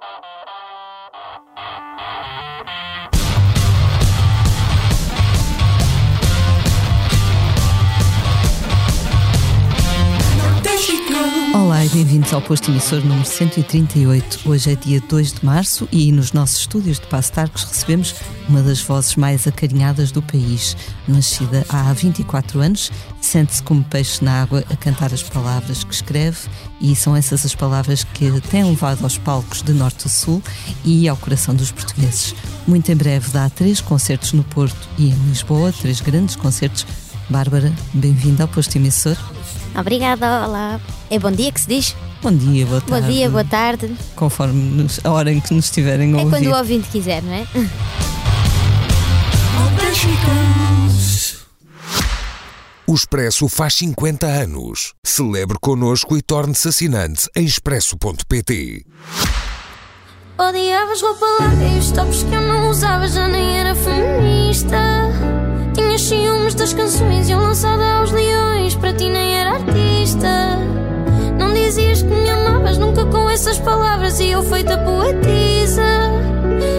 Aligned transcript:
Thank 0.00 0.24
you. 0.24 0.35
E 11.86 11.88
bem-vindos 11.90 12.32
ao 12.32 12.42
posto 12.42 12.68
emissor 12.68 12.98
número 13.04 13.24
138. 13.24 14.40
Hoje 14.44 14.72
é 14.72 14.74
dia 14.74 15.00
2 15.08 15.34
de 15.34 15.46
março 15.46 15.88
e 15.92 16.10
nos 16.10 16.32
nossos 16.32 16.58
estúdios 16.58 16.98
de 16.98 17.06
Passo 17.06 17.32
Tarcos 17.32 17.62
recebemos 17.62 18.12
uma 18.48 18.60
das 18.60 18.82
vozes 18.82 19.14
mais 19.14 19.46
acarinhadas 19.46 20.10
do 20.10 20.20
país. 20.20 20.76
Nascida 21.06 21.64
há 21.68 21.92
24 21.92 22.58
anos, 22.58 22.90
sente-se 23.20 23.62
como 23.62 23.84
peixe 23.84 24.24
na 24.24 24.42
água 24.42 24.64
a 24.68 24.74
cantar 24.74 25.14
as 25.14 25.22
palavras 25.22 25.84
que 25.84 25.94
escreve 25.94 26.48
e 26.80 26.96
são 26.96 27.14
essas 27.14 27.46
as 27.46 27.54
palavras 27.54 28.02
que 28.02 28.40
têm 28.50 28.64
levado 28.64 29.04
aos 29.04 29.16
palcos 29.16 29.62
de 29.62 29.72
norte 29.72 30.08
a 30.08 30.10
sul 30.10 30.42
e 30.84 31.08
ao 31.08 31.16
coração 31.16 31.54
dos 31.54 31.70
portugueses. 31.70 32.34
Muito 32.66 32.90
em 32.90 32.96
breve 32.96 33.30
dá 33.30 33.48
três 33.48 33.80
concertos 33.80 34.32
no 34.32 34.42
Porto 34.42 34.88
e 34.98 35.10
em 35.10 35.28
Lisboa, 35.28 35.72
três 35.72 36.00
grandes 36.00 36.34
concertos. 36.34 36.84
Bárbara, 37.30 37.72
bem-vinda 37.94 38.42
ao 38.42 38.48
posto 38.48 38.74
emissor. 38.74 39.16
Obrigada, 39.78 40.46
olá. 40.46 40.80
É 41.10 41.18
bom 41.18 41.30
dia 41.30 41.52
que 41.52 41.60
se 41.60 41.68
diz? 41.68 41.96
Bom 42.22 42.32
dia, 42.32 42.64
boa 42.66 42.80
tarde. 42.80 43.06
Bom 43.06 43.12
dia, 43.12 43.30
boa 43.30 43.44
tarde. 43.44 43.96
Conforme 44.16 44.82
nos- 44.82 45.00
a 45.04 45.10
hora 45.10 45.30
em 45.30 45.40
que 45.40 45.52
nos 45.54 45.66
estiverem 45.66 46.14
a 46.14 46.18
É 46.18 46.24
ouvir. 46.24 46.30
quando 46.30 46.46
o 46.52 46.56
ouvinte 46.56 46.88
quiser, 46.88 47.22
não 47.22 47.32
é? 47.32 47.46
O 52.86 52.94
Expresso 52.94 53.48
faz 53.48 53.74
50 53.74 54.26
anos. 54.26 54.92
Celebre 55.04 55.58
connosco 55.60 56.16
e 56.16 56.22
torne-se 56.22 56.68
assinante 56.68 57.28
em 57.36 57.44
expresso.pt. 57.44 58.84
Odiavas 60.38 61.00
roupa 61.02 61.26
larga 61.40 61.64
e 61.64 61.78
os 61.78 61.90
tops 61.90 62.22
que 62.22 62.34
eu 62.34 62.42
não 62.42 62.70
usava 62.70 63.08
já 63.08 63.26
nem 63.26 63.58
era 63.58 63.74
feminista. 63.74 64.76
Tinhas 65.96 66.08
ciúmes 66.08 66.54
das 66.54 66.74
canções 66.74 67.30
eu 67.30 67.38
lançada 67.38 67.82
aos 67.94 68.12
leões, 68.12 68.74
para 68.74 68.92
ti 68.92 69.08
nem 69.08 69.34
era 69.34 69.52
artista. 69.52 70.58
Não 71.38 71.54
dizias 71.54 72.02
que 72.02 72.08
me 72.08 72.28
amavas 72.28 72.76
nunca 72.76 73.06
com 73.06 73.30
essas 73.30 73.58
palavras 73.58 74.20
e 74.20 74.28
eu 74.28 74.42
feita 74.42 74.76
poetisa. 74.76 75.82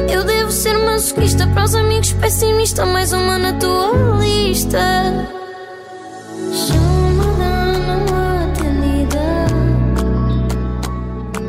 Eu 0.07 0.23
devo 0.23 0.51
ser 0.51 0.77
masoquista 0.77 1.47
para 1.47 1.63
os 1.63 1.73
amigos 1.73 2.13
pessimista, 2.13 2.85
mais 2.85 3.11
uma 3.11 3.39
na 3.39 3.53
tua 3.53 4.19
lista. 4.19 4.77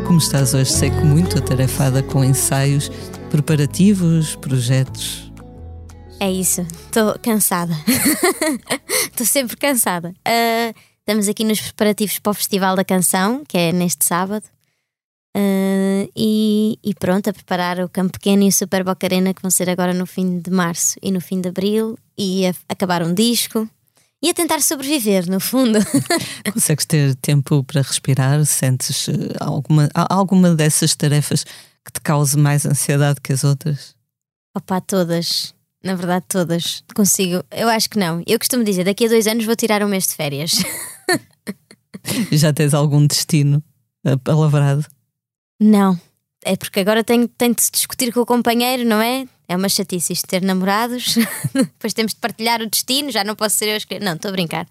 Como 0.06 0.18
estás 0.18 0.54
hoje? 0.54 0.72
Sei 0.72 0.88
que 0.88 1.04
muito 1.04 1.36
atarefada 1.36 2.02
com 2.02 2.24
ensaios, 2.24 2.90
preparativos, 3.30 4.36
projetos. 4.36 5.27
É 6.20 6.30
isso. 6.30 6.62
Estou 6.62 7.16
cansada. 7.20 7.72
Estou 9.10 9.26
sempre 9.26 9.56
cansada. 9.56 10.12
Ah, 10.24 10.74
estamos 10.98 11.28
aqui 11.28 11.44
nos 11.44 11.60
preparativos 11.60 12.18
para 12.18 12.30
o 12.30 12.34
Festival 12.34 12.74
da 12.74 12.84
Canção, 12.84 13.44
que 13.46 13.56
é 13.56 13.72
neste 13.72 14.04
sábado. 14.04 14.44
Ah, 15.36 16.08
e, 16.16 16.78
e 16.82 16.94
pronto, 16.94 17.30
a 17.30 17.32
preparar 17.32 17.78
o 17.80 17.88
Campo 17.88 18.12
Pequeno 18.12 18.42
e 18.42 18.48
o 18.48 18.52
Super 18.52 18.82
Boca 18.82 19.06
Arena, 19.06 19.32
que 19.32 19.42
vão 19.42 19.50
ser 19.50 19.70
agora 19.70 19.94
no 19.94 20.06
fim 20.06 20.40
de 20.40 20.50
março 20.50 20.98
e 21.00 21.12
no 21.12 21.20
fim 21.20 21.40
de 21.40 21.48
abril. 21.50 21.96
E 22.16 22.46
a 22.46 22.54
acabar 22.68 23.02
um 23.02 23.14
disco. 23.14 23.68
E 24.20 24.30
a 24.30 24.34
tentar 24.34 24.60
sobreviver, 24.60 25.30
no 25.30 25.38
fundo. 25.38 25.78
Consegues 26.52 26.84
ter 26.84 27.14
tempo 27.16 27.62
para 27.62 27.82
respirar? 27.82 28.44
Sentes 28.44 29.08
eh, 29.08 29.12
alguma, 29.38 29.88
alguma 29.94 30.56
dessas 30.56 30.96
tarefas 30.96 31.44
que 31.44 31.92
te 31.92 32.00
cause 32.00 32.36
mais 32.36 32.66
ansiedade 32.66 33.20
que 33.20 33.32
as 33.32 33.44
outras? 33.44 33.94
Opa, 34.56 34.80
todas. 34.80 35.54
Na 35.82 35.94
verdade, 35.94 36.24
todas. 36.28 36.82
Consigo. 36.94 37.44
Eu 37.50 37.68
acho 37.68 37.88
que 37.88 37.98
não. 37.98 38.22
Eu 38.26 38.38
costumo 38.38 38.64
dizer, 38.64 38.84
daqui 38.84 39.06
a 39.06 39.08
dois 39.08 39.26
anos 39.26 39.44
vou 39.44 39.54
tirar 39.54 39.82
um 39.82 39.88
mês 39.88 40.08
de 40.08 40.14
férias. 40.14 40.52
Já 42.32 42.52
tens 42.52 42.74
algum 42.74 43.06
destino 43.06 43.62
eh, 44.04 44.16
palavrado? 44.16 44.84
Não. 45.60 45.98
É 46.44 46.56
porque 46.56 46.80
agora 46.80 47.04
tenho, 47.04 47.28
tenho 47.28 47.54
de 47.54 47.62
se 47.62 47.70
discutir 47.70 48.12
com 48.12 48.20
o 48.20 48.26
companheiro, 48.26 48.84
não 48.84 49.00
é? 49.00 49.26
É 49.48 49.56
uma 49.56 49.68
chatice 49.68 50.12
isto 50.12 50.26
ter 50.26 50.42
namorados. 50.42 51.14
Depois 51.54 51.94
temos 51.94 52.12
de 52.12 52.20
partilhar 52.20 52.60
o 52.60 52.68
destino, 52.68 53.10
já 53.10 53.24
não 53.24 53.34
posso 53.34 53.56
ser 53.56 53.68
eu 53.68 53.74
a 53.74 53.76
escolher. 53.78 54.00
Não, 54.00 54.14
estou 54.14 54.28
a 54.28 54.32
brincar. 54.32 54.66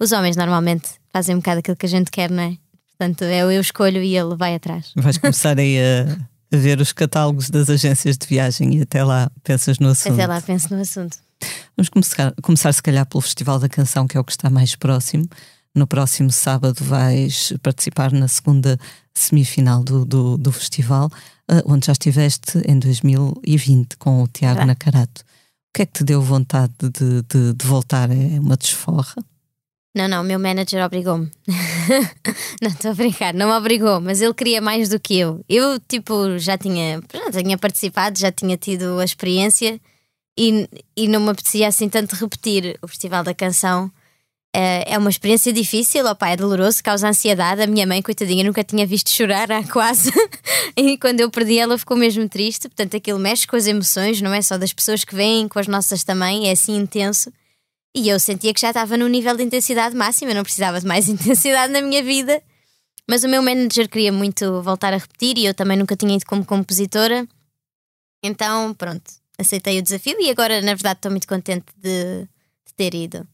Os 0.00 0.12
homens 0.12 0.36
normalmente 0.36 0.88
fazem 1.12 1.34
um 1.34 1.38
bocado 1.38 1.60
aquilo 1.60 1.76
que 1.76 1.86
a 1.86 1.88
gente 1.88 2.10
quer, 2.10 2.30
não 2.30 2.42
é? 2.42 2.56
Portanto, 2.88 3.22
é 3.22 3.44
o 3.44 3.50
eu 3.50 3.60
escolho 3.60 4.02
e 4.02 4.16
ele 4.16 4.34
vai 4.36 4.54
atrás. 4.54 4.92
Vais 4.96 5.18
começar 5.18 5.58
aí 5.58 5.78
a, 5.78 6.18
a 6.52 6.56
ver 6.56 6.80
os 6.80 6.92
catálogos 6.92 7.48
das 7.50 7.70
agências 7.70 8.16
de 8.18 8.26
viagem 8.26 8.78
e 8.78 8.82
até 8.82 9.04
lá 9.04 9.30
pensas 9.42 9.78
no 9.78 9.88
assunto. 9.88 10.14
Até 10.14 10.26
lá 10.26 10.40
penso 10.40 10.74
no 10.74 10.80
assunto. 10.80 11.18
Vamos 11.76 11.88
começar, 11.88 12.34
começar, 12.42 12.72
se 12.72 12.82
calhar, 12.82 13.06
pelo 13.06 13.20
Festival 13.20 13.58
da 13.58 13.68
Canção, 13.68 14.06
que 14.06 14.16
é 14.16 14.20
o 14.20 14.24
que 14.24 14.32
está 14.32 14.50
mais 14.50 14.74
próximo. 14.74 15.28
No 15.74 15.86
próximo 15.86 16.30
sábado 16.30 16.84
vais 16.84 17.52
participar 17.62 18.12
na 18.12 18.26
segunda 18.26 18.78
semifinal 19.14 19.84
do, 19.84 20.04
do, 20.04 20.36
do 20.36 20.52
festival, 20.52 21.08
eh, 21.48 21.62
onde 21.64 21.86
já 21.86 21.92
estiveste 21.92 22.58
em 22.66 22.78
2020 22.78 23.96
com 23.96 24.22
o 24.22 24.28
Tiago 24.28 24.58
Verdade. 24.58 24.66
Nacarato. 24.66 25.22
O 25.22 25.72
que 25.72 25.82
é 25.82 25.86
que 25.86 25.92
te 25.92 26.04
deu 26.04 26.20
vontade 26.20 26.72
de, 26.80 27.22
de, 27.22 27.54
de 27.54 27.64
voltar? 27.64 28.10
É 28.10 28.40
uma 28.40 28.56
desforra? 28.56 29.14
Não, 29.94 30.06
não, 30.06 30.22
o 30.22 30.24
meu 30.24 30.38
manager 30.38 30.84
obrigou-me. 30.84 31.30
não, 32.62 32.70
estou 32.70 32.92
a 32.92 32.94
brincar, 32.94 33.34
não 33.34 33.48
me 33.48 33.54
obrigou, 33.54 34.00
mas 34.00 34.20
ele 34.22 34.32
queria 34.32 34.60
mais 34.60 34.88
do 34.88 35.00
que 35.00 35.18
eu. 35.18 35.44
Eu, 35.48 35.80
tipo, 35.80 36.38
já 36.38 36.56
tinha, 36.56 37.02
já 37.32 37.42
tinha 37.42 37.58
participado, 37.58 38.18
já 38.18 38.30
tinha 38.30 38.56
tido 38.56 39.00
a 39.00 39.04
experiência 39.04 39.80
e, 40.38 40.68
e 40.96 41.08
não 41.08 41.20
me 41.20 41.30
apetecia 41.30 41.66
assim 41.66 41.88
tanto 41.88 42.14
repetir 42.14 42.78
o 42.80 42.86
Festival 42.86 43.24
da 43.24 43.34
Canção. 43.34 43.90
É, 44.54 44.94
é 44.94 44.98
uma 44.98 45.10
experiência 45.10 45.52
difícil, 45.52 46.04
opa, 46.06 46.28
é 46.28 46.36
doloroso, 46.36 46.82
causa 46.82 47.08
ansiedade. 47.08 47.62
A 47.62 47.66
minha 47.66 47.86
mãe, 47.86 48.00
coitadinha, 48.00 48.44
nunca 48.44 48.62
tinha 48.62 48.86
visto 48.86 49.10
chorar 49.10 49.50
há 49.50 49.64
quase. 49.64 50.12
e 50.76 50.96
quando 50.98 51.20
eu 51.20 51.30
perdi, 51.30 51.58
ela 51.58 51.76
ficou 51.76 51.96
mesmo 51.96 52.28
triste. 52.28 52.68
Portanto, 52.68 52.96
aquilo 52.96 53.18
mexe 53.18 53.44
com 53.44 53.56
as 53.56 53.66
emoções, 53.66 54.20
não 54.20 54.32
é 54.32 54.40
só 54.40 54.56
das 54.56 54.72
pessoas 54.72 55.04
que 55.04 55.16
vêm, 55.16 55.48
com 55.48 55.58
as 55.58 55.66
nossas 55.66 56.04
também, 56.04 56.48
é 56.48 56.52
assim 56.52 56.76
intenso. 56.76 57.32
E 57.94 58.08
eu 58.08 58.20
sentia 58.20 58.54
que 58.54 58.60
já 58.60 58.68
estava 58.68 58.96
no 58.96 59.08
nível 59.08 59.36
de 59.36 59.42
intensidade 59.42 59.96
máxima, 59.96 60.30
eu 60.30 60.34
não 60.36 60.42
precisava 60.42 60.80
de 60.80 60.86
mais 60.86 61.08
intensidade 61.10 61.72
na 61.72 61.82
minha 61.82 62.02
vida. 62.02 62.42
Mas 63.08 63.24
o 63.24 63.28
meu 63.28 63.42
manager 63.42 63.88
queria 63.88 64.12
muito 64.12 64.62
voltar 64.62 64.92
a 64.92 64.96
repetir 64.96 65.36
e 65.36 65.46
eu 65.46 65.54
também 65.54 65.76
nunca 65.76 65.96
tinha 65.96 66.14
ido 66.14 66.24
como 66.26 66.44
compositora. 66.44 67.26
Então, 68.22 68.72
pronto, 68.74 69.10
aceitei 69.38 69.78
o 69.78 69.82
desafio 69.82 70.16
e 70.20 70.30
agora, 70.30 70.60
na 70.60 70.74
verdade, 70.74 70.98
estou 70.98 71.10
muito 71.10 71.26
contente 71.26 71.66
de, 71.76 72.22
de 72.22 72.74
ter 72.76 72.94
ido. 72.94 73.26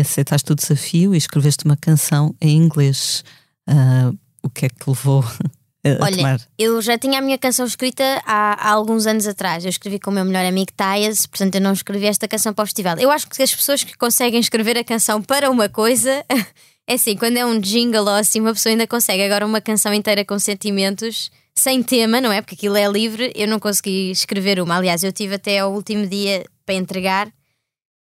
Aceitaste 0.00 0.50
o 0.50 0.56
desafio 0.56 1.14
e 1.14 1.18
escreveste 1.18 1.64
uma 1.64 1.76
canção 1.76 2.34
em 2.40 2.56
inglês. 2.56 3.24
Ah, 3.66 4.12
o 4.42 4.50
que 4.50 4.66
é 4.66 4.68
que 4.68 4.76
te 4.76 4.88
levou 4.88 5.24
a, 5.84 6.02
Olha, 6.02 6.16
tomar? 6.16 6.40
eu 6.58 6.80
já 6.80 6.96
tinha 6.96 7.18
a 7.18 7.20
minha 7.20 7.36
canção 7.36 7.66
escrita 7.66 8.02
há, 8.24 8.54
há 8.54 8.72
alguns 8.72 9.06
anos 9.06 9.26
atrás. 9.26 9.64
Eu 9.64 9.68
escrevi 9.68 9.98
com 9.98 10.10
o 10.10 10.14
meu 10.14 10.24
melhor 10.24 10.44
amigo 10.46 10.72
Taias, 10.72 11.26
portanto 11.26 11.56
eu 11.56 11.60
não 11.60 11.72
escrevi 11.72 12.06
esta 12.06 12.26
canção 12.26 12.54
para 12.54 12.62
o 12.62 12.66
festival. 12.66 12.98
Eu 12.98 13.10
acho 13.10 13.28
que 13.28 13.42
as 13.42 13.54
pessoas 13.54 13.84
que 13.84 13.96
conseguem 13.96 14.40
escrever 14.40 14.78
a 14.78 14.84
canção 14.84 15.20
para 15.22 15.50
uma 15.50 15.68
coisa, 15.68 16.24
é 16.88 16.94
assim, 16.94 17.16
quando 17.16 17.36
é 17.36 17.44
um 17.44 17.60
jingle 17.60 18.02
ou 18.02 18.14
assim, 18.14 18.40
uma 18.40 18.54
pessoa 18.54 18.72
ainda 18.72 18.86
consegue. 18.86 19.22
Agora, 19.22 19.44
uma 19.44 19.60
canção 19.60 19.92
inteira 19.92 20.24
com 20.24 20.38
sentimentos, 20.38 21.30
sem 21.54 21.82
tema, 21.82 22.20
não 22.20 22.32
é? 22.32 22.40
Porque 22.40 22.54
aquilo 22.54 22.76
é 22.76 22.88
livre, 22.88 23.30
eu 23.36 23.46
não 23.46 23.60
consegui 23.60 24.10
escrever 24.10 24.60
uma. 24.60 24.76
Aliás, 24.76 25.02
eu 25.02 25.12
tive 25.12 25.34
até 25.34 25.58
ao 25.58 25.72
último 25.72 26.06
dia 26.06 26.44
para 26.64 26.74
entregar 26.76 27.30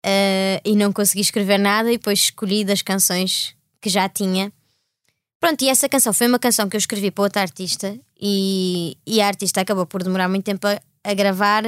eh, 0.04 0.60
e 0.64 0.74
não 0.74 0.92
consegui 0.92 1.20
escrever 1.20 1.58
nada, 1.58 1.90
e 1.92 1.98
depois 1.98 2.20
escolhi 2.20 2.64
das 2.64 2.80
canções 2.80 3.54
que 3.80 3.90
já 3.90 4.08
tinha. 4.08 4.52
Pronto, 5.40 5.62
e 5.62 5.68
essa 5.68 5.88
canção 5.88 6.12
foi 6.12 6.26
uma 6.26 6.38
canção 6.38 6.68
que 6.68 6.76
eu 6.76 6.78
escrevi 6.78 7.10
para 7.10 7.24
outra 7.24 7.42
artista 7.42 7.98
e, 8.18 8.96
e 9.06 9.20
a 9.20 9.26
artista 9.26 9.60
acabou 9.60 9.86
por 9.86 10.02
demorar 10.02 10.28
muito 10.28 10.44
tempo 10.44 10.66
a, 10.66 10.80
a 11.04 11.14
gravar 11.14 11.64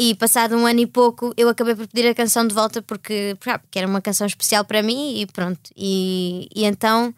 e 0.00 0.14
passado 0.14 0.56
um 0.56 0.64
ano 0.66 0.80
e 0.80 0.86
pouco 0.86 1.32
eu 1.36 1.48
acabei 1.48 1.74
por 1.74 1.88
pedir 1.88 2.08
a 2.08 2.14
canção 2.14 2.46
de 2.46 2.54
volta 2.54 2.80
porque, 2.80 3.36
porque 3.40 3.78
era 3.78 3.88
uma 3.88 4.00
canção 4.00 4.26
especial 4.26 4.64
para 4.64 4.82
mim 4.82 5.20
e 5.20 5.26
pronto. 5.26 5.70
E, 5.76 6.48
e 6.54 6.64
então. 6.64 7.14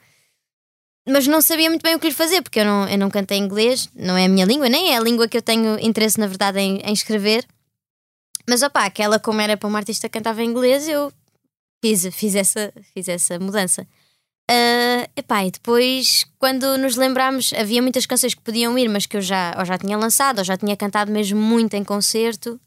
Mas 1.09 1.27
não 1.27 1.41
sabia 1.43 1.69
muito 1.69 1.83
bem 1.83 1.95
o 1.95 1.99
que 1.99 2.09
lhe 2.09 2.15
fazer, 2.15 2.43
porque 2.43 2.61
eu 2.61 2.65
não, 2.65 2.89
eu 2.89 2.99
não 2.99 3.11
cantei 3.11 3.39
inglês, 3.39 3.89
não 3.95 4.17
é 4.17 4.27
a 4.27 4.29
minha 4.29 4.45
língua, 4.45 4.69
nem 4.69 4.93
é 4.93 4.97
a 4.97 5.01
língua 5.01 5.27
que 5.27 5.37
eu 5.37 5.43
tenho 5.43 5.79
interesse, 5.81 6.21
na 6.21 6.27
verdade, 6.27 6.61
em, 6.61 6.79
em 6.79 6.93
escrever. 6.93 7.45
Mas 8.49 8.63
opá, 8.63 8.85
aquela 8.85 9.19
como 9.19 9.41
era 9.41 9.57
para 9.57 9.69
uma 9.69 9.79
artista 9.79 10.09
que 10.09 10.19
cantava 10.19 10.43
em 10.43 10.49
inglês, 10.49 10.87
eu 10.89 11.13
fiz, 11.83 12.07
fiz, 12.15 12.35
essa, 12.35 12.73
fiz 12.95 13.09
essa 13.09 13.39
mudança. 13.39 13.87
Ah, 14.53 15.09
epá, 15.17 15.45
e 15.45 15.51
depois, 15.53 16.27
quando 16.37 16.77
nos 16.77 16.97
lembrámos, 16.97 17.53
havia 17.53 17.81
muitas 17.81 18.05
canções 18.05 18.35
que 18.35 18.41
podiam 18.41 18.77
ir, 18.77 18.89
mas 18.89 19.07
que 19.07 19.17
eu 19.17 19.21
já, 19.23 19.55
ou 19.57 19.65
já 19.65 19.79
tinha 19.79 19.97
lançado, 19.97 20.39
ou 20.39 20.45
já 20.45 20.57
tinha 20.57 20.77
cantado 20.77 21.13
mesmo 21.13 21.41
muito 21.41 21.75
em 21.75 21.85
concerto 21.85 22.59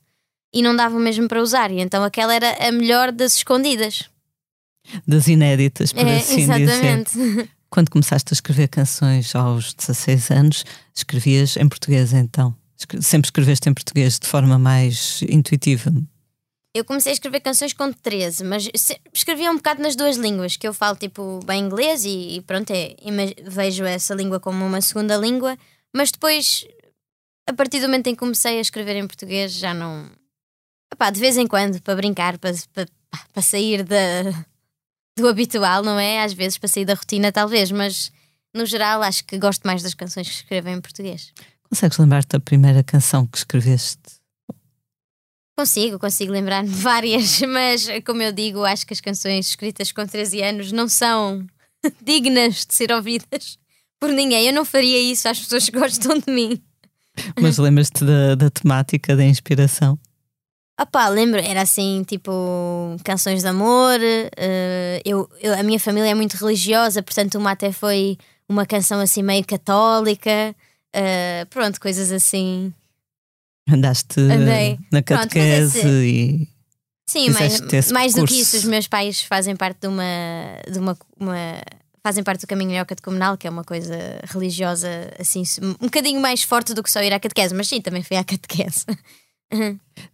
e 0.53 0.61
não 0.61 0.73
dava 0.75 0.97
mesmo 0.97 1.27
para 1.27 1.41
usar. 1.41 1.71
E 1.71 1.81
então 1.81 2.01
aquela 2.03 2.33
era 2.33 2.67
a 2.67 2.71
melhor 2.71 3.11
das 3.11 3.35
escondidas. 3.35 4.09
Das 5.05 5.27
inéditas, 5.27 5.91
por 5.91 6.05
É, 6.07 6.17
assim 6.17 6.41
dizer. 6.47 6.61
exatamente. 6.61 7.49
Quando 7.69 7.89
começaste 7.89 8.31
a 8.31 8.35
escrever 8.35 8.67
canções 8.69 9.35
aos 9.35 9.73
16 9.73 10.29
anos, 10.31 10.63
escrevias 10.95 11.57
em 11.57 11.67
português 11.67 12.13
então? 12.13 12.55
Sempre 13.01 13.27
escreveste 13.27 13.67
em 13.67 13.73
português 13.73 14.19
de 14.19 14.27
forma 14.27 14.57
mais 14.59 15.21
intuitiva? 15.27 15.91
Eu 16.75 16.83
comecei 16.83 17.11
a 17.11 17.13
escrever 17.13 17.39
canções 17.39 17.71
com 17.71 17.93
13, 17.93 18.43
mas 18.43 18.67
escrevia 19.13 19.51
um 19.51 19.57
bocado 19.57 19.81
nas 19.81 19.95
duas 19.95 20.17
línguas, 20.17 20.57
que 20.57 20.67
eu 20.67 20.73
falo 20.73 20.97
tipo 20.97 21.39
bem 21.45 21.63
inglês 21.63 22.03
e, 22.03 22.37
e 22.37 22.41
pronto, 22.41 22.71
é, 22.71 22.95
vejo 23.43 23.83
essa 23.85 24.15
língua 24.15 24.39
como 24.39 24.65
uma 24.65 24.81
segunda 24.81 25.15
língua, 25.15 25.55
mas 25.95 26.11
depois, 26.11 26.65
a 27.47 27.53
partir 27.53 27.79
do 27.79 27.87
momento 27.87 28.07
em 28.07 28.15
que 28.15 28.19
comecei 28.19 28.57
a 28.57 28.61
escrever 28.61 28.95
em 28.95 29.05
português, 29.05 29.53
já 29.53 29.71
não. 29.71 30.09
Epá, 30.91 31.11
de 31.11 31.19
vez 31.19 31.37
em 31.37 31.45
quando, 31.45 31.79
para 31.79 31.95
brincar, 31.95 32.39
para, 32.39 32.55
para, 32.73 32.87
para 33.31 33.41
sair 33.43 33.85
do 35.15 35.27
habitual, 35.27 35.83
não 35.83 35.99
é? 35.99 36.23
Às 36.23 36.33
vezes 36.33 36.57
para 36.57 36.69
sair 36.69 36.85
da 36.85 36.95
rotina, 36.95 37.31
talvez, 37.31 37.71
mas 37.71 38.11
no 38.51 38.65
geral 38.65 39.03
acho 39.03 39.23
que 39.25 39.37
gosto 39.37 39.63
mais 39.63 39.83
das 39.83 39.93
canções 39.93 40.27
que 40.27 40.35
escrevo 40.35 40.69
em 40.69 40.81
português. 40.81 41.33
Consegues 41.69 41.99
lembrar-te 41.99 42.29
da 42.29 42.39
primeira 42.39 42.83
canção 42.83 43.27
que 43.27 43.37
escreveste? 43.37 44.22
Consigo, 45.55 45.99
consigo 45.99 46.31
lembrar-me 46.31 46.69
de 46.69 46.75
várias, 46.81 47.41
mas 47.41 47.87
como 48.05 48.21
eu 48.21 48.31
digo, 48.31 48.63
acho 48.63 48.85
que 48.85 48.93
as 48.93 49.01
canções 49.01 49.49
escritas 49.49 49.91
com 49.91 50.05
13 50.05 50.41
anos 50.41 50.71
não 50.71 50.87
são 50.87 51.45
dignas 52.01 52.65
de 52.65 52.73
ser 52.73 52.91
ouvidas 52.91 53.57
por 53.99 54.09
ninguém. 54.09 54.47
Eu 54.47 54.53
não 54.53 54.65
faria 54.65 54.99
isso 54.99 55.27
às 55.27 55.39
pessoas 55.39 55.69
que 55.69 55.77
gostam 55.79 56.17
de 56.19 56.31
mim. 56.31 56.61
Mas 57.39 57.57
lembras-te 57.57 58.03
da, 58.03 58.35
da 58.35 58.49
temática, 58.49 59.15
da 59.15 59.23
inspiração? 59.23 59.97
Opá, 60.81 61.07
lembro, 61.07 61.39
era 61.39 61.61
assim, 61.61 62.03
tipo, 62.03 62.31
canções 63.03 63.43
de 63.43 63.47
amor. 63.47 63.99
Uh, 63.99 64.99
eu, 65.05 65.29
eu, 65.39 65.53
a 65.53 65.61
minha 65.61 65.79
família 65.79 66.09
é 66.09 66.15
muito 66.15 66.33
religiosa, 66.33 67.03
portanto, 67.03 67.35
uma 67.35 67.51
até 67.51 67.71
foi 67.71 68.17
uma 68.49 68.65
canção 68.65 68.99
assim 68.99 69.21
meio 69.21 69.45
católica. 69.45 70.55
Uh, 70.95 71.45
pronto, 71.51 71.79
coisas 71.79 72.11
assim. 72.11 72.73
Andaste 73.69 74.19
Andei. 74.19 74.77
na 74.91 75.01
catequese 75.01 75.79
pronto, 75.79 75.87
esse... 75.87 76.05
e. 76.05 76.53
Sim, 77.05 77.29
mais, 77.31 77.91
mais 77.91 78.13
do 78.13 78.25
que 78.25 78.33
isso, 78.33 78.57
os 78.57 78.63
meus 78.63 78.87
pais 78.87 79.21
fazem 79.21 79.55
parte 79.55 79.81
de 79.81 79.87
uma. 79.87 80.03
De 80.69 80.79
uma, 80.79 80.97
uma 81.19 81.61
fazem 82.03 82.23
parte 82.23 82.41
do 82.41 82.47
caminho 82.47 82.71
Ioca 82.71 82.95
de 82.95 83.01
Comunal, 83.01 83.37
que 83.37 83.47
é 83.47 83.49
uma 83.49 83.63
coisa 83.63 83.95
religiosa 84.25 84.87
assim, 85.17 85.43
um 85.61 85.85
bocadinho 85.85 86.19
mais 86.19 86.43
forte 86.43 86.73
do 86.73 86.83
que 86.83 86.91
só 86.91 87.01
ir 87.01 87.13
à 87.13 87.19
catequese, 87.19 87.55
mas 87.55 87.67
sim, 87.67 87.81
também 87.81 88.03
fui 88.03 88.17
à 88.17 88.23
catequese. 88.25 88.85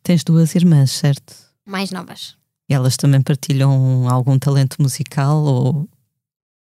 Tens 0.04 0.24
duas 0.24 0.54
irmãs, 0.54 0.92
certo? 0.92 1.34
Mais 1.66 1.92
novas. 1.92 2.38
E 2.70 2.74
elas 2.74 2.96
também 2.98 3.22
partilham 3.22 4.08
algum 4.08 4.38
talento 4.38 4.82
musical 4.82 5.38
ou. 5.38 5.90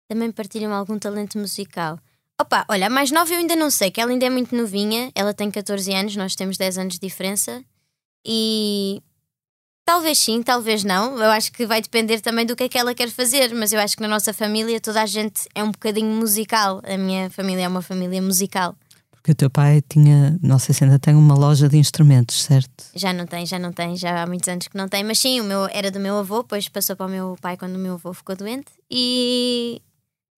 Também 0.09 0.31
partilham 0.31 0.73
algum 0.73 0.97
talento 0.97 1.37
musical. 1.37 1.99
Opa, 2.41 2.65
olha, 2.67 2.87
a 2.87 2.89
mais 2.89 3.11
nova 3.11 3.31
eu 3.31 3.37
ainda 3.37 3.55
não 3.55 3.69
sei, 3.69 3.91
que 3.91 4.01
ela 4.01 4.09
ainda 4.09 4.25
é 4.25 4.29
muito 4.31 4.55
novinha, 4.55 5.11
ela 5.13 5.31
tem 5.31 5.51
14 5.51 5.93
anos, 5.93 6.15
nós 6.15 6.35
temos 6.35 6.57
10 6.57 6.79
anos 6.79 6.93
de 6.95 6.99
diferença 6.99 7.63
e 8.25 8.99
talvez 9.85 10.17
sim, 10.17 10.41
talvez 10.41 10.83
não. 10.83 11.19
Eu 11.19 11.29
acho 11.29 11.51
que 11.51 11.67
vai 11.67 11.83
depender 11.83 12.19
também 12.19 12.43
do 12.43 12.55
que 12.55 12.63
é 12.63 12.69
que 12.69 12.79
ela 12.79 12.95
quer 12.95 13.11
fazer, 13.11 13.53
mas 13.53 13.71
eu 13.73 13.79
acho 13.79 13.95
que 13.95 14.01
na 14.01 14.07
nossa 14.07 14.33
família 14.33 14.81
toda 14.81 15.03
a 15.03 15.05
gente 15.05 15.47
é 15.53 15.63
um 15.63 15.69
bocadinho 15.69 16.09
musical. 16.15 16.81
A 16.83 16.97
minha 16.97 17.29
família 17.29 17.65
é 17.65 17.67
uma 17.67 17.83
família 17.83 18.19
musical. 18.19 18.75
Porque 19.11 19.33
o 19.33 19.35
teu 19.35 19.51
pai 19.51 19.83
tinha, 19.87 20.35
não 20.41 20.57
sei 20.57 20.73
se 20.73 20.83
ainda 20.83 20.97
tem 20.97 21.13
uma 21.13 21.35
loja 21.35 21.69
de 21.69 21.77
instrumentos, 21.77 22.41
certo? 22.41 22.85
Já 22.95 23.13
não 23.13 23.27
tem, 23.27 23.45
já 23.45 23.59
não 23.59 23.71
tem, 23.71 23.95
já 23.95 24.23
há 24.23 24.25
muitos 24.25 24.49
anos 24.49 24.67
que 24.67 24.75
não 24.75 24.87
tem, 24.87 25.03
mas 25.03 25.19
sim, 25.19 25.39
o 25.39 25.43
meu 25.43 25.67
era 25.71 25.91
do 25.91 25.99
meu 25.99 26.17
avô, 26.17 26.41
depois 26.41 26.67
passou 26.67 26.95
para 26.95 27.05
o 27.05 27.09
meu 27.09 27.37
pai 27.39 27.55
quando 27.55 27.75
o 27.75 27.79
meu 27.79 27.93
avô 27.93 28.11
ficou 28.15 28.35
doente 28.35 28.71
e 28.89 29.79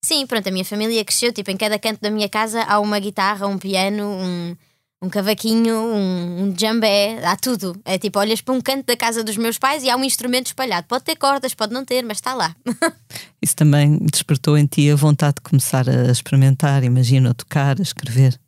sim, 0.04 0.26
pronto, 0.26 0.46
a 0.46 0.52
minha 0.52 0.64
família 0.64 1.04
cresceu, 1.04 1.32
tipo, 1.32 1.50
em 1.50 1.56
cada 1.56 1.78
canto 1.78 2.00
da 2.00 2.10
minha 2.10 2.28
casa 2.28 2.62
há 2.62 2.78
uma 2.78 2.98
guitarra, 2.98 3.46
um 3.46 3.58
piano, 3.58 4.04
um, 4.04 4.56
um 5.02 5.08
cavaquinho, 5.08 5.74
um, 5.74 6.44
um 6.44 6.54
jambé, 6.56 7.20
há 7.24 7.36
tudo. 7.36 7.74
É 7.84 7.98
tipo, 7.98 8.18
olhas 8.18 8.40
para 8.40 8.54
um 8.54 8.60
canto 8.60 8.86
da 8.86 8.96
casa 8.96 9.24
dos 9.24 9.36
meus 9.36 9.58
pais 9.58 9.82
e 9.82 9.90
há 9.90 9.96
um 9.96 10.04
instrumento 10.04 10.46
espalhado. 10.46 10.86
Pode 10.86 11.04
ter 11.04 11.16
cordas, 11.16 11.54
pode 11.54 11.72
não 11.72 11.84
ter, 11.84 12.04
mas 12.04 12.18
está 12.18 12.34
lá. 12.34 12.54
Isso 13.42 13.56
também 13.56 13.98
despertou 14.10 14.56
em 14.56 14.66
ti 14.66 14.90
a 14.90 14.96
vontade 14.96 15.36
de 15.36 15.42
começar 15.42 15.88
a 15.88 16.10
experimentar, 16.10 16.84
imagino, 16.84 17.30
a 17.30 17.34
tocar, 17.34 17.78
a 17.78 17.82
escrever. 17.82 18.38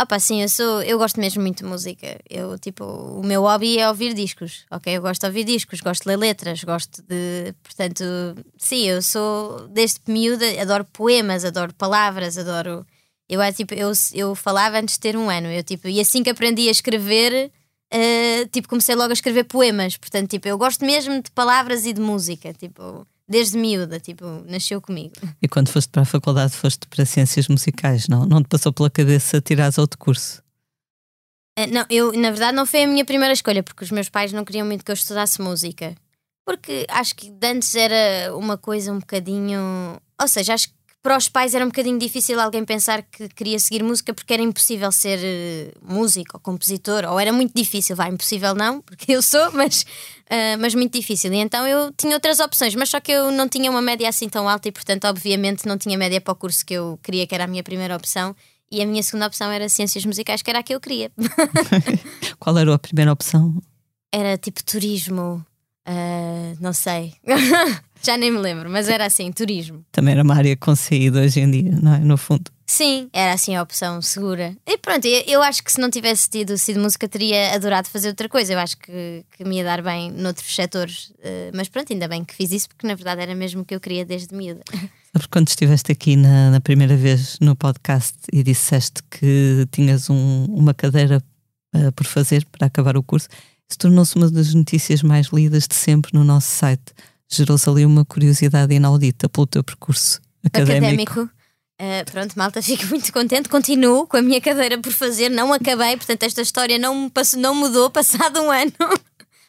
Opa, 0.00 0.20
sim, 0.20 0.42
eu 0.42 0.48
sou, 0.48 0.80
eu 0.82 0.96
gosto 0.96 1.18
mesmo 1.18 1.42
muito 1.42 1.58
de 1.58 1.64
música. 1.64 2.20
Eu, 2.30 2.56
tipo, 2.56 2.84
o 2.84 3.22
meu 3.24 3.42
hobby 3.42 3.78
é 3.78 3.88
ouvir 3.88 4.14
discos, 4.14 4.64
ok? 4.70 4.96
Eu 4.96 5.02
gosto 5.02 5.22
de 5.22 5.26
ouvir 5.26 5.42
discos, 5.42 5.80
gosto 5.80 6.04
de 6.04 6.08
ler 6.10 6.16
letras, 6.16 6.62
gosto 6.62 7.02
de. 7.02 7.52
Portanto, 7.64 8.04
sim, 8.56 8.86
eu 8.88 9.02
sou, 9.02 9.66
desde 9.68 10.00
miúda, 10.06 10.44
adoro 10.62 10.84
poemas, 10.84 11.44
adoro 11.44 11.74
palavras, 11.74 12.38
adoro. 12.38 12.86
Eu, 13.28 13.42
é, 13.42 13.52
tipo, 13.52 13.74
eu, 13.74 13.90
eu 14.14 14.34
falava 14.36 14.78
antes 14.78 14.94
de 14.94 15.00
ter 15.00 15.16
um 15.16 15.28
ano, 15.28 15.48
eu, 15.48 15.64
tipo, 15.64 15.88
e 15.88 16.00
assim 16.00 16.22
que 16.22 16.30
aprendi 16.30 16.68
a 16.68 16.70
escrever, 16.70 17.50
uh, 17.92 18.48
tipo, 18.52 18.68
comecei 18.68 18.94
logo 18.94 19.10
a 19.10 19.14
escrever 19.14 19.44
poemas. 19.44 19.96
Portanto, 19.96 20.30
tipo, 20.30 20.46
eu 20.46 20.56
gosto 20.56 20.84
mesmo 20.84 21.20
de 21.20 21.30
palavras 21.32 21.84
e 21.86 21.92
de 21.92 22.00
música, 22.00 22.52
tipo 22.54 23.04
desde 23.28 23.58
miúda, 23.58 24.00
tipo, 24.00 24.24
nasceu 24.46 24.80
comigo. 24.80 25.14
E 25.42 25.46
quando 25.46 25.68
foste 25.68 25.90
para 25.90 26.02
a 26.02 26.06
faculdade, 26.06 26.56
foste 26.56 26.86
para 26.86 27.04
ciências 27.04 27.46
musicais, 27.48 28.08
não? 28.08 28.24
Não 28.24 28.42
te 28.42 28.48
passou 28.48 28.72
pela 28.72 28.88
cabeça 28.88 29.40
tirares 29.40 29.76
outro 29.78 29.98
curso? 29.98 30.42
Uh, 31.58 31.66
não, 31.70 31.84
eu, 31.90 32.12
na 32.12 32.30
verdade, 32.30 32.56
não 32.56 32.64
foi 32.64 32.84
a 32.84 32.86
minha 32.86 33.04
primeira 33.04 33.32
escolha, 33.32 33.62
porque 33.62 33.84
os 33.84 33.90
meus 33.90 34.08
pais 34.08 34.32
não 34.32 34.44
queriam 34.44 34.66
muito 34.66 34.84
que 34.84 34.90
eu 34.90 34.94
estudasse 34.94 35.40
música. 35.42 35.94
Porque 36.46 36.86
acho 36.88 37.14
que 37.14 37.34
antes 37.42 37.74
era 37.74 38.34
uma 38.34 38.56
coisa 38.56 38.90
um 38.92 39.00
bocadinho. 39.00 40.00
Ou 40.18 40.28
seja, 40.28 40.54
acho 40.54 40.70
que 40.70 40.77
para 41.02 41.16
os 41.16 41.28
pais 41.28 41.54
era 41.54 41.64
um 41.64 41.68
bocadinho 41.68 41.98
difícil 41.98 42.40
alguém 42.40 42.64
pensar 42.64 43.02
que 43.02 43.28
queria 43.28 43.58
seguir 43.58 43.82
música 43.82 44.12
porque 44.12 44.32
era 44.32 44.42
impossível 44.42 44.90
ser 44.90 45.18
uh, 45.18 45.94
músico 45.94 46.32
ou 46.34 46.40
compositor, 46.40 47.04
ou 47.04 47.18
era 47.20 47.32
muito 47.32 47.52
difícil, 47.54 47.94
vai, 47.94 48.10
impossível 48.10 48.54
não, 48.54 48.80
porque 48.80 49.12
eu 49.12 49.22
sou, 49.22 49.50
mas, 49.54 49.82
uh, 49.82 50.58
mas 50.58 50.74
muito 50.74 50.98
difícil. 50.98 51.32
E 51.32 51.36
então 51.36 51.66
eu 51.66 51.92
tinha 51.92 52.14
outras 52.14 52.40
opções, 52.40 52.74
mas 52.74 52.90
só 52.90 53.00
que 53.00 53.12
eu 53.12 53.30
não 53.30 53.48
tinha 53.48 53.70
uma 53.70 53.80
média 53.80 54.08
assim 54.08 54.28
tão 54.28 54.48
alta 54.48 54.68
e, 54.68 54.72
portanto, 54.72 55.04
obviamente, 55.04 55.66
não 55.66 55.78
tinha 55.78 55.96
média 55.96 56.20
para 56.20 56.32
o 56.32 56.36
curso 56.36 56.66
que 56.66 56.74
eu 56.74 56.98
queria, 57.02 57.26
que 57.26 57.34
era 57.34 57.44
a 57.44 57.48
minha 57.48 57.62
primeira 57.62 57.96
opção. 57.96 58.34
E 58.70 58.82
a 58.82 58.86
minha 58.86 59.02
segunda 59.02 59.26
opção 59.26 59.50
era 59.50 59.66
Ciências 59.68 60.04
Musicais, 60.04 60.42
que 60.42 60.50
era 60.50 60.58
a 60.58 60.62
que 60.62 60.74
eu 60.74 60.80
queria. 60.80 61.10
Qual 62.38 62.58
era 62.58 62.74
a 62.74 62.78
primeira 62.78 63.12
opção? 63.12 63.62
Era 64.12 64.36
tipo 64.36 64.62
turismo, 64.62 65.44
uh, 65.88 66.56
não 66.60 66.72
sei. 66.72 67.14
Já 68.02 68.16
nem 68.16 68.30
me 68.30 68.38
lembro, 68.38 68.70
mas 68.70 68.88
era 68.88 69.06
assim, 69.06 69.30
turismo. 69.32 69.84
Também 69.92 70.14
era 70.14 70.22
uma 70.22 70.34
área 70.34 70.56
com 70.56 70.74
saída 70.74 71.20
hoje 71.20 71.40
em 71.40 71.50
dia, 71.50 71.72
não 71.80 71.94
é? 71.94 71.98
No 71.98 72.16
fundo. 72.16 72.50
Sim, 72.70 73.08
era 73.14 73.32
assim 73.32 73.56
a 73.56 73.62
opção 73.62 74.00
segura. 74.02 74.54
E 74.66 74.76
pronto, 74.76 75.06
eu, 75.06 75.42
acho 75.42 75.64
que 75.64 75.72
se 75.72 75.80
não 75.80 75.90
tivesse 75.90 76.28
tido 76.28 76.56
sido 76.58 76.78
música, 76.78 77.08
teria 77.08 77.54
adorado 77.54 77.88
fazer 77.88 78.08
outra 78.08 78.28
coisa. 78.28 78.52
Eu 78.52 78.58
acho 78.58 78.76
que, 78.76 79.24
que 79.32 79.42
me 79.42 79.56
ia 79.56 79.64
dar 79.64 79.82
bem 79.82 80.10
noutros 80.12 80.54
setores. 80.54 81.08
Uh, 81.18 81.50
mas 81.54 81.66
pronto, 81.70 81.90
ainda 81.90 82.06
bem 82.06 82.22
que 82.22 82.34
fiz 82.34 82.52
isso, 82.52 82.68
porque 82.68 82.86
na 82.86 82.94
verdade 82.94 83.22
era 83.22 83.34
mesmo 83.34 83.62
o 83.62 83.64
que 83.64 83.74
eu 83.74 83.80
queria 83.80 84.04
desde 84.04 84.34
miúda. 84.34 84.60
Sabes 85.14 85.26
quando 85.30 85.48
estiveste 85.48 85.90
aqui 85.90 86.14
na, 86.14 86.50
na 86.50 86.60
primeira 86.60 86.94
vez 86.94 87.38
no 87.40 87.56
podcast 87.56 88.18
e 88.30 88.42
disseste 88.42 89.02
que 89.10 89.66
tinhas 89.72 90.10
um, 90.10 90.44
uma 90.50 90.74
cadeira 90.74 91.24
uh, 91.74 91.90
por 91.92 92.04
fazer 92.04 92.44
para 92.52 92.66
acabar 92.66 92.98
o 92.98 93.02
curso, 93.02 93.28
isso 93.66 93.78
tornou-se 93.78 94.14
uma 94.14 94.30
das 94.30 94.52
notícias 94.52 95.02
mais 95.02 95.28
lidas 95.28 95.66
de 95.66 95.74
sempre 95.74 96.10
no 96.12 96.22
nosso 96.22 96.48
site 96.48 96.92
gerou-se 97.28 97.68
ali 97.68 97.84
uma 97.84 98.04
curiosidade 98.04 98.74
inaudita 98.74 99.28
pelo 99.28 99.46
teu 99.46 99.62
percurso 99.62 100.20
académico. 100.44 101.20
académico. 101.20 101.38
Uh, 101.80 102.10
pronto, 102.10 102.36
malta, 102.36 102.60
fico 102.60 102.86
muito 102.86 103.12
contente. 103.12 103.48
Continuo 103.48 104.06
com 104.06 104.16
a 104.16 104.22
minha 104.22 104.40
cadeira 104.40 104.78
por 104.78 104.92
fazer, 104.92 105.28
não 105.28 105.52
acabei, 105.52 105.96
portanto, 105.96 106.24
esta 106.24 106.42
história 106.42 106.78
não, 106.78 107.08
passou, 107.08 107.38
não 107.38 107.54
mudou 107.54 107.90
passado 107.90 108.40
um 108.40 108.50
ano. 108.50 108.72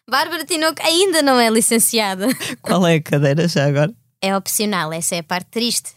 Bárbara 0.07 0.45
Tinoco 0.45 0.81
ainda 0.83 1.21
não 1.21 1.39
é 1.39 1.49
licenciada. 1.49 2.27
Qual 2.61 2.85
é 2.85 2.95
a 2.95 3.01
cadeira 3.01 3.47
já 3.47 3.65
agora? 3.65 3.93
É 4.21 4.35
opcional, 4.35 4.91
essa 4.91 5.15
é 5.15 5.19
a 5.19 5.23
parte 5.23 5.49
triste. 5.49 5.91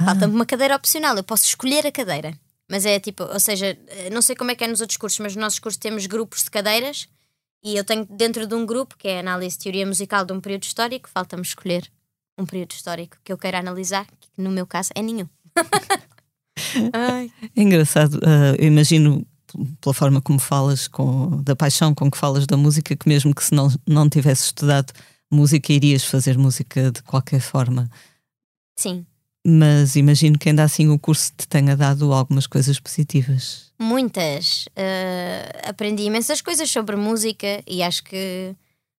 Ah. 0.00 0.06
Falta-me 0.06 0.34
uma 0.34 0.46
cadeira 0.46 0.74
opcional, 0.74 1.16
eu 1.16 1.24
posso 1.24 1.44
escolher 1.44 1.86
a 1.86 1.92
cadeira. 1.92 2.34
Mas 2.68 2.84
é 2.84 2.98
tipo, 2.98 3.22
ou 3.22 3.38
seja, 3.38 3.78
não 4.12 4.20
sei 4.20 4.34
como 4.34 4.50
é 4.50 4.54
que 4.54 4.64
é 4.64 4.66
nos 4.66 4.80
outros 4.80 4.96
cursos, 4.96 5.20
mas 5.20 5.36
nos 5.36 5.42
nossos 5.42 5.58
cursos 5.58 5.78
temos 5.78 6.06
grupos 6.06 6.42
de 6.42 6.50
cadeiras 6.50 7.08
e 7.66 7.76
eu 7.76 7.82
tenho 7.82 8.04
dentro 8.04 8.46
de 8.46 8.54
um 8.54 8.64
grupo 8.64 8.96
que 8.96 9.08
é 9.08 9.16
a 9.16 9.20
análise 9.20 9.58
de 9.58 9.64
teoria 9.64 9.84
musical 9.84 10.24
de 10.24 10.32
um 10.32 10.40
período 10.40 10.62
histórico, 10.62 11.10
falta-me 11.12 11.42
escolher 11.42 11.90
um 12.38 12.46
período 12.46 12.70
histórico 12.70 13.16
que 13.24 13.32
eu 13.32 13.36
queira 13.36 13.58
analisar, 13.58 14.06
que 14.20 14.40
no 14.40 14.50
meu 14.50 14.64
caso 14.64 14.90
é 14.94 15.02
nenhum. 15.02 15.26
é 17.56 17.60
engraçado, 17.60 18.18
uh, 18.18 18.54
eu 18.56 18.68
imagino 18.68 19.26
pela 19.80 19.92
forma 19.92 20.22
como 20.22 20.38
falas, 20.38 20.86
com, 20.86 21.42
da 21.42 21.56
paixão 21.56 21.92
com 21.92 22.08
que 22.08 22.16
falas 22.16 22.46
da 22.46 22.56
música, 22.56 22.94
que 22.94 23.08
mesmo 23.08 23.34
que 23.34 23.42
se 23.42 23.52
não, 23.52 23.68
não 23.84 24.08
tivesse 24.08 24.44
estudado 24.44 24.92
música, 25.28 25.72
irias 25.72 26.04
fazer 26.04 26.38
música 26.38 26.92
de 26.92 27.02
qualquer 27.02 27.40
forma. 27.40 27.90
Sim 28.78 29.04
mas 29.48 29.94
imagino 29.94 30.36
que 30.36 30.48
ainda 30.48 30.64
assim 30.64 30.88
o 30.88 30.98
curso 30.98 31.32
te 31.36 31.46
tenha 31.46 31.76
dado 31.76 32.12
algumas 32.12 32.48
coisas 32.48 32.80
positivas. 32.80 33.70
Muitas. 33.78 34.66
Uh, 34.66 35.68
aprendi 35.68 36.02
imensas 36.02 36.40
coisas 36.40 36.68
sobre 36.68 36.96
música 36.96 37.62
e 37.64 37.80
acho 37.80 38.02
que, 38.02 38.56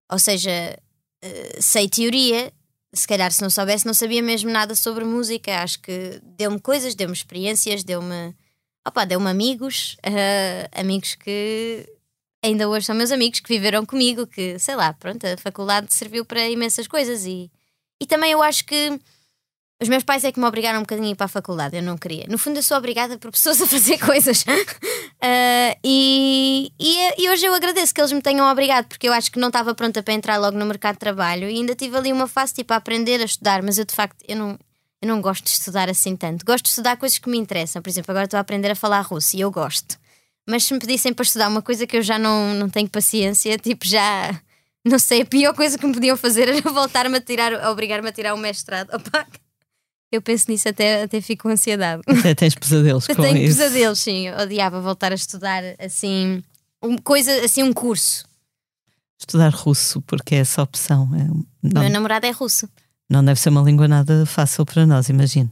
ou 0.09 0.17
seja, 0.17 0.79
uh, 1.25 1.61
sei 1.61 1.89
teoria, 1.89 2.53
se 2.93 3.05
calhar 3.05 3.29
se 3.33 3.41
não 3.41 3.49
soubesse, 3.49 3.85
não 3.85 3.93
sabia 3.93 4.21
mesmo 4.23 4.49
nada 4.49 4.73
sobre 4.73 5.03
música. 5.03 5.61
Acho 5.61 5.81
que 5.81 6.21
deu-me 6.37 6.61
coisas, 6.61 6.95
deu-me 6.95 7.13
experiências, 7.13 7.83
deu-me. 7.83 8.33
Opa, 8.87 9.03
deu-me 9.03 9.29
amigos, 9.29 9.97
uh, 10.05 10.79
amigos 10.79 11.15
que 11.15 11.85
ainda 12.41 12.69
hoje 12.69 12.85
são 12.85 12.95
meus 12.95 13.11
amigos, 13.11 13.41
que 13.41 13.49
viveram 13.49 13.85
comigo, 13.85 14.25
que 14.25 14.57
sei 14.59 14.77
lá, 14.77 14.93
pronto, 14.93 15.25
a 15.27 15.35
faculdade 15.35 15.93
serviu 15.93 16.23
para 16.23 16.47
imensas 16.47 16.87
coisas 16.87 17.25
e, 17.25 17.51
e 18.01 18.05
também 18.05 18.31
eu 18.31 18.41
acho 18.41 18.63
que 18.63 18.97
os 19.81 19.87
meus 19.87 20.03
pais 20.03 20.23
é 20.23 20.31
que 20.31 20.39
me 20.39 20.45
obrigaram 20.45 20.79
um 20.79 20.81
bocadinho 20.81 21.07
a 21.07 21.11
ir 21.11 21.15
para 21.15 21.25
a 21.25 21.29
faculdade, 21.29 21.77
eu 21.77 21.83
não 21.83 21.97
queria. 21.97 22.25
No 22.27 22.37
fundo, 22.37 22.57
eu 22.57 22.63
sou 22.63 22.77
obrigada 22.77 23.17
por 23.17 23.31
pessoas 23.31 23.61
a 23.61 23.67
fazer 23.67 23.97
coisas. 23.99 24.41
uh, 24.43 25.79
e, 25.83 26.71
e, 26.79 27.23
e, 27.23 27.29
hoje 27.29 27.45
eu 27.45 27.53
agradeço 27.53 27.93
que 27.93 28.01
eles 28.01 28.11
me 28.11 28.21
tenham 28.21 28.49
obrigado, 28.49 28.87
porque 28.87 29.07
eu 29.07 29.13
acho 29.13 29.31
que 29.31 29.39
não 29.39 29.49
estava 29.49 29.75
pronta 29.75 30.01
para 30.01 30.13
entrar 30.13 30.37
logo 30.37 30.57
no 30.57 30.65
mercado 30.65 30.95
de 30.95 30.99
trabalho 30.99 31.49
e 31.49 31.57
ainda 31.57 31.75
tive 31.75 31.95
ali 31.95 32.11
uma 32.11 32.27
fase 32.27 32.55
tipo 32.55 32.73
a 32.73 32.77
aprender 32.77 33.21
a 33.21 33.25
estudar, 33.25 33.61
mas 33.61 33.77
eu 33.77 33.85
de 33.85 33.93
facto 33.93 34.17
eu 34.27 34.35
não, 34.35 34.57
eu 35.01 35.07
não 35.07 35.21
gosto 35.21 35.43
de 35.43 35.51
estudar 35.51 35.89
assim 35.89 36.15
tanto. 36.15 36.45
Gosto 36.45 36.63
de 36.63 36.69
estudar 36.69 36.97
coisas 36.97 37.17
que 37.19 37.29
me 37.29 37.37
interessam. 37.37 37.81
Por 37.81 37.89
exemplo, 37.89 38.11
agora 38.11 38.25
estou 38.25 38.37
a 38.37 38.41
aprender 38.41 38.71
a 38.71 38.75
falar 38.75 39.01
russo 39.01 39.35
e 39.37 39.41
eu 39.41 39.51
gosto. 39.51 39.97
Mas 40.47 40.63
se 40.63 40.73
me 40.73 40.79
pedissem 40.79 41.13
para 41.13 41.23
estudar 41.23 41.49
uma 41.49 41.61
coisa 41.61 41.85
que 41.85 41.97
eu 41.97 42.01
já 42.01 42.17
não, 42.17 42.53
não 42.53 42.69
tenho 42.69 42.89
paciência, 42.89 43.57
tipo, 43.57 43.85
já 43.85 44.39
não 44.85 44.97
sei, 44.97 45.21
a 45.21 45.25
pior 45.25 45.53
coisa 45.53 45.77
que 45.77 45.85
me 45.85 45.93
podiam 45.93 46.15
fazer 46.15 46.47
era 46.47 46.61
voltar-me 46.71 47.17
a 47.17 47.21
tirar, 47.21 47.69
obrigar-me 47.69 48.09
a 48.09 48.11
tirar 48.11 48.33
o 48.33 48.37
mestrado. 48.37 48.89
Opa, 48.95 49.27
eu 50.11 50.21
penso 50.21 50.45
nisso 50.49 50.69
até, 50.69 51.03
até 51.03 51.19
fico 51.21 51.43
com 51.43 51.49
ansiedade. 51.49 52.01
Até 52.07 52.33
tens 52.33 52.55
pesadelos 52.55 53.07
com 53.07 53.15
tenho 53.15 53.37
isso. 53.37 53.57
pesadelos, 53.57 53.99
sim. 53.99 54.27
Eu 54.27 54.37
odiava 54.39 54.79
voltar 54.79 55.11
a 55.11 55.15
estudar 55.15 55.63
assim, 55.79 56.41
um, 56.81 56.97
coisa, 56.97 57.43
assim 57.43 57.63
um 57.63 57.73
curso. 57.73 58.25
Estudar 59.19 59.49
russo, 59.53 60.01
porque 60.01 60.35
é 60.35 60.39
essa 60.39 60.61
opção. 60.61 61.09
É, 61.13 61.27
não, 61.73 61.81
Meu 61.81 61.91
namorado 61.91 62.25
é 62.25 62.31
russo. 62.31 62.69
Não 63.09 63.23
deve 63.23 63.39
ser 63.39 63.49
uma 63.49 63.61
língua 63.61 63.87
nada 63.87 64.25
fácil 64.25 64.65
para 64.65 64.85
nós, 64.85 65.09
imagino. 65.09 65.51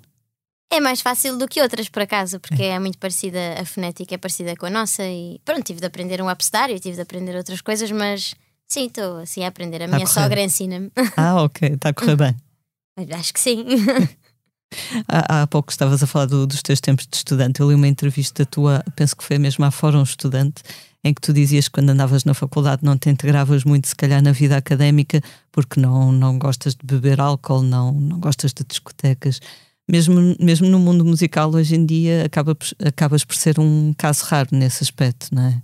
É 0.72 0.80
mais 0.80 1.02
fácil 1.02 1.38
do 1.38 1.48
que 1.48 1.62
outras, 1.62 1.90
por 1.90 2.02
acaso, 2.02 2.40
porque 2.40 2.64
é. 2.64 2.70
é 2.70 2.80
muito 2.80 2.98
parecida, 2.98 3.40
a 3.60 3.66
fonética 3.66 4.16
é 4.16 4.18
parecida 4.18 4.56
com 4.56 4.66
a 4.66 4.70
nossa 4.70 5.04
e 5.04 5.40
pronto, 5.46 5.64
tive 5.64 5.80
de 5.80 5.86
aprender 5.86 6.22
um 6.22 6.28
abecedário, 6.28 6.80
tive 6.80 6.96
de 6.96 7.02
aprender 7.02 7.36
outras 7.36 7.62
coisas, 7.62 7.90
mas 7.92 8.36
sim, 8.68 8.88
estou 8.88 9.20
assim 9.20 9.44
a 9.44 9.48
aprender. 9.48 9.84
A 9.84 9.88
tá 9.88 9.96
minha 9.96 10.08
sogra 10.08 10.42
ensina-me. 10.42 10.92
Ah, 11.16 11.44
ok, 11.44 11.70
está 11.70 11.90
a 11.90 11.94
correr 11.94 12.16
bem. 12.18 12.36
Acho 13.12 13.34
que 13.34 13.40
sim. 13.40 13.66
Há, 15.08 15.42
há 15.42 15.48
pouco 15.48 15.72
estavas 15.72 16.02
a 16.02 16.08
falar 16.08 16.26
do, 16.26 16.46
dos 16.48 16.62
teus 16.62 16.80
tempos 16.80 17.08
de 17.08 17.18
estudante. 17.18 17.60
Eu 17.60 17.70
li 17.70 17.76
uma 17.76 17.88
entrevista 17.88 18.46
tua, 18.46 18.84
penso 18.96 19.16
que 19.16 19.24
foi 19.24 19.38
mesmo 19.38 19.66
à 19.66 19.72
Fórum 19.72 20.04
Estudante, 20.04 20.62
em 21.04 21.14
que 21.14 21.22
tu 21.22 21.32
dizias 21.32 21.68
que 21.68 21.74
quando 21.74 21.92
andavas 21.92 22.26
na 22.26 22.34
faculdade 22.34 22.84
não 22.84 22.98
te 22.98 23.10
integravas 23.10 23.64
muito, 23.64 23.88
se 23.88 23.96
calhar, 23.96 24.24
na 24.24 24.32
vida 24.32 24.58
académica, 24.58 25.22
porque 25.52 25.80
não, 25.80 26.12
não 26.12 26.40
gostas 26.40 26.74
de 26.74 26.84
beber 26.84 27.22
álcool, 27.22 27.62
não, 27.62 27.92
não 27.94 28.20
gostas 28.20 28.52
de 28.54 28.64
discotecas. 28.64 29.40
Mesmo, 29.88 30.36
mesmo 30.40 30.68
no 30.68 30.80
mundo 30.80 31.06
musical, 31.06 31.52
hoje 31.54 31.76
em 31.76 31.86
dia, 31.86 32.26
acaba, 32.26 32.58
acabas 32.84 33.24
por 33.24 33.36
ser 33.36 33.60
um 33.60 33.94
caso 33.96 34.26
raro 34.26 34.50
nesse 34.52 34.84
aspecto, 34.84 35.28
não 35.32 35.44
é? 35.44 35.62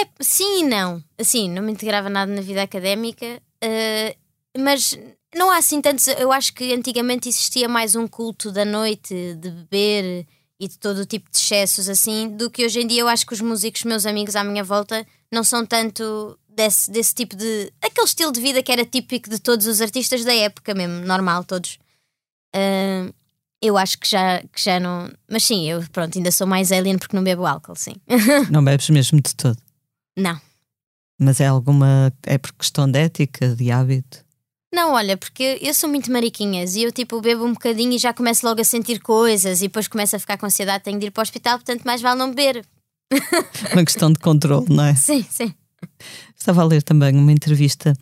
é 0.00 0.08
sim 0.20 0.60
e 0.60 0.64
não. 0.64 1.04
Assim, 1.18 1.50
não 1.50 1.62
me 1.62 1.72
integrava 1.72 2.08
nada 2.08 2.32
na 2.32 2.40
vida 2.40 2.62
académica, 2.62 3.26
uh, 3.62 4.16
mas 4.58 4.98
não 5.36 5.50
há 5.50 5.58
assim 5.58 5.80
tantos. 5.80 6.08
Eu 6.08 6.32
acho 6.32 6.52
que 6.52 6.72
antigamente 6.72 7.28
existia 7.28 7.68
mais 7.68 7.94
um 7.94 8.08
culto 8.08 8.50
da 8.50 8.64
noite, 8.64 9.34
de 9.34 9.50
beber 9.50 10.26
e 10.58 10.66
de 10.66 10.78
todo 10.78 10.98
o 10.98 11.06
tipo 11.06 11.30
de 11.30 11.36
excessos 11.36 11.88
assim, 11.88 12.34
do 12.34 12.50
que 12.50 12.64
hoje 12.64 12.80
em 12.80 12.86
dia 12.86 13.02
eu 13.02 13.08
acho 13.08 13.26
que 13.26 13.34
os 13.34 13.40
músicos, 13.42 13.84
meus 13.84 14.06
amigos 14.06 14.34
à 14.34 14.42
minha 14.42 14.64
volta, 14.64 15.06
não 15.30 15.44
são 15.44 15.66
tanto 15.66 16.38
desse, 16.48 16.90
desse 16.90 17.14
tipo 17.14 17.36
de. 17.36 17.72
aquele 17.82 18.06
estilo 18.06 18.32
de 18.32 18.40
vida 18.40 18.62
que 18.62 18.72
era 18.72 18.84
típico 18.84 19.28
de 19.28 19.38
todos 19.38 19.66
os 19.66 19.80
artistas 19.80 20.24
da 20.24 20.34
época 20.34 20.74
mesmo, 20.74 21.04
normal, 21.06 21.44
todos. 21.44 21.78
Uh, 22.54 23.12
eu 23.60 23.76
acho 23.76 23.98
que 23.98 24.08
já, 24.08 24.42
que 24.52 24.62
já 24.62 24.80
não. 24.80 25.10
Mas 25.30 25.44
sim, 25.44 25.68
eu 25.68 25.84
pronto, 25.92 26.16
ainda 26.16 26.32
sou 26.32 26.46
mais 26.46 26.72
alien 26.72 26.98
porque 26.98 27.14
não 27.14 27.22
bebo 27.22 27.44
álcool, 27.46 27.76
sim. 27.76 27.94
não 28.50 28.64
bebes 28.64 28.88
mesmo 28.88 29.20
de 29.20 29.34
todo? 29.34 29.58
Não. 30.16 30.40
Mas 31.18 31.40
é 31.40 31.46
alguma. 31.46 32.12
é 32.22 32.38
por 32.38 32.52
questão 32.54 32.90
de 32.90 32.98
ética, 32.98 33.54
de 33.54 33.70
hábito? 33.70 34.25
Não, 34.76 34.92
olha, 34.92 35.16
porque 35.16 35.58
eu 35.62 35.72
sou 35.72 35.88
muito 35.88 36.12
mariquinhas 36.12 36.76
e 36.76 36.82
eu 36.82 36.92
tipo 36.92 37.18
bebo 37.22 37.46
um 37.46 37.54
bocadinho 37.54 37.94
e 37.94 37.98
já 37.98 38.12
começo 38.12 38.44
logo 38.44 38.60
a 38.60 38.64
sentir 38.64 39.00
coisas 39.00 39.60
e 39.60 39.68
depois 39.68 39.88
começo 39.88 40.14
a 40.14 40.18
ficar 40.18 40.36
com 40.36 40.44
ansiedade, 40.44 40.84
tenho 40.84 41.00
de 41.00 41.06
ir 41.06 41.10
para 41.10 41.22
o 41.22 41.24
hospital, 41.24 41.56
portanto 41.56 41.82
mais 41.84 42.02
vale 42.02 42.18
não 42.18 42.28
beber. 42.28 42.62
Uma 43.72 43.86
questão 43.86 44.12
de 44.12 44.18
controle, 44.18 44.66
não 44.68 44.84
é? 44.84 44.92
Sim, 44.94 45.24
sim. 45.30 45.54
Estava 46.38 46.60
a 46.60 46.64
ler 46.66 46.82
também 46.82 47.16
uma 47.16 47.32
entrevista 47.32 47.94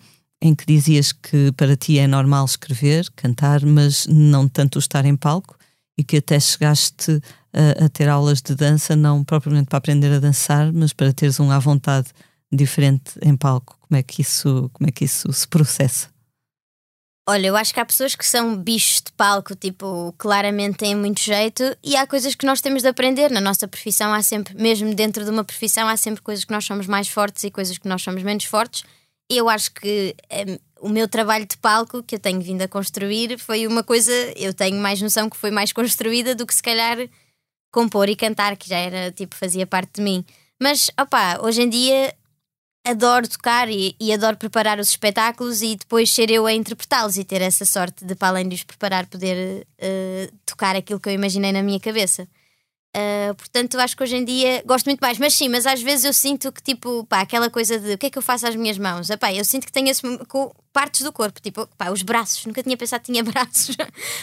em 0.43 0.53
que 0.53 0.67
dizias 0.67 1.13
que 1.13 1.53
para 1.53 1.77
ti 1.77 1.97
é 1.97 2.09
normal 2.09 2.45
escrever, 2.45 3.09
cantar, 3.15 3.65
mas 3.65 4.09
não 4.09 4.49
tanto 4.49 4.81
estar 4.81 5.05
em 5.05 5.15
palco 5.15 5.57
e 5.97 6.03
que 6.03 6.17
até 6.17 6.41
chegaste 6.41 7.21
a, 7.53 7.85
a 7.85 7.89
ter 7.89 8.09
aulas 8.09 8.43
de 8.43 8.53
dança, 8.53 8.97
não 8.97 9.23
propriamente 9.23 9.69
para 9.69 9.79
aprender 9.79 10.13
a 10.13 10.19
dançar, 10.19 10.73
mas 10.73 10.93
para 10.93 11.13
teres 11.13 11.39
um 11.39 11.53
à 11.53 11.59
vontade 11.61 12.09
diferente 12.53 13.13
em 13.23 13.37
palco. 13.37 13.79
Como 13.81 13.97
é 13.97 14.03
que 14.03 14.23
isso, 14.23 14.69
como 14.73 14.89
é 14.89 14.91
que 14.91 15.05
isso 15.05 15.33
se 15.33 15.47
processa? 15.47 16.14
Olha, 17.27 17.47
eu 17.47 17.57
acho 17.57 17.73
que 17.73 17.81
há 17.81 17.85
pessoas 17.87 18.15
que 18.15 18.27
são 18.27 18.55
bichos 18.55 19.01
de 19.01 19.11
palco, 19.13 19.57
tipo, 19.57 20.15
claramente 20.19 20.77
têm 20.77 20.95
muito 20.95 21.23
jeito, 21.23 21.63
e 21.83 21.97
há 21.97 22.07
coisas 22.07 22.35
que 22.35 22.45
nós 22.45 22.61
temos 22.61 22.83
de 22.83 22.89
aprender. 22.89 23.31
Na 23.31 23.41
nossa 23.41 23.67
profissão 23.67 24.13
há 24.13 24.23
sempre, 24.23 24.55
mesmo 24.55 24.95
dentro 24.95 25.25
de 25.25 25.31
uma 25.31 25.43
profissão, 25.43 25.89
há 25.89 25.97
sempre 25.97 26.21
coisas 26.21 26.45
que 26.45 26.53
nós 26.53 26.67
somos 26.67 26.87
mais 26.87 27.09
fortes 27.09 27.43
e 27.45 27.51
coisas 27.51 27.79
que 27.79 27.89
nós 27.89 28.03
somos 28.03 28.23
menos 28.23 28.45
fortes. 28.45 28.85
Eu 29.31 29.49
acho 29.49 29.73
que 29.73 30.15
um, 30.83 30.87
o 30.87 30.89
meu 30.91 31.09
trabalho 31.09 31.47
de 31.47 31.57
palco 31.57 32.03
que 32.03 32.17
eu 32.17 32.19
tenho 32.19 32.43
vindo 32.43 32.61
a 32.61 32.69
construir 32.69 33.39
foi 33.39 33.67
uma 33.67 33.83
coisa, 33.83 34.13
eu 34.37 34.53
tenho 34.53 34.77
mais 34.77 35.01
noção 35.01 35.31
que 35.31 35.37
foi 35.39 35.51
mais 35.51 35.73
construída 35.73 36.35
do 36.35 36.47
que 36.47 36.55
se 36.55 36.63
calhar 36.63 36.99
compor 37.73 38.07
e 38.11 38.17
cantar, 38.17 38.55
que 38.55 38.69
já 38.69 38.77
era, 38.77 39.11
tipo, 39.11 39.35
fazia 39.35 39.67
parte 39.67 39.95
de 39.95 40.03
mim. 40.03 40.23
Mas, 40.61 40.91
opá, 41.01 41.39
hoje 41.43 41.63
em 41.63 41.71
dia 41.71 42.15
adoro 42.85 43.27
tocar 43.27 43.69
e, 43.71 43.97
e, 43.99 44.13
adoro 44.13 44.37
preparar 44.37 44.79
os 44.79 44.91
espetáculos 44.91 45.63
e 45.63 45.75
depois 45.77 46.11
ser 46.11 46.31
eu 46.31 46.47
a 46.47 46.53
interpretá-los 46.53 47.17
e 47.17 47.25
ter 47.25 47.41
essa 47.41 47.65
sorte 47.65 48.05
de, 48.05 48.15
para 48.15 48.29
além 48.29 48.49
de 48.49 48.57
os 48.57 48.63
preparar, 48.63 49.07
poder 49.07 49.67
uh, 49.81 50.37
tocar 50.45 50.77
aquilo 50.77 51.01
que 51.01 51.09
eu 51.09 51.13
imaginei 51.13 51.51
na 51.51 51.63
minha 51.63 51.81
cabeça. 51.81 52.29
Uh, 52.95 53.35
portanto, 53.35 53.77
acho 53.81 53.97
que 53.97 54.03
hoje 54.05 54.17
em 54.17 54.25
dia 54.25 54.63
gosto 54.65 54.87
muito 54.87 55.01
mais, 55.01 55.19
mas 55.19 55.35
sim, 55.35 55.49
mas 55.49 55.67
às 55.67 55.83
vezes 55.83 56.05
eu 56.05 56.13
sinto 56.13 56.53
que, 56.53 56.63
tipo, 56.63 57.05
pá, 57.07 57.21
aquela 57.21 57.51
coisa 57.51 57.79
de 57.81 57.95
o 57.95 57.99
que 57.99 58.07
é 58.07 58.11
que 58.11 58.19
eu 58.19 58.23
faço 58.23 58.47
às 58.47 58.55
minhas 58.55 58.79
mãos? 58.79 59.11
Epá, 59.11 59.33
eu 59.33 59.45
sinto 59.45 59.67
que 59.67 59.73
tenho 59.73 59.89
esse, 59.89 60.03
com 60.29 60.53
partes 60.73 61.01
do 61.01 61.13
corpo, 61.13 61.41
tipo, 61.41 61.67
pá, 61.79 61.91
os 61.91 62.03
braços, 62.03 62.45
nunca 62.47 62.63
tinha 62.63 62.77
pensado 62.77 63.03
que 63.03 63.11
tinha 63.11 63.25
braços, 63.25 63.77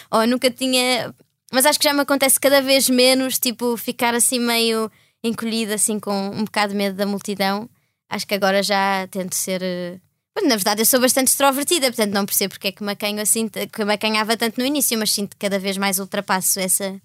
ou 0.09 0.25
nunca 0.27 0.49
tinha. 0.51 1.13
Mas 1.51 1.65
acho 1.65 1.79
que 1.79 1.83
já 1.83 1.93
me 1.93 2.01
acontece 2.01 2.39
cada 2.39 2.61
vez 2.61 2.87
menos, 2.89 3.39
tipo, 3.39 3.75
ficar 3.75 4.13
assim 4.13 4.39
meio 4.39 4.89
encolhida, 5.23 5.75
assim, 5.75 5.99
com 5.99 6.29
um 6.29 6.45
bocado 6.45 6.71
de 6.71 6.77
medo 6.77 6.95
da 6.95 7.05
multidão 7.05 7.69
acho 8.11 8.27
que 8.27 8.35
agora 8.35 8.61
já 8.61 9.07
tento 9.09 9.33
ser. 9.33 9.63
Eh, 9.63 9.99
na 10.43 10.55
verdade, 10.55 10.81
eu 10.81 10.85
sou 10.85 10.99
bastante 10.99 11.27
extrovertida, 11.27 11.87
portanto 11.87 12.13
não 12.13 12.25
percebo 12.25 12.53
porque 12.53 12.67
é 12.67 12.71
que 12.71 12.83
me 12.83 12.91
acanho 12.91 13.21
assim, 13.21 13.47
que 13.47 13.85
me 13.85 13.93
acanhava 13.93 14.37
tanto 14.37 14.59
no 14.59 14.65
início, 14.65 14.97
mas 14.97 15.11
sinto 15.11 15.31
que 15.31 15.37
cada 15.37 15.59
vez 15.59 15.77
mais 15.77 15.99
ultrapasso 15.99 16.59
essa, 16.59 16.99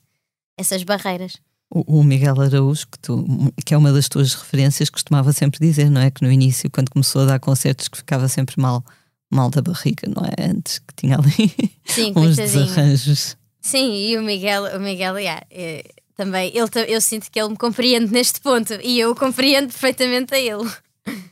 essas 0.59 0.83
barreiras. 0.83 1.37
O, 1.69 1.99
o 1.99 2.05
Miguel 2.05 2.41
Araújo, 2.41 2.87
que, 2.87 2.99
tu, 2.99 3.25
que 3.65 3.75
é 3.75 3.77
uma 3.77 3.93
das 3.93 4.09
tuas 4.09 4.35
referências, 4.35 4.89
costumava 4.89 5.33
sempre 5.33 5.59
dizer, 5.61 5.91
não 5.91 6.01
é? 6.01 6.11
Que 6.11 6.23
no 6.23 6.31
início, 6.31 6.71
quando 6.71 6.91
começou 6.91 7.23
a 7.23 7.27
dar 7.27 7.41
concertos, 7.41 7.89
que 7.89 7.99
ficava 7.99 8.29
sempre 8.29 8.61
mal, 8.61 8.85
mal 9.31 9.51
da 9.51 9.61
barriga, 9.61 10.09
não 10.09 10.25
é? 10.25 10.51
Antes 10.51 10.79
que 10.79 10.95
tinha 10.95 11.17
ali 11.17 11.53
Sim, 11.85 12.13
uns 12.17 12.37
desarranjos. 12.37 13.37
Sim, 13.61 13.93
e 13.93 14.17
o 14.17 14.23
Miguel, 14.23 14.77
o 14.77 14.81
Miguel, 14.81 15.19
yeah, 15.19 15.45
é, 15.51 15.85
também, 16.17 16.53
ele, 16.57 16.71
eu 16.87 17.01
sinto 17.01 17.31
que 17.31 17.39
ele 17.39 17.51
me 17.51 17.57
compreende 17.57 18.13
neste 18.13 18.41
ponto 18.41 18.73
e 18.83 19.01
eu 19.01 19.15
compreendo 19.15 19.67
perfeitamente 19.67 20.35
a 20.35 20.39
ele. 20.39 20.71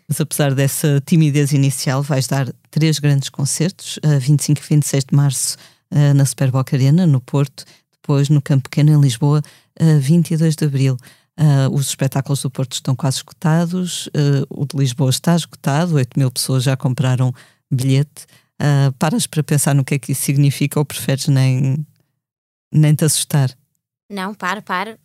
Mas 0.08 0.20
apesar 0.20 0.54
dessa 0.54 1.02
timidez 1.04 1.52
inicial, 1.52 2.02
vais 2.02 2.26
dar 2.26 2.52
três 2.70 2.98
grandes 2.98 3.28
concertos, 3.28 3.98
a 4.02 4.18
25 4.18 4.60
e 4.60 4.68
26 4.68 5.04
de 5.04 5.16
março 5.16 5.56
na 6.14 6.24
Superboc 6.24 6.74
Arena, 6.74 7.06
no 7.06 7.20
Porto, 7.20 7.64
depois 7.92 8.28
no 8.28 8.42
Campo 8.42 8.68
Pequeno, 8.68 8.92
em 8.92 9.00
Lisboa, 9.00 9.40
a 9.78 9.98
22 9.98 10.56
de 10.56 10.64
abril. 10.64 10.96
Uh, 11.38 11.74
os 11.74 11.88
espetáculos 11.88 12.42
do 12.42 12.50
Porto 12.50 12.74
estão 12.74 12.94
quase 12.94 13.16
esgotados, 13.16 14.06
uh, 14.08 14.46
o 14.50 14.64
de 14.64 14.76
Lisboa 14.76 15.10
está 15.10 15.34
esgotado, 15.34 15.96
8 15.96 16.16
mil 16.16 16.30
pessoas 16.30 16.62
já 16.62 16.76
compraram 16.76 17.32
bilhete. 17.70 18.26
Uh, 18.60 18.92
paras 18.98 19.26
para 19.26 19.42
pensar 19.42 19.74
no 19.74 19.84
que 19.84 19.94
é 19.94 19.98
que 19.98 20.12
isso 20.12 20.22
significa 20.22 20.78
ou 20.78 20.84
preferes 20.84 21.26
nem, 21.26 21.84
nem 22.72 22.94
te 22.94 23.04
assustar? 23.04 23.50
Não, 24.08 24.32
para, 24.32 24.62
para. 24.62 24.96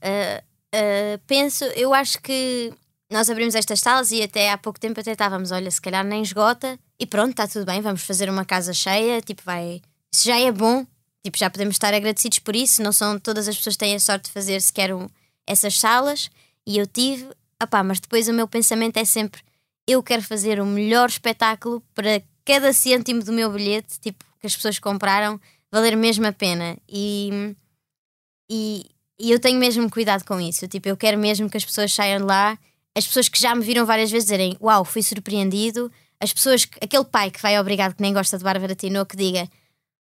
penso, 1.25 1.63
eu 1.75 1.95
acho 1.95 2.21
que 2.21 2.71
nós 3.09 3.29
abrimos 3.29 3.55
estas 3.55 3.79
salas 3.79 4.11
e 4.11 4.21
até 4.21 4.51
há 4.51 4.57
pouco 4.57 4.79
tempo 4.79 4.99
até 4.99 5.11
estávamos, 5.11 5.51
olha, 5.51 5.69
se 5.71 5.81
calhar 5.81 6.03
nem 6.05 6.21
esgota 6.21 6.79
e 6.99 7.05
pronto, 7.05 7.31
está 7.31 7.47
tudo 7.47 7.65
bem, 7.65 7.81
vamos 7.81 8.03
fazer 8.03 8.29
uma 8.29 8.45
casa 8.45 8.73
cheia, 8.73 9.21
tipo, 9.21 9.41
vai. 9.43 9.81
Isso 10.13 10.25
já 10.25 10.39
é 10.39 10.51
bom, 10.51 10.85
tipo, 11.23 11.37
já 11.37 11.49
podemos 11.49 11.75
estar 11.75 11.93
agradecidos 11.93 12.39
por 12.39 12.55
isso. 12.55 12.83
Não 12.83 12.91
são 12.91 13.19
todas 13.19 13.47
as 13.47 13.57
pessoas 13.57 13.75
que 13.75 13.79
têm 13.79 13.95
a 13.95 13.99
sorte 13.99 14.25
de 14.25 14.31
fazer 14.31 14.61
sequer 14.61 14.93
um, 14.93 15.07
essas 15.47 15.79
salas 15.79 16.29
e 16.67 16.77
eu 16.77 16.85
tive, 16.85 17.27
opá, 17.61 17.83
mas 17.83 17.99
depois 17.99 18.27
o 18.27 18.33
meu 18.33 18.47
pensamento 18.47 18.97
é 18.97 19.05
sempre: 19.05 19.41
eu 19.87 20.03
quero 20.03 20.21
fazer 20.21 20.59
o 20.59 20.65
melhor 20.65 21.09
espetáculo 21.09 21.81
para 21.95 22.21
cada 22.45 22.71
cêntimo 22.73 23.23
do 23.23 23.33
meu 23.33 23.51
bilhete, 23.51 23.99
tipo, 23.99 24.23
que 24.39 24.45
as 24.45 24.55
pessoas 24.55 24.77
compraram 24.77 25.39
valer 25.71 25.95
mesmo 25.95 26.27
a 26.27 26.31
pena. 26.31 26.77
E, 26.87 27.55
e, 28.49 28.85
e 29.19 29.31
eu 29.31 29.39
tenho 29.39 29.59
mesmo 29.59 29.89
cuidado 29.89 30.23
com 30.25 30.39
isso. 30.39 30.67
Tipo, 30.67 30.89
eu 30.89 30.97
quero 30.97 31.17
mesmo 31.17 31.49
que 31.49 31.57
as 31.57 31.65
pessoas 31.65 31.93
saiam 31.93 32.19
de 32.19 32.25
lá, 32.25 32.57
as 32.97 33.05
pessoas 33.07 33.29
que 33.29 33.39
já 33.39 33.55
me 33.55 33.63
viram 33.63 33.85
várias 33.85 34.11
vezes 34.11 34.25
dizerem 34.25 34.57
Uau, 34.61 34.83
fui 34.83 35.01
surpreendido. 35.01 35.91
As 36.19 36.33
pessoas, 36.33 36.67
aquele 36.81 37.05
pai 37.05 37.31
que 37.31 37.41
vai 37.41 37.59
obrigado, 37.59 37.95
que 37.95 38.01
nem 38.01 38.13
gosta 38.13 38.37
de 38.37 38.43
Bárbara 38.43 38.75
Tino, 38.75 39.05
que 39.05 39.15
diga 39.15 39.49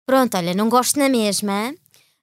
Pronto, 0.06 0.36
olha, 0.38 0.54
não 0.54 0.70
gosto 0.70 1.00
na 1.00 1.08
mesma, 1.08 1.74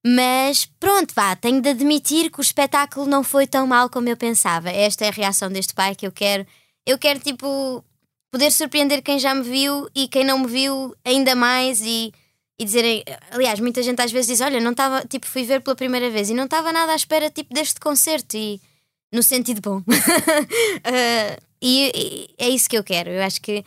mas 0.06 0.66
pronto, 0.78 1.14
vá, 1.14 1.34
tenho 1.34 1.62
de 1.62 1.70
admitir 1.70 2.30
que 2.30 2.38
o 2.38 2.42
espetáculo 2.42 3.06
não 3.06 3.24
foi 3.24 3.46
tão 3.46 3.66
mal 3.66 3.88
como 3.88 4.08
eu 4.08 4.16
pensava. 4.16 4.70
Esta 4.70 5.06
é 5.06 5.08
a 5.08 5.12
reação 5.12 5.50
deste 5.50 5.74
pai 5.74 5.94
que 5.94 6.06
eu 6.06 6.12
quero. 6.12 6.46
Eu 6.86 6.98
quero, 6.98 7.20
tipo, 7.20 7.82
poder 8.30 8.50
surpreender 8.52 9.02
quem 9.02 9.18
já 9.18 9.34
me 9.34 9.42
viu 9.42 9.88
e 9.94 10.08
quem 10.08 10.24
não 10.24 10.40
me 10.40 10.46
viu 10.46 10.94
ainda 11.04 11.34
mais 11.34 11.80
e 11.80 12.12
e 12.60 12.64
dizerem, 12.66 13.02
aliás, 13.30 13.58
muita 13.58 13.82
gente 13.82 14.02
às 14.02 14.12
vezes 14.12 14.26
diz: 14.26 14.40
Olha, 14.42 14.60
não 14.60 14.72
estava, 14.72 15.02
tipo, 15.06 15.26
fui 15.26 15.44
ver 15.44 15.62
pela 15.62 15.74
primeira 15.74 16.10
vez 16.10 16.28
e 16.28 16.34
não 16.34 16.44
estava 16.44 16.70
nada 16.70 16.92
à 16.92 16.94
espera, 16.94 17.30
tipo, 17.30 17.54
deste 17.54 17.80
concerto, 17.80 18.36
e 18.36 18.60
no 19.12 19.22
sentido 19.22 19.60
bom. 19.60 19.78
uh, 19.78 19.82
e, 21.60 21.92
e, 21.94 22.30
é 22.38 22.48
isso 22.48 22.68
que 22.68 22.76
eu 22.76 22.84
quero. 22.84 23.10
Eu 23.10 23.22
acho 23.22 23.40
que, 23.40 23.64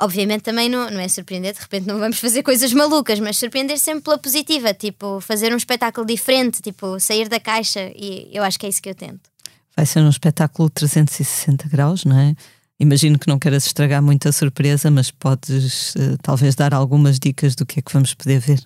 obviamente, 0.00 0.42
também 0.42 0.68
não, 0.68 0.90
não 0.90 1.00
é 1.00 1.08
surpreender, 1.08 1.52
de 1.54 1.60
repente 1.60 1.86
não 1.86 1.98
vamos 1.98 2.18
fazer 2.18 2.42
coisas 2.42 2.72
malucas, 2.72 3.20
mas 3.20 3.36
surpreender 3.38 3.78
sempre 3.78 4.02
pela 4.02 4.18
positiva, 4.18 4.72
tipo, 4.72 5.20
fazer 5.20 5.52
um 5.52 5.56
espetáculo 5.56 6.06
diferente, 6.06 6.62
tipo, 6.62 6.98
sair 7.00 7.28
da 7.28 7.40
caixa, 7.40 7.90
e 7.94 8.28
eu 8.32 8.42
acho 8.42 8.58
que 8.58 8.66
é 8.66 8.68
isso 8.68 8.82
que 8.82 8.90
eu 8.90 8.94
tento. 8.94 9.30
Vai 9.76 9.86
ser 9.86 10.00
um 10.00 10.08
espetáculo 10.08 10.68
360 10.70 11.68
graus, 11.68 12.04
não 12.04 12.18
é? 12.18 12.34
Imagino 12.80 13.18
que 13.18 13.26
não 13.26 13.38
queiras 13.38 13.66
estragar 13.66 14.00
muito 14.00 14.28
a 14.28 14.32
surpresa, 14.32 14.90
mas 14.90 15.10
podes 15.10 15.94
uh, 15.96 16.16
talvez 16.22 16.54
dar 16.54 16.72
algumas 16.72 17.18
dicas 17.18 17.56
do 17.56 17.66
que 17.66 17.80
é 17.80 17.82
que 17.82 17.92
vamos 17.92 18.14
poder 18.14 18.38
ver. 18.38 18.60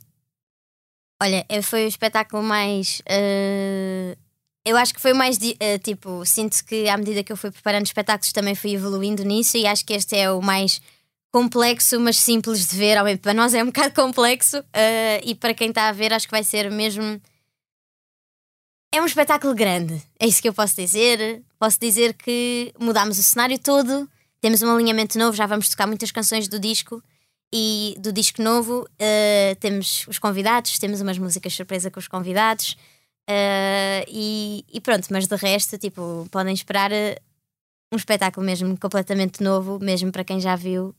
Olha, 1.22 1.46
foi 1.62 1.84
o 1.84 1.88
espetáculo 1.88 2.42
mais. 2.42 3.00
Uh, 3.00 4.16
eu 4.64 4.76
acho 4.76 4.94
que 4.94 5.00
foi 5.00 5.12
mais. 5.12 5.36
Uh, 5.36 5.78
tipo, 5.82 6.24
sinto 6.24 6.64
que 6.64 6.88
à 6.88 6.96
medida 6.96 7.22
que 7.22 7.32
eu 7.32 7.36
fui 7.36 7.50
preparando 7.50 7.86
espetáculos 7.86 8.32
também 8.32 8.54
fui 8.54 8.74
evoluindo 8.74 9.24
nisso 9.24 9.56
e 9.56 9.66
acho 9.66 9.84
que 9.84 9.92
este 9.92 10.16
é 10.16 10.30
o 10.30 10.40
mais 10.40 10.80
complexo, 11.32 11.98
mas 12.00 12.18
simples 12.18 12.66
de 12.66 12.76
ver. 12.76 12.96
Para 13.18 13.34
nós 13.34 13.54
é 13.54 13.62
um 13.62 13.66
bocado 13.72 13.94
complexo 13.94 14.62
e 15.24 15.34
para 15.34 15.54
quem 15.54 15.68
está 15.70 15.88
a 15.88 15.92
ver, 15.92 16.12
acho 16.12 16.26
que 16.26 16.32
vai 16.32 16.44
ser 16.44 16.70
mesmo 16.70 17.20
é 18.94 19.00
um 19.00 19.06
espetáculo 19.06 19.54
grande, 19.54 20.02
é 20.20 20.26
isso 20.26 20.42
que 20.42 20.48
eu 20.48 20.52
posso 20.52 20.76
dizer. 20.76 21.42
Posso 21.58 21.80
dizer 21.80 22.12
que 22.12 22.74
mudámos 22.78 23.18
o 23.18 23.22
cenário 23.22 23.58
todo, 23.58 24.06
temos 24.38 24.60
um 24.60 24.70
alinhamento 24.70 25.18
novo, 25.18 25.34
já 25.34 25.46
vamos 25.46 25.70
tocar 25.70 25.86
muitas 25.86 26.10
canções 26.10 26.46
do 26.46 26.60
disco 26.60 27.02
e 27.50 27.96
do 27.98 28.12
disco 28.12 28.42
novo 28.42 28.82
uh, 28.82 29.56
temos 29.60 30.06
os 30.08 30.18
convidados, 30.18 30.78
temos 30.78 31.00
umas 31.00 31.16
músicas 31.16 31.54
surpresa 31.54 31.90
com 31.90 31.98
os 31.98 32.06
convidados 32.06 32.76
uh, 33.32 34.04
e, 34.08 34.64
e, 34.72 34.80
pronto, 34.80 35.06
mas 35.10 35.26
de 35.26 35.36
resto, 35.36 35.78
tipo, 35.78 36.26
podem 36.30 36.54
esperar 36.54 36.90
uh, 36.92 37.20
um 37.92 37.96
espetáculo 37.96 38.44
mesmo 38.44 38.78
completamente 38.78 39.42
novo, 39.42 39.78
mesmo 39.80 40.12
para 40.12 40.24
quem 40.24 40.40
já 40.40 40.56
viu. 40.56 40.94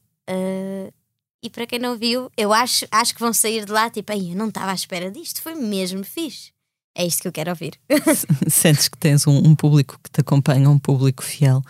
e 1.44 1.50
para 1.50 1.68
quem 1.68 1.80
não 1.80 1.98
viu, 1.98 2.32
eu 2.38 2.54
acho, 2.54 2.86
acho 2.92 3.14
que 3.14 3.20
vão 3.20 3.34
sair 3.34 3.66
de 3.66 3.72
lá 3.72 3.90
tipo, 3.90 4.12
aí 4.12 4.32
eu 4.32 4.38
não 4.38 4.48
estava 4.48 4.72
à 4.72 4.76
espera 4.76 5.12
disto, 5.12 5.42
foi 5.42 5.56
mesmo 5.56 6.04
fixe. 6.04 6.54
É 6.96 7.06
isto 7.06 7.24
que 7.24 7.28
eu 7.28 7.32
quero 7.32 7.50
ouvir. 7.50 7.80
Sentes 8.48 8.88
que 8.88 8.98
tens 8.98 9.26
um, 9.26 9.38
um, 9.38 9.56
público 9.56 10.00
que 10.04 10.12
te 10.12 10.22
acompanha, 10.22 10.70
um 10.70 10.78
público 10.78 11.24
fiel, 11.24 11.62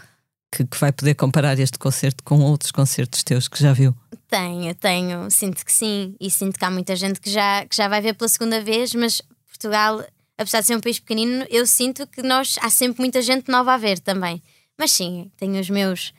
que, 0.51 0.65
que, 0.65 0.77
vai 0.77 0.91
poder 0.91 1.15
comparar 1.15 1.57
este 1.57 1.79
concerto 1.79 2.23
com 2.23 2.41
outros 2.41 2.71
concertos 2.71 3.23
teus 3.23 3.47
que 3.47 3.59
já 3.59 3.71
viu? 3.71 3.95
Tenho, 4.27 4.75
tenho. 4.75 5.31
Sinto 5.31 5.65
que 5.65 5.71
sim. 5.71 6.15
E 6.19 6.29
sinto 6.29 6.59
que 6.59 6.65
há 6.65 6.69
muita 6.69 6.95
gente 6.95 7.21
que 7.21 7.29
já, 7.29 7.65
que 7.65 7.75
já 7.75 7.87
vai 7.87 8.01
ver 8.01 8.13
pela 8.15 8.27
segunda 8.27 8.61
vez, 8.61 8.93
mas 8.93 9.21
Portugal, 9.47 10.03
apesar 10.37 10.61
de 10.61 10.67
ser 10.67 10.75
um 10.75 10.81
país 10.81 10.99
pequenino, 10.99 11.45
eu 11.49 11.65
sinto 11.65 12.07
que 12.07 12.21
nós 12.21 12.57
há 12.61 12.69
sempre 12.69 13.01
muita 13.01 13.21
gente 13.21 13.49
nova 13.49 13.73
a 13.73 13.77
ver 13.77 13.99
também. 13.99 14.41
Mas 14.77 14.91
sim, 14.91 15.31
tenho 15.37 15.59
os 15.59 15.69
meus. 15.69 16.13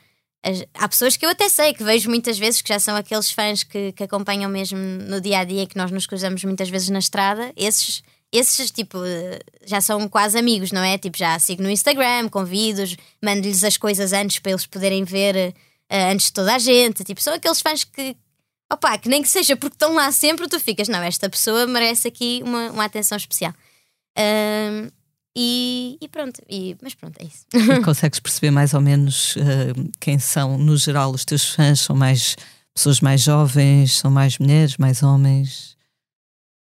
há 0.73 0.87
pessoas 0.87 1.17
que 1.17 1.25
eu 1.25 1.29
até 1.29 1.49
sei, 1.49 1.73
que 1.73 1.83
vejo 1.83 2.09
muitas 2.09 2.37
vezes, 2.37 2.61
que 2.61 2.69
já 2.69 2.79
são 2.79 2.95
aqueles 2.95 3.31
fãs 3.31 3.63
que, 3.63 3.91
que 3.91 4.03
acompanham 4.03 4.49
mesmo 4.49 4.79
no 4.79 5.19
dia 5.19 5.39
a 5.39 5.43
dia, 5.43 5.67
que 5.67 5.77
nós 5.77 5.91
nos 5.91 6.05
cruzamos 6.05 6.43
muitas 6.43 6.69
vezes 6.69 6.89
na 6.89 6.99
estrada. 6.99 7.51
Esses 7.55 8.03
esses, 8.31 8.69
tipo, 8.71 8.97
já 9.65 9.79
são 9.79 10.07
quase 10.09 10.37
amigos, 10.37 10.71
não 10.71 10.81
é? 10.81 10.97
Tipo, 10.97 11.17
já 11.17 11.37
sigo 11.39 11.63
no 11.63 11.69
Instagram, 11.69 12.27
convido-os, 12.29 12.95
mando-lhes 13.23 13.63
as 13.63 13.77
coisas 13.77 14.11
antes 14.13 14.39
para 14.39 14.51
eles 14.51 14.65
poderem 14.65 15.03
ver 15.03 15.53
uh, 15.89 16.11
antes 16.11 16.27
de 16.27 16.33
toda 16.33 16.55
a 16.55 16.59
gente. 16.59 17.03
Tipo, 17.03 17.21
são 17.21 17.33
aqueles 17.33 17.61
fãs 17.61 17.83
que, 17.83 18.15
opá, 18.71 18.97
que 18.97 19.07
nem 19.07 19.21
que 19.21 19.29
seja 19.29 19.55
porque 19.55 19.75
estão 19.75 19.93
lá 19.93 20.11
sempre, 20.11 20.49
tu 20.49 20.59
ficas, 20.59 20.87
não, 20.89 21.01
esta 21.01 21.29
pessoa 21.29 21.65
merece 21.65 22.07
aqui 22.07 22.41
uma, 22.43 22.71
uma 22.71 22.85
atenção 22.85 23.17
especial. 23.17 23.53
Uh, 24.17 24.91
e, 25.35 25.97
e, 25.99 26.07
pronto, 26.07 26.41
e, 26.49 26.77
mas 26.81 26.95
pronto, 26.95 27.17
é 27.19 27.25
isso. 27.25 27.45
E 27.53 27.83
consegues 27.83 28.19
perceber 28.19 28.51
mais 28.51 28.73
ou 28.73 28.81
menos 28.81 29.35
uh, 29.35 29.91
quem 29.99 30.17
são, 30.17 30.57
no 30.57 30.77
geral, 30.77 31.11
os 31.11 31.25
teus 31.25 31.49
fãs? 31.49 31.81
São 31.81 31.95
mais 31.95 32.35
pessoas 32.73 33.01
mais 33.01 33.21
jovens, 33.21 33.93
são 33.97 34.09
mais 34.09 34.37
mulheres, 34.37 34.77
mais 34.77 35.03
homens? 35.03 35.75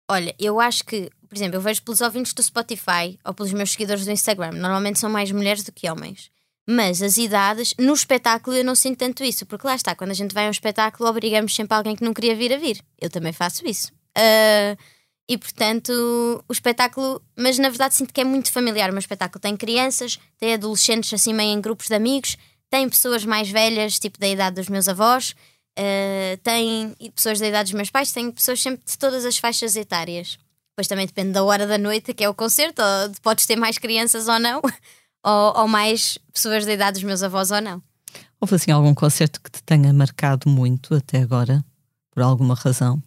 Olha, 0.10 0.34
eu 0.40 0.60
acho 0.60 0.86
que 0.86 1.10
por 1.36 1.40
exemplo, 1.40 1.58
eu 1.58 1.62
vejo 1.62 1.82
pelos 1.82 2.00
ouvintes 2.00 2.34
do 2.34 2.42
Spotify 2.42 3.20
ou 3.26 3.34
pelos 3.34 3.52
meus 3.52 3.72
seguidores 3.72 4.06
do 4.06 4.12
Instagram, 4.12 4.52
normalmente 4.54 5.00
são 5.00 5.10
mais 5.10 5.30
mulheres 5.32 5.64
do 5.64 5.72
que 5.74 5.90
homens. 5.90 6.32
Mas 6.66 7.02
as 7.02 7.18
idades, 7.18 7.76
no 7.78 7.94
espetáculo 7.94 8.56
eu 8.56 8.64
não 8.64 8.74
sinto 8.74 9.00
tanto 9.00 9.22
isso, 9.22 9.46
porque 9.46 9.68
lá 9.68 9.76
está, 9.76 9.94
quando 9.94 10.12
a 10.12 10.14
gente 10.16 10.34
vai 10.34 10.46
a 10.46 10.48
um 10.48 10.52
espetáculo, 10.52 11.10
obrigamos 11.10 11.54
sempre 11.54 11.76
alguém 11.76 11.94
que 11.94 12.06
não 12.06 12.14
queria 12.14 12.36
vir 12.36 12.54
a 12.54 12.58
vir. 12.58 12.82
Eu 13.00 13.10
também 13.10 13.34
faço 13.34 13.68
isso. 13.68 13.92
Uh, 14.18 14.78
e 15.28 15.38
portanto, 15.38 15.92
o 16.48 16.54
espetáculo, 16.54 17.22
mas 17.36 17.58
na 17.58 17.70
verdade 17.70 17.96
sinto 17.96 18.14
que 18.14 18.22
é 18.22 18.24
muito 18.24 18.52
familiar. 18.52 18.90
O 18.90 18.94
meu 18.94 19.00
espetáculo 19.00 19.42
tem 19.42 19.58
crianças, 19.58 20.20
tem 20.38 20.54
adolescentes 20.54 21.12
assim 21.14 21.34
meio 21.34 21.52
em 21.52 21.62
grupos 21.62 21.88
de 21.88 21.96
amigos, 21.96 22.38
tem 22.70 22.88
pessoas 22.88 23.26
mais 23.26 23.50
velhas, 23.50 23.98
tipo 23.98 24.20
da 24.20 24.28
idade 24.28 24.58
dos 24.58 24.70
meus 24.70 24.88
avós, 24.88 25.36
uh, 25.80 26.38
tem 26.44 26.96
pessoas 27.16 27.40
da 27.40 27.48
idade 27.48 27.72
dos 27.72 27.78
meus 27.78 27.90
pais, 27.90 28.12
tem 28.12 28.30
pessoas 28.32 28.62
sempre 28.62 28.86
de 28.86 28.98
todas 28.98 29.26
as 29.26 29.38
faixas 29.38 29.76
etárias. 29.76 30.38
Depois 30.72 30.88
também 30.88 31.08
depende 31.08 31.32
da 31.32 31.44
hora 31.44 31.66
da 31.66 31.78
noite 31.78 32.14
que 32.14 32.24
é 32.24 32.30
o 32.30 32.34
concerto, 32.34 32.82
ou 32.82 33.12
podes 33.22 33.46
ter 33.46 33.56
mais 33.56 33.78
crianças 33.78 34.28
ou 34.28 34.40
não, 34.40 34.62
ou, 35.26 35.62
ou 35.62 35.68
mais 35.68 36.20
pessoas 36.32 36.66
da 36.66 36.74
idade 36.74 36.96
dos 36.96 37.04
meus 37.04 37.24
avós 37.24 37.50
ou 37.50 37.62
não. 37.62 37.82
Houve 38.40 38.56
assim 38.56 38.72
algum 38.72 38.94
concerto 38.94 39.42
que 39.42 39.50
te 39.50 39.64
tenha 39.64 39.92
marcado 39.92 40.50
muito 40.50 40.94
até 40.94 41.20
agora, 41.20 41.66
por 42.12 42.22
alguma 42.22 42.54
razão? 42.54 43.02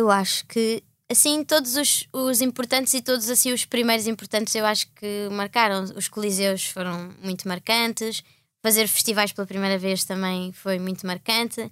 Eu 0.00 0.10
acho 0.10 0.46
que 0.46 0.82
assim 1.10 1.44
todos 1.44 1.76
os, 1.76 2.08
os 2.10 2.40
importantes 2.40 2.94
e 2.94 3.02
todos 3.02 3.28
assim 3.28 3.52
os 3.52 3.66
primeiros 3.66 4.06
importantes 4.06 4.54
eu 4.54 4.64
acho 4.64 4.86
que 4.94 5.28
marcaram. 5.30 5.84
Os 5.94 6.08
coliseus 6.08 6.64
foram 6.64 7.10
muito 7.22 7.46
marcantes, 7.46 8.24
fazer 8.62 8.88
festivais 8.88 9.30
pela 9.30 9.46
primeira 9.46 9.76
vez 9.76 10.04
também 10.04 10.52
foi 10.52 10.78
muito 10.78 11.06
marcante. 11.06 11.70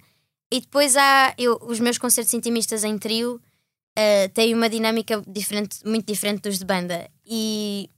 E 0.51 0.61
depois 0.61 0.95
há 0.95 1.33
eu, 1.37 1.59
os 1.61 1.79
meus 1.79 1.97
concertos 1.97 2.33
intimistas 2.35 2.83
em 2.83 2.97
trio 2.99 3.35
uh, 3.97 4.29
tem 4.33 4.53
uma 4.53 4.69
dinâmica 4.69 5.23
diferente, 5.27 5.79
muito 5.83 6.05
diferente 6.05 6.41
dos 6.41 6.59
de 6.59 6.65
banda. 6.65 7.09
E, 7.25 7.89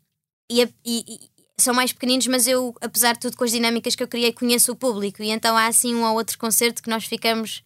e, 0.50 0.62
e, 0.64 0.70
e, 0.86 1.32
são 1.58 1.74
mais 1.74 1.92
pequeninos, 1.92 2.28
mas 2.28 2.48
eu, 2.48 2.74
apesar 2.82 3.14
de 3.14 3.20
tudo, 3.20 3.36
com 3.36 3.44
as 3.44 3.52
dinâmicas 3.52 3.96
que 3.96 4.04
eu 4.04 4.08
criei, 4.08 4.32
conheço 4.32 4.72
o 4.72 4.76
público. 4.76 5.22
E 5.22 5.30
então 5.30 5.58
há 5.58 5.68
assim 5.68 5.94
um 5.94 6.06
ou 6.06 6.16
outro 6.16 6.38
concerto 6.38 6.82
que 6.82 6.90
nós 6.90 7.04
ficamos. 7.04 7.64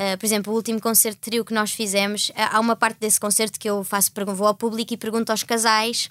Uh, 0.00 0.16
por 0.16 0.24
exemplo, 0.24 0.50
o 0.50 0.56
último 0.56 0.80
concerto 0.80 1.16
de 1.16 1.30
trio 1.30 1.44
que 1.44 1.52
nós 1.52 1.72
fizemos, 1.72 2.32
há 2.34 2.58
uma 2.58 2.74
parte 2.74 2.98
desse 2.98 3.20
concerto 3.20 3.60
que 3.60 3.68
eu 3.68 3.84
faço, 3.84 4.10
vou 4.34 4.46
ao 4.46 4.54
público 4.54 4.94
e 4.94 4.96
pergunto 4.96 5.30
aos 5.30 5.42
casais 5.42 6.08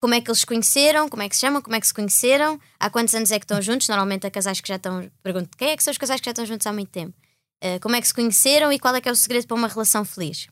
como 0.00 0.14
é 0.14 0.20
que 0.20 0.30
eles 0.30 0.40
se 0.40 0.46
conheceram, 0.46 1.10
como 1.10 1.22
é 1.22 1.28
que 1.28 1.34
se 1.34 1.42
chamam, 1.42 1.60
como 1.60 1.76
é 1.76 1.80
que 1.80 1.86
se 1.86 1.92
conheceram, 1.92 2.58
há 2.80 2.88
quantos 2.88 3.14
anos 3.14 3.30
é 3.30 3.38
que 3.38 3.44
estão 3.44 3.60
juntos. 3.60 3.86
Normalmente 3.88 4.26
há 4.26 4.30
casais 4.30 4.60
que 4.62 4.68
já 4.68 4.76
estão. 4.76 5.10
Pergunto 5.22 5.56
quem 5.58 5.70
é 5.70 5.76
que 5.76 5.82
são 5.82 5.90
os 5.90 5.98
casais 5.98 6.20
que 6.20 6.24
já 6.24 6.30
estão 6.30 6.46
juntos 6.46 6.66
há 6.66 6.72
muito 6.72 6.88
tempo. 6.88 7.14
Uh, 7.62 7.78
como 7.82 7.96
é 7.96 8.00
que 8.00 8.06
se 8.06 8.14
conheceram 8.14 8.72
e 8.72 8.78
qual 8.78 8.94
é 8.94 9.00
que 9.00 9.08
é 9.08 9.12
o 9.12 9.16
segredo 9.16 9.46
para 9.46 9.56
uma 9.56 9.68
relação 9.68 10.04
feliz. 10.04 10.46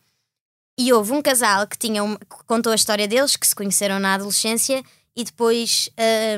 E 0.79 0.93
houve 0.93 1.13
um 1.13 1.23
casal 1.23 1.67
que, 1.67 1.79
tinha 1.79 2.05
um, 2.05 2.17
que 2.17 2.45
contou 2.47 2.73
a 2.73 2.75
história 2.75 3.09
deles, 3.09 3.37
que 3.37 3.47
se 3.47 3.55
conheceram 3.55 3.99
na 3.99 4.15
adolescência 4.15 4.83
e 5.15 5.25
depois, 5.25 5.89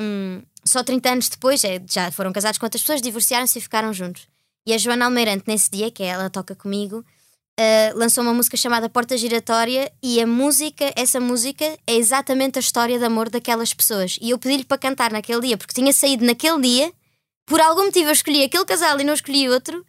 um, 0.00 0.42
só 0.64 0.84
30 0.84 1.10
anos 1.10 1.28
depois, 1.28 1.64
é, 1.64 1.82
já 1.90 2.12
foram 2.12 2.32
casados 2.32 2.58
com 2.58 2.66
outras 2.66 2.82
pessoas, 2.82 3.02
divorciaram-se 3.02 3.58
e 3.58 3.62
ficaram 3.62 3.92
juntos. 3.92 4.28
E 4.68 4.74
a 4.74 4.76
Joana 4.76 5.06
Almeirante, 5.06 5.44
nesse 5.46 5.70
dia, 5.70 5.90
que 5.90 6.02
é 6.02 6.08
ela 6.08 6.28
toca 6.28 6.54
comigo, 6.54 6.98
uh, 6.98 7.98
lançou 7.98 8.22
uma 8.22 8.34
música 8.34 8.54
chamada 8.54 8.86
Porta 8.86 9.16
Giratória 9.16 9.90
e 10.02 10.20
a 10.20 10.26
música, 10.26 10.92
essa 10.94 11.18
música, 11.18 11.64
é 11.86 11.96
exatamente 11.96 12.58
a 12.58 12.60
história 12.60 12.98
de 12.98 13.04
amor 13.06 13.30
daquelas 13.30 13.72
pessoas. 13.72 14.18
E 14.20 14.28
eu 14.28 14.38
pedi-lhe 14.38 14.64
para 14.64 14.76
cantar 14.76 15.10
naquele 15.10 15.40
dia, 15.40 15.56
porque 15.56 15.72
tinha 15.72 15.90
saído 15.90 16.22
naquele 16.22 16.60
dia, 16.60 16.92
por 17.46 17.62
algum 17.62 17.86
motivo 17.86 18.10
eu 18.10 18.12
escolhi 18.12 18.44
aquele 18.44 18.66
casal 18.66 19.00
e 19.00 19.04
não 19.04 19.14
escolhi 19.14 19.48
outro, 19.48 19.82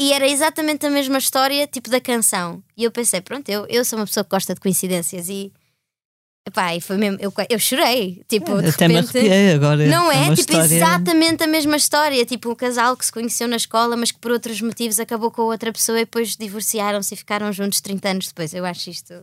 e 0.00 0.12
era 0.12 0.26
exatamente 0.26 0.84
a 0.84 0.90
mesma 0.90 1.18
história, 1.18 1.64
tipo 1.68 1.88
da 1.88 2.00
canção. 2.00 2.60
E 2.76 2.82
eu 2.82 2.90
pensei, 2.90 3.20
pronto, 3.20 3.48
eu, 3.48 3.64
eu 3.68 3.84
sou 3.84 4.00
uma 4.00 4.04
pessoa 4.04 4.24
que 4.24 4.30
gosta 4.30 4.52
de 4.52 4.60
coincidências 4.60 5.28
e, 5.28 5.52
E 6.46 6.80
foi 6.80 6.98
mesmo, 6.98 7.18
eu, 7.20 7.32
eu 7.48 7.58
chorei. 7.58 8.22
Tipo, 8.28 8.60
de 8.60 8.68
Até 8.68 8.86
repente, 8.86 8.88
me 8.92 8.98
arrepiei 8.98 9.52
agora. 9.54 9.86
Não 9.86 10.12
é? 10.12 10.16
uma 10.16 10.36
tipo, 10.36 10.52
história- 10.52 10.74
exatamente 10.74 11.42
a 11.42 11.46
mesma 11.46 11.76
história. 11.76 12.24
Tipo, 12.26 12.50
um 12.50 12.54
casal 12.54 12.94
que 12.96 13.06
se 13.06 13.10
conheceu 13.10 13.48
na 13.48 13.56
escola, 13.56 13.96
mas 13.96 14.10
que 14.10 14.18
por 14.18 14.30
outros 14.30 14.60
motivos 14.60 15.00
acabou 15.00 15.30
com 15.30 15.42
outra 15.42 15.72
pessoa 15.72 15.98
e 15.98 16.04
depois 16.04 16.36
divorciaram-se 16.36 17.14
e 17.14 17.16
ficaram 17.16 17.50
juntos 17.50 17.80
30 17.80 18.08
anos 18.08 18.28
depois. 18.28 18.52
Eu 18.52 18.64
acho 18.66 18.90
isto. 18.90 19.14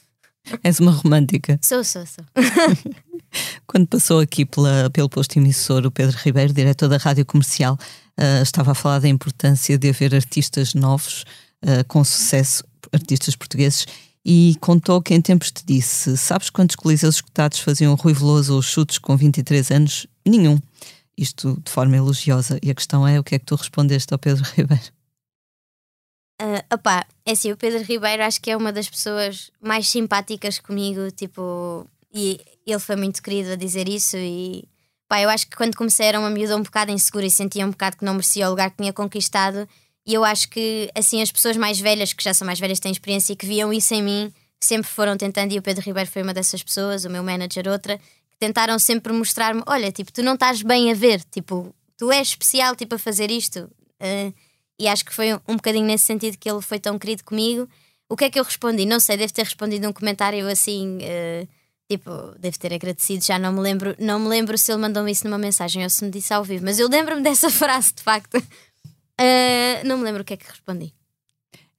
És 0.64 0.80
uma 0.80 0.92
romântica. 0.92 1.58
Sou, 1.62 1.84
sou, 1.84 2.04
sou. 2.06 2.24
Quando 3.66 3.86
passou 3.86 4.20
aqui 4.20 4.44
pela, 4.44 4.90
pelo 4.90 5.08
posto 5.08 5.38
emissor, 5.38 5.86
o 5.86 5.90
Pedro 5.90 6.16
Ribeiro, 6.18 6.52
diretor 6.52 6.88
da 6.88 6.96
Rádio 6.96 7.24
Comercial, 7.24 7.78
ah, 8.16 8.42
estava 8.42 8.72
a 8.72 8.74
falar 8.74 8.98
da 8.98 9.08
importância 9.08 9.78
de 9.78 9.88
haver 9.88 10.14
artistas 10.14 10.74
novos 10.74 11.24
ah, 11.62 11.84
com 11.86 12.02
sucesso, 12.02 12.64
artistas 12.92 13.36
portugueses, 13.36 13.86
e 14.24 14.56
contou 14.60 15.02
que 15.02 15.14
em 15.14 15.20
tempos 15.20 15.50
te 15.50 15.64
disse: 15.64 16.16
Sabes 16.16 16.50
quantos 16.50 16.76
coliseus 16.76 17.16
escutados 17.16 17.58
faziam 17.58 17.94
Rui 17.94 18.12
Veloso 18.12 18.54
ou 18.54 18.62
chutos 18.62 18.98
com 18.98 19.16
23 19.16 19.70
anos? 19.70 20.06
Nenhum. 20.26 20.60
Isto 21.16 21.60
de 21.64 21.70
forma 21.70 21.96
elogiosa. 21.96 22.58
E 22.62 22.70
a 22.70 22.74
questão 22.74 23.06
é: 23.06 23.18
o 23.18 23.24
que 23.24 23.34
é 23.34 23.38
que 23.38 23.44
tu 23.44 23.56
respondeste 23.56 24.12
ao 24.12 24.18
Pedro 24.18 24.44
Ribeiro? 24.56 24.92
Opá, 26.72 27.06
é 27.24 27.32
assim, 27.32 27.52
o 27.52 27.56
Pedro 27.56 27.82
Ribeiro 27.84 28.24
acho 28.24 28.40
que 28.40 28.50
é 28.50 28.56
uma 28.56 28.72
das 28.72 28.88
pessoas 28.88 29.52
mais 29.60 29.88
simpáticas 29.88 30.58
comigo, 30.58 31.10
tipo, 31.12 31.86
e 32.12 32.40
ele 32.66 32.78
foi 32.80 32.96
muito 32.96 33.22
querido 33.22 33.52
a 33.52 33.56
dizer 33.56 33.88
isso 33.88 34.16
e 34.16 34.64
pá, 35.08 35.20
eu 35.20 35.28
acho 35.28 35.46
que 35.46 35.56
quando 35.56 35.76
comecei 35.76 36.06
era 36.06 36.18
uma 36.18 36.30
miúda 36.30 36.56
um 36.56 36.62
bocado 36.62 36.90
insegura 36.90 37.26
e 37.26 37.30
sentia 37.30 37.64
um 37.64 37.70
bocado 37.70 37.96
que 37.96 38.04
não 38.04 38.14
merecia 38.14 38.46
o 38.46 38.50
lugar 38.50 38.70
que 38.70 38.78
tinha 38.78 38.92
conquistado 38.92 39.68
e 40.06 40.14
eu 40.14 40.24
acho 40.24 40.48
que 40.48 40.90
assim 40.94 41.22
as 41.22 41.30
pessoas 41.30 41.56
mais 41.56 41.78
velhas, 41.78 42.12
que 42.12 42.22
já 42.22 42.34
são 42.34 42.46
mais 42.46 42.58
velhas, 42.58 42.80
têm 42.80 42.92
experiência 42.92 43.32
e 43.32 43.36
que 43.36 43.46
viam 43.46 43.72
isso 43.72 43.94
em 43.94 44.02
mim, 44.02 44.32
sempre 44.60 44.88
foram 44.88 45.16
tentando 45.16 45.52
e 45.52 45.58
o 45.58 45.62
Pedro 45.62 45.84
Ribeiro 45.84 46.10
foi 46.10 46.22
uma 46.22 46.34
dessas 46.34 46.62
pessoas, 46.62 47.04
o 47.04 47.10
meu 47.10 47.22
manager 47.22 47.68
outra, 47.68 47.98
que 47.98 48.38
tentaram 48.38 48.78
sempre 48.78 49.12
mostrar-me, 49.12 49.62
olha, 49.66 49.90
tipo, 49.92 50.12
tu 50.12 50.22
não 50.22 50.34
estás 50.34 50.62
bem 50.62 50.90
a 50.90 50.94
ver, 50.94 51.22
tipo, 51.30 51.74
tu 51.96 52.10
és 52.10 52.28
especial, 52.28 52.74
tipo, 52.74 52.94
a 52.94 52.98
fazer 52.98 53.30
isto. 53.30 53.70
Ah, 54.00 54.32
e 54.78 54.88
acho 54.88 55.04
que 55.04 55.14
foi 55.14 55.34
um 55.46 55.54
bocadinho 55.56 55.86
nesse 55.86 56.04
sentido 56.04 56.36
que 56.36 56.50
ele 56.50 56.60
foi 56.60 56.80
tão 56.80 56.98
querido 56.98 57.22
comigo. 57.22 57.68
O 58.08 58.16
que 58.16 58.24
é 58.24 58.30
que 58.30 58.38
eu 58.40 58.42
respondi? 58.42 58.84
Não 58.84 58.98
sei, 58.98 59.16
deve 59.16 59.32
ter 59.32 59.44
respondido 59.44 59.88
um 59.88 59.92
comentário 59.92 60.46
assim, 60.48 60.98
eh, 61.02 61.46
tipo, 61.88 62.10
deve 62.38 62.58
ter 62.58 62.74
agradecido, 62.74 63.24
já 63.24 63.38
não 63.38 63.52
me 63.52 63.60
lembro, 63.60 63.94
não 63.98 64.18
me 64.18 64.28
lembro 64.28 64.58
se 64.58 64.72
ele 64.72 64.80
mandou-me 64.80 65.12
isso 65.12 65.24
numa 65.24 65.38
mensagem 65.38 65.84
ou 65.84 65.88
se 65.90 66.04
me 66.04 66.10
disse 66.10 66.34
ao 66.34 66.42
vivo, 66.42 66.64
mas 66.64 66.78
eu 66.78 66.88
lembro-me 66.88 67.22
dessa 67.24 67.48
frase 67.48 67.94
de 67.94 68.02
facto. 68.02 68.42
Eh, 69.18 69.82
não 69.84 69.98
me 69.98 70.04
lembro 70.04 70.22
o 70.22 70.24
que 70.24 70.34
é 70.34 70.36
que 70.36 70.48
respondi. 70.48 70.94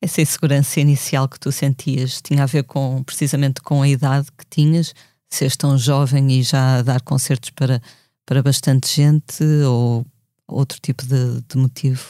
Essa 0.01 0.21
insegurança 0.21 0.79
inicial 0.79 1.29
que 1.29 1.39
tu 1.39 1.51
sentias 1.51 2.21
tinha 2.21 2.43
a 2.43 2.45
ver 2.45 2.63
com 2.63 3.03
precisamente 3.03 3.61
com 3.61 3.81
a 3.81 3.87
idade 3.87 4.27
que 4.37 4.45
tinhas, 4.49 4.93
seres 5.29 5.55
tão 5.55 5.77
jovem 5.77 6.31
e 6.31 6.43
já 6.43 6.79
a 6.79 6.81
dar 6.81 7.01
concertos 7.01 7.51
para, 7.51 7.81
para 8.25 8.43
bastante 8.43 8.87
gente 8.93 9.43
ou 9.65 10.05
outro 10.47 10.79
tipo 10.81 11.05
de, 11.05 11.41
de 11.41 11.57
motivo? 11.57 12.05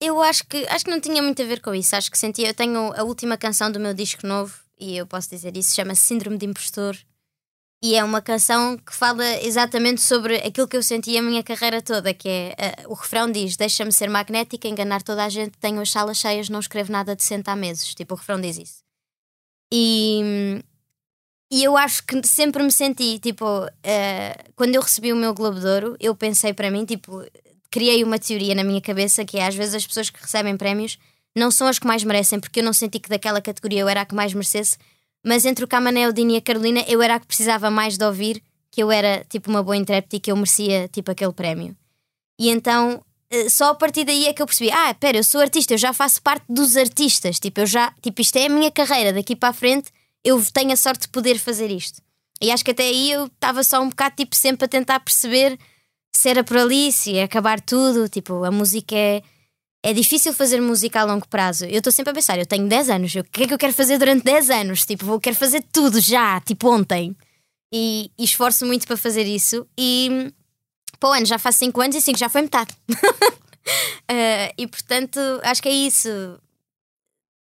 Eu 0.00 0.20
acho 0.20 0.44
que 0.46 0.66
acho 0.68 0.84
que 0.84 0.90
não 0.90 1.00
tinha 1.00 1.22
muito 1.22 1.40
a 1.42 1.44
ver 1.44 1.60
com 1.60 1.74
isso. 1.74 1.94
Acho 1.94 2.10
que 2.10 2.18
sentia. 2.18 2.48
Eu 2.48 2.54
tenho 2.54 2.92
a 2.94 3.04
última 3.04 3.36
canção 3.36 3.70
do 3.70 3.78
meu 3.78 3.94
disco 3.94 4.26
novo 4.26 4.52
e 4.80 4.96
eu 4.96 5.06
posso 5.06 5.30
dizer 5.30 5.56
isso. 5.56 5.74
Chama-se 5.74 6.02
Síndrome 6.02 6.38
de 6.38 6.46
Impostor 6.46 6.96
e 7.82 7.96
é 7.96 8.04
uma 8.04 8.22
canção 8.22 8.78
que 8.78 8.94
fala 8.94 9.24
exatamente 9.42 10.00
sobre 10.00 10.36
aquilo 10.36 10.68
que 10.68 10.76
eu 10.76 10.82
senti 10.84 11.18
a 11.18 11.22
minha 11.22 11.42
carreira 11.42 11.82
toda. 11.82 12.14
Que 12.14 12.28
é 12.28 12.54
eh, 12.56 12.84
o 12.86 12.94
refrão 12.94 13.30
diz: 13.30 13.56
Deixa-me 13.56 13.92
ser 13.92 14.08
magnética, 14.08 14.68
enganar 14.68 15.02
toda 15.02 15.24
a 15.24 15.28
gente. 15.28 15.58
Tenho 15.58 15.80
as 15.80 15.90
salas 15.90 16.16
cheias, 16.18 16.48
não 16.48 16.60
escrevo 16.60 16.92
nada 16.92 17.16
decente 17.16 17.50
há 17.50 17.56
meses. 17.56 17.92
Tipo, 17.94 18.14
o 18.14 18.16
refrão 18.16 18.40
diz 18.40 18.56
isso. 18.56 18.82
E, 19.72 20.62
e 21.50 21.64
eu 21.64 21.76
acho 21.76 22.04
que 22.04 22.24
sempre 22.26 22.62
me 22.62 22.70
senti, 22.70 23.18
tipo, 23.18 23.44
eh, 23.82 24.36
quando 24.54 24.74
eu 24.76 24.82
recebi 24.82 25.12
o 25.12 25.16
meu 25.16 25.34
Globo 25.34 25.58
de 25.58 25.66
Ouro, 25.66 25.96
eu 25.98 26.14
pensei 26.14 26.54
para 26.54 26.70
mim, 26.70 26.84
tipo, 26.84 27.24
criei 27.68 28.04
uma 28.04 28.18
teoria 28.18 28.54
na 28.54 28.62
minha 28.62 28.80
cabeça 28.80 29.24
que 29.24 29.38
é 29.38 29.46
às 29.46 29.54
vezes 29.54 29.74
as 29.74 29.86
pessoas 29.86 30.10
que 30.10 30.20
recebem 30.20 30.56
prémios 30.56 30.98
não 31.34 31.50
são 31.50 31.66
as 31.66 31.78
que 31.78 31.86
mais 31.86 32.04
merecem, 32.04 32.38
porque 32.38 32.60
eu 32.60 32.64
não 32.64 32.72
senti 32.72 33.00
que 33.00 33.08
daquela 33.08 33.40
categoria 33.40 33.80
eu 33.80 33.88
era 33.88 34.02
a 34.02 34.04
que 34.04 34.14
mais 34.14 34.34
merecesse, 34.34 34.76
mas 35.24 35.44
entre 35.44 35.64
o 35.64 35.68
Camané, 35.68 36.08
o 36.08 36.12
Dini 36.12 36.34
e 36.34 36.36
a 36.38 36.42
Carolina 36.42 36.84
eu 36.88 37.02
era 37.02 37.16
a 37.16 37.20
que 37.20 37.26
precisava 37.26 37.70
mais 37.70 37.96
de 37.96 38.04
ouvir 38.04 38.42
que 38.70 38.82
eu 38.82 38.90
era 38.90 39.24
tipo 39.28 39.50
uma 39.50 39.62
boa 39.62 39.76
intérprete 39.76 40.16
e 40.16 40.20
que 40.20 40.32
eu 40.32 40.36
merecia 40.36 40.88
tipo 40.88 41.10
aquele 41.10 41.32
prémio. 41.32 41.76
E 42.38 42.48
então 42.48 43.04
eh, 43.30 43.48
só 43.48 43.70
a 43.70 43.74
partir 43.74 44.04
daí 44.04 44.26
é 44.26 44.32
que 44.32 44.40
eu 44.42 44.46
percebi: 44.46 44.70
ah, 44.70 44.94
pera, 44.94 45.18
eu 45.18 45.24
sou 45.24 45.40
artista, 45.40 45.74
eu 45.74 45.78
já 45.78 45.92
faço 45.92 46.22
parte 46.22 46.44
dos 46.48 46.76
artistas, 46.76 47.38
tipo, 47.38 47.60
eu 47.60 47.66
já, 47.66 47.92
tipo, 48.00 48.20
isto 48.20 48.36
é 48.36 48.46
a 48.46 48.48
minha 48.48 48.70
carreira, 48.70 49.12
daqui 49.12 49.36
para 49.36 49.50
a 49.50 49.52
frente 49.52 49.90
eu 50.24 50.42
tenho 50.52 50.72
a 50.72 50.76
sorte 50.76 51.02
de 51.02 51.08
poder 51.08 51.38
fazer 51.38 51.70
isto. 51.70 52.00
E 52.40 52.50
acho 52.50 52.64
que 52.64 52.72
até 52.72 52.84
aí 52.84 53.10
eu 53.12 53.26
estava 53.26 53.62
só 53.62 53.80
um 53.80 53.88
bocado 53.88 54.16
tipo 54.16 54.34
sempre 54.34 54.64
a 54.64 54.68
tentar 54.68 55.00
perceber 55.00 55.58
se 56.14 56.28
era 56.28 56.44
por 56.44 56.56
ali, 56.56 56.92
se 56.92 57.12
ia 57.12 57.24
acabar 57.24 57.60
tudo. 57.60 58.08
Tipo, 58.08 58.44
a 58.44 58.50
música 58.50 58.94
é. 58.96 59.22
É 59.84 59.92
difícil 59.92 60.32
fazer 60.32 60.60
música 60.60 61.00
a 61.00 61.04
longo 61.04 61.26
prazo. 61.26 61.64
Eu 61.64 61.78
estou 61.78 61.92
sempre 61.92 62.12
a 62.12 62.14
pensar, 62.14 62.38
eu 62.38 62.46
tenho 62.46 62.68
10 62.68 62.88
anos, 62.88 63.14
o 63.16 63.24
que 63.24 63.42
é 63.42 63.46
que 63.48 63.54
eu 63.54 63.58
quero 63.58 63.72
fazer 63.72 63.98
durante 63.98 64.22
10 64.22 64.50
anos? 64.50 64.86
Tipo, 64.86 65.04
vou 65.04 65.20
quero 65.20 65.34
fazer 65.34 65.64
tudo 65.72 66.00
já, 66.00 66.40
tipo 66.40 66.72
ontem. 66.72 67.16
E, 67.74 68.10
e 68.16 68.24
esforço 68.24 68.64
muito 68.64 68.86
para 68.86 68.96
fazer 68.96 69.26
isso. 69.26 69.66
E 69.76 70.32
o 71.02 71.06
ano 71.06 71.26
já 71.26 71.38
faço 71.38 71.58
5 71.58 71.80
anos 71.80 71.96
e 71.96 72.00
5 72.00 72.18
já 72.18 72.28
foi 72.28 72.42
metade. 72.42 72.74
Eh, 74.08 74.52
e 74.58 74.66
portanto, 74.66 75.20
acho 75.44 75.62
que 75.62 75.68
é 75.68 75.72
isso. 75.72 76.08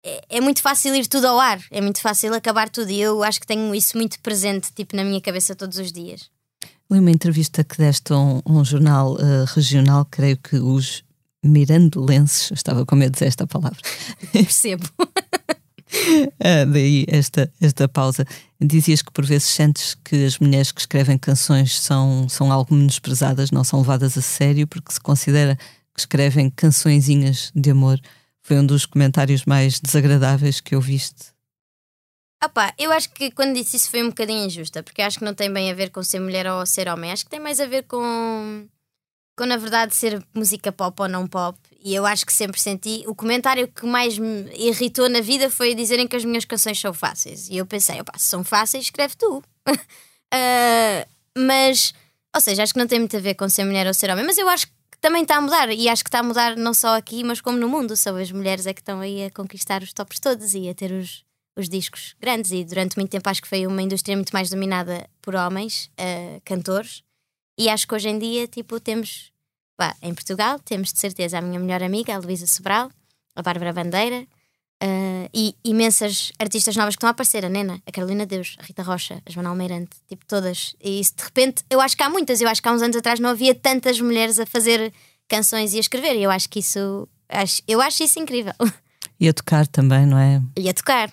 É, 0.07 0.37
é 0.37 0.40
muito 0.40 0.62
fácil 0.62 0.94
ir 0.94 1.09
tudo 1.09 1.27
ao 1.27 1.40
ar, 1.40 1.61
é 1.73 1.81
muito 1.81 2.01
fácil 2.01 2.33
acabar 2.33 2.68
tudo. 2.68 2.88
E 2.88 3.01
eu 3.01 3.25
acho 3.25 3.40
que 3.40 3.47
tenho 3.47 3.75
isso 3.75 3.99
muito 3.99 4.20
presente, 4.20 4.73
tipo, 4.73 4.94
na 4.94 5.03
minha 5.03 5.20
cabeça 5.20 5.57
todos 5.57 5.77
os 5.77 5.90
dias. 5.90 6.31
Li 6.88 7.01
uma 7.01 7.11
entrevista 7.11 7.64
que 7.64 7.77
deste 7.77 8.12
a 8.12 8.16
um, 8.16 8.40
um 8.47 8.64
jornal 8.64 9.18
eh, 9.18 9.44
regional, 9.55 10.07
creio 10.09 10.37
que 10.37 10.57
os 10.57 11.03
Mirandolenses, 11.44 12.50
estava 12.52 12.85
com 12.87 12.96
medo 12.96 13.12
de 13.12 13.14
dizer 13.14 13.26
esta 13.26 13.46
palavra, 13.46 13.78
Percebo. 14.33 14.88
Ah, 16.40 16.64
daí 16.64 17.04
esta, 17.09 17.52
esta 17.61 17.88
pausa. 17.88 18.26
Dizias 18.61 19.00
que 19.00 19.12
por 19.12 19.24
vezes 19.24 19.48
sentes 19.48 19.94
que 19.94 20.24
as 20.24 20.38
mulheres 20.38 20.72
que 20.72 20.80
escrevem 20.80 21.16
canções 21.16 21.78
são, 21.78 22.28
são 22.28 22.50
algo 22.50 22.74
menosprezadas, 22.74 23.50
não 23.50 23.62
são 23.62 23.80
levadas 23.80 24.18
a 24.18 24.22
sério, 24.22 24.66
porque 24.66 24.92
se 24.92 25.00
considera 25.00 25.57
que 25.94 26.00
escrevem 26.00 26.50
cançõezinhas 26.50 27.52
de 27.54 27.70
amor. 27.70 28.00
Foi 28.42 28.59
um 28.59 28.66
dos 28.66 28.85
comentários 28.85 29.44
mais 29.44 29.80
desagradáveis 29.80 30.61
que 30.61 30.74
eu 30.74 30.80
viste. 30.80 31.33
Opa, 32.44 32.74
eu 32.76 32.92
acho 32.92 33.11
que 33.11 33.30
quando 33.30 33.54
disse 33.54 33.76
isso 33.76 33.90
foi 33.90 34.02
um 34.02 34.09
bocadinho 34.09 34.44
injusta, 34.44 34.83
porque 34.83 35.00
acho 35.00 35.18
que 35.18 35.24
não 35.24 35.33
tem 35.33 35.50
bem 35.50 35.70
a 35.70 35.74
ver 35.74 35.90
com 35.90 36.02
ser 36.02 36.20
mulher 36.20 36.46
ou 36.46 36.66
ser 36.66 36.88
homem. 36.88 37.11
Acho 37.11 37.24
que 37.24 37.30
tem 37.30 37.40
mais 37.40 37.59
a 37.59 37.66
ver 37.66 37.85
com, 37.85 38.66
com 39.37 39.47
na 39.47 39.57
verdade, 39.57 39.94
ser 39.94 40.25
música 40.33 40.70
pop 40.70 41.03
ou 41.03 41.09
não 41.09 41.27
pop. 41.27 41.59
E 41.81 41.94
eu 41.94 42.07
acho 42.07 42.25
que 42.25 42.33
sempre 42.33 42.61
senti. 42.61 43.05
O 43.07 43.14
comentário 43.14 43.68
que 43.68 43.85
mais 43.85 44.18
me 44.18 44.51
irritou 44.57 45.09
na 45.09 45.20
vida 45.20 45.51
foi 45.51 45.75
dizerem 45.75 46.07
que 46.07 46.16
as 46.16 46.25
minhas 46.25 46.44
canções 46.44 46.81
são 46.81 46.94
fáceis. 46.94 47.49
E 47.51 47.57
eu 47.59 47.66
pensei, 47.66 48.01
opa, 48.01 48.16
se 48.16 48.27
são 48.27 48.42
fáceis, 48.42 48.85
escreve 48.85 49.14
tu. 49.16 49.42
Ah, 50.37 51.07
mas, 51.38 51.94
ou 52.35 52.40
seja, 52.40 52.64
acho 52.64 52.73
que 52.73 52.79
não 52.81 52.88
tem 52.88 52.99
muito 52.99 53.16
a 53.16 53.20
ver 53.20 53.35
com 53.35 53.49
ser 53.49 53.64
mulher 53.64 53.87
ou 53.87 53.94
ser 53.94 54.11
homem, 54.11 54.25
mas 54.25 54.37
eu 54.37 54.49
acho 54.49 54.66
que 54.66 54.73
também 55.01 55.23
está 55.23 55.37
a 55.37 55.40
mudar. 55.40 55.70
E 55.70 55.88
acho 55.88 56.03
que 56.03 56.09
está 56.09 56.18
a 56.18 56.23
mudar 56.25 56.57
não 56.57 56.75
só 56.75 56.97
aqui, 56.97 57.23
mas 57.23 57.40
como 57.40 57.57
no 57.57 57.68
mundo. 57.68 57.97
São 57.97 58.16
as 58.16 58.33
mulheres 58.33 58.66
é 58.66 58.75
que 58.75 58.81
estão 58.81 58.99
aí 58.99 59.27
a 59.27 59.31
conquistar 59.31 59.81
os 59.81 59.92
tops 59.92 60.18
todos 60.18 60.53
e 60.55 60.68
a 60.68 60.75
ter 60.75 60.90
os, 60.90 61.25
os 61.57 61.68
discos 61.68 62.16
grandes 62.20 62.51
e 62.51 62.64
durante 62.64 62.97
muito 62.97 63.11
tempo 63.11 63.29
acho 63.29 63.42
que 63.42 63.49
foi 63.49 63.64
uma 63.64 63.81
indústria 63.81 64.16
muito 64.16 64.33
mais 64.33 64.51
dominada 64.51 65.09
por 65.23 65.37
homens, 65.37 65.88
eh, 65.97 66.40
cantores, 66.44 67.05
e 67.59 67.69
acho 67.69 67.87
que 67.87 67.95
hoje 67.95 68.09
em 68.09 68.19
dia 68.19 68.47
tipo 68.47 68.79
temos, 68.81 69.33
em 70.03 70.14
Portugal 70.14 70.59
temos 70.59 70.93
de 70.93 70.99
certeza 70.99 71.38
a 71.38 71.40
minha 71.40 71.59
melhor 71.59 71.83
amiga, 71.83 72.14
a 72.14 72.19
Luísa 72.19 72.47
Sobral, 72.47 72.90
a 73.35 73.43
Bárbara 73.43 73.73
Bandeira 73.73 74.27
eh, 74.81 75.29
e 75.33 75.55
imensas 75.64 76.33
artistas 76.38 76.77
novas 76.77 76.95
que 76.95 76.99
estão 76.99 77.09
a 77.09 77.12
aparecer, 77.12 77.45
a 77.45 77.49
Nena, 77.49 77.81
a 77.87 77.93
Carolina 77.93 78.27
Deus, 78.27 78.57
a 78.59 78.62
Rita 78.64 78.83
Rocha, 78.83 79.23
a 79.25 79.31
Joana 79.31 79.49
Almeirante, 79.51 79.97
tipo 80.09 80.25
todas, 80.27 80.77
e 80.83 81.01
isso 81.01 81.14
de 81.17 81.25
repente, 81.25 81.64
eu 81.71 81.81
acho 81.81 81.97
que 81.97 82.03
há 82.03 82.11
muitas, 82.11 82.40
eu 82.40 82.49
acho 82.49 82.61
que 82.61 82.69
há 82.69 82.73
uns 82.73 82.83
anos 82.83 82.97
atrás 82.97 83.19
não 83.21 83.31
havia 83.31 83.55
tantas 83.55 84.01
mulheres 84.01 84.38
a 84.38 84.47
fazer 84.47 84.93
canções 85.29 85.73
e 85.73 85.79
a 85.79 85.81
escrever, 85.81 86.17
e 86.17 86.23
eu 86.23 86.31
acho 86.31 86.49
que 86.49 86.59
isso, 86.59 87.09
acho, 87.29 87.62
eu 87.67 87.81
acho 87.81 88.03
isso 88.03 88.19
incrível, 88.19 88.55
E 89.19 89.29
a 89.29 89.33
tocar 89.33 89.67
também, 89.67 90.05
não 90.05 90.19
é? 90.19 90.43
e 90.57 90.69
a 90.69 90.75
tocar. 90.75 91.11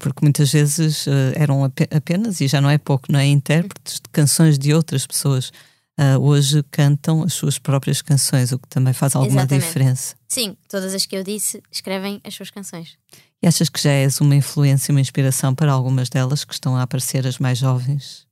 Porque 0.00 0.18
muitas 0.24 0.50
vezes 0.52 1.06
eh, 1.06 1.32
eram 1.36 1.62
ape- 1.64 1.88
apenas, 1.94 2.40
e 2.40 2.48
já 2.48 2.60
não 2.60 2.68
é 2.68 2.76
pouco, 2.78 3.10
não 3.10 3.20
é? 3.20 3.26
Intérpretes 3.26 3.94
de 3.94 4.08
canções 4.10 4.58
de 4.58 4.74
outras 4.74 5.06
pessoas. 5.06 5.52
Ah, 5.98 6.18
hoje 6.18 6.62
cantam 6.70 7.22
as 7.22 7.32
suas 7.32 7.58
próprias 7.58 8.02
canções, 8.02 8.52
o 8.52 8.58
que 8.58 8.68
também 8.68 8.92
faz 8.92 9.14
alguma 9.16 9.40
Exatamente. 9.42 9.64
diferença. 9.64 10.14
Sim, 10.28 10.54
todas 10.68 10.92
as 10.92 11.06
que 11.06 11.16
eu 11.16 11.22
disse 11.24 11.62
escrevem 11.72 12.20
as 12.22 12.34
suas 12.34 12.50
canções. 12.50 12.98
E 13.42 13.46
achas 13.46 13.68
que 13.70 13.80
já 13.80 13.92
és 13.92 14.20
uma 14.20 14.34
influência, 14.34 14.92
uma 14.92 15.00
inspiração 15.00 15.54
para 15.54 15.72
algumas 15.72 16.10
delas 16.10 16.44
que 16.44 16.52
estão 16.52 16.76
a 16.76 16.82
aparecer, 16.82 17.26
as 17.26 17.38
mais 17.38 17.56
jovens? 17.58 18.26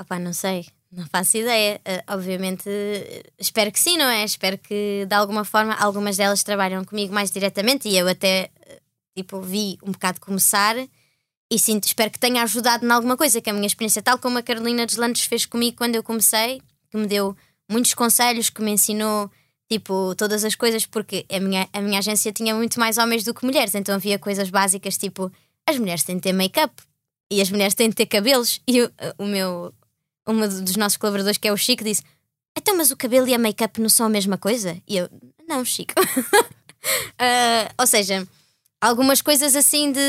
Opá, 0.00 0.18
não 0.18 0.32
sei, 0.32 0.66
não 0.90 1.04
faço 1.06 1.36
ideia. 1.36 1.80
Eh, 1.84 2.02
obviamente, 2.08 2.70
espero 3.38 3.70
que 3.72 3.80
sim, 3.80 3.98
não 3.98 4.06
é? 4.08 4.24
Espero 4.24 4.56
que 4.56 5.04
de 5.06 5.14
alguma 5.14 5.44
forma 5.44 5.74
algumas 5.74 6.16
delas 6.16 6.42
trabalham 6.42 6.84
comigo 6.84 7.12
mais 7.12 7.30
diretamente 7.30 7.88
e 7.88 7.98
eu 7.98 8.08
até 8.08 8.50
tipo 9.18 9.40
vi 9.40 9.78
um 9.82 9.92
bocado 9.92 10.20
começar 10.20 10.76
e 11.50 11.58
sinto, 11.58 11.84
espero 11.84 12.10
que 12.10 12.18
tenha 12.18 12.42
ajudado 12.42 12.84
em 12.84 12.90
alguma 12.90 13.16
coisa, 13.16 13.40
que 13.40 13.48
a 13.48 13.52
minha 13.52 13.66
experiência, 13.66 14.02
tal 14.02 14.18
como 14.18 14.38
a 14.38 14.42
Carolina 14.42 14.84
Deslandes 14.86 15.22
fez 15.22 15.46
comigo 15.46 15.78
quando 15.78 15.94
eu 15.94 16.02
comecei, 16.02 16.60
que 16.90 16.96
me 16.96 17.06
deu 17.06 17.34
muitos 17.68 17.94
conselhos, 17.94 18.50
que 18.50 18.60
me 18.60 18.70
ensinou 18.70 19.30
tipo 19.68 20.14
todas 20.14 20.44
as 20.44 20.54
coisas, 20.54 20.84
porque 20.86 21.24
a 21.30 21.40
minha, 21.40 21.68
a 21.72 21.80
minha 21.80 21.98
agência 21.98 22.32
tinha 22.32 22.54
muito 22.54 22.78
mais 22.78 22.98
homens 22.98 23.24
do 23.24 23.34
que 23.34 23.44
mulheres, 23.44 23.74
então 23.74 23.94
havia 23.94 24.18
coisas 24.18 24.50
básicas 24.50 24.96
tipo 24.96 25.32
as 25.66 25.78
mulheres 25.78 26.02
têm 26.02 26.16
de 26.16 26.22
ter 26.22 26.32
make-up 26.32 26.74
e 27.30 27.40
as 27.42 27.50
mulheres 27.50 27.74
têm 27.74 27.90
de 27.90 27.94
ter 27.94 28.06
cabelos. 28.06 28.60
E 28.66 28.82
o 29.18 29.26
meu, 29.26 29.74
um 30.26 30.38
dos 30.40 30.76
nossos 30.76 30.96
colaboradores, 30.96 31.36
que 31.36 31.48
é 31.48 31.52
o 31.52 31.56
Chico, 31.56 31.84
disse: 31.84 32.02
Então, 32.56 32.76
mas 32.76 32.90
o 32.90 32.96
cabelo 32.96 33.28
e 33.28 33.34
a 33.34 33.38
make-up 33.38 33.78
não 33.80 33.90
são 33.90 34.06
a 34.06 34.08
mesma 34.08 34.38
coisa? 34.38 34.80
E 34.86 34.96
eu, 34.96 35.08
não, 35.46 35.62
Chico. 35.64 35.92
uh, 36.00 37.68
ou 37.78 37.86
seja, 37.86 38.26
algumas 38.80 39.22
coisas 39.22 39.54
assim 39.56 39.92
de. 39.92 40.00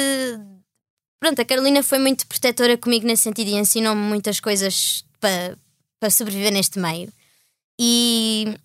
Pronto, 1.19 1.41
a 1.41 1.45
Carolina 1.45 1.83
foi 1.83 1.99
muito 1.99 2.25
protetora 2.27 2.77
comigo 2.77 3.05
nesse 3.05 3.23
sentido 3.23 3.49
e 3.49 3.55
ensinou-me 3.55 4.01
muitas 4.01 4.39
coisas 4.39 5.03
para 5.19 5.57
pa 5.99 6.09
sobreviver 6.09 6.53
neste 6.53 6.79
meio. 6.79 7.11
E, 7.77 8.57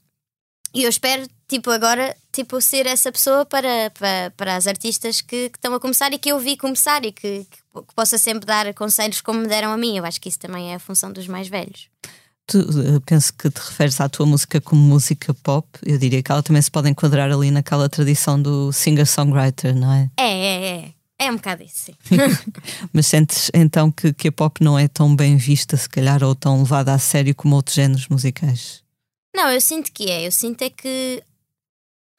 e 0.72 0.84
eu 0.84 0.88
espero, 0.88 1.26
tipo, 1.48 1.70
agora, 1.70 2.16
tipo, 2.32 2.60
ser 2.60 2.86
essa 2.86 3.10
pessoa 3.10 3.44
para, 3.44 3.90
para, 3.90 4.32
para 4.36 4.56
as 4.56 4.66
artistas 4.66 5.20
que, 5.20 5.50
que 5.50 5.58
estão 5.58 5.74
a 5.74 5.80
começar 5.80 6.12
e 6.12 6.18
que 6.18 6.30
eu 6.30 6.38
vi 6.38 6.56
começar 6.56 7.04
e 7.04 7.10
que, 7.10 7.44
que, 7.44 7.82
que 7.82 7.94
possa 7.94 8.18
sempre 8.18 8.46
dar 8.46 8.72
conselhos 8.74 9.20
como 9.20 9.40
me 9.40 9.48
deram 9.48 9.72
a 9.72 9.76
mim. 9.76 9.96
Eu 9.96 10.04
acho 10.04 10.20
que 10.20 10.28
isso 10.28 10.38
também 10.38 10.72
é 10.72 10.76
a 10.76 10.80
função 10.80 11.12
dos 11.12 11.26
mais 11.26 11.48
velhos. 11.48 11.88
Tu, 12.46 12.58
penso 13.06 13.32
que 13.32 13.48
te 13.50 13.58
referes 13.58 14.00
à 14.00 14.08
tua 14.08 14.26
música 14.26 14.60
como 14.60 14.80
música 14.80 15.32
pop. 15.32 15.66
Eu 15.82 15.96
diria 15.96 16.22
que 16.22 16.30
ela 16.30 16.42
também 16.42 16.60
se 16.60 16.70
pode 16.70 16.90
enquadrar 16.90 17.30
ali 17.32 17.50
naquela 17.50 17.88
tradição 17.88 18.40
do 18.40 18.70
singer-songwriter, 18.70 19.74
não 19.74 19.92
é? 19.92 20.10
É, 20.18 20.30
é, 20.30 20.76
é. 20.76 20.94
É 21.18 21.30
um 21.30 21.36
bocado 21.36 21.62
isso, 21.62 21.86
sim. 21.86 21.94
Mas 22.92 23.06
sentes 23.06 23.50
então 23.54 23.90
que, 23.90 24.12
que 24.12 24.28
a 24.28 24.32
pop 24.32 24.62
não 24.62 24.78
é 24.78 24.88
tão 24.88 25.14
bem 25.14 25.36
vista, 25.36 25.76
se 25.76 25.88
calhar, 25.88 26.22
ou 26.22 26.34
tão 26.34 26.58
levada 26.58 26.92
a 26.92 26.98
sério 26.98 27.34
como 27.34 27.54
outros 27.54 27.76
géneros 27.76 28.08
musicais? 28.08 28.82
Não, 29.34 29.50
eu 29.50 29.60
sinto 29.60 29.92
que 29.92 30.10
é. 30.10 30.26
Eu 30.26 30.32
sinto 30.32 30.62
é 30.62 30.70
que. 30.70 31.22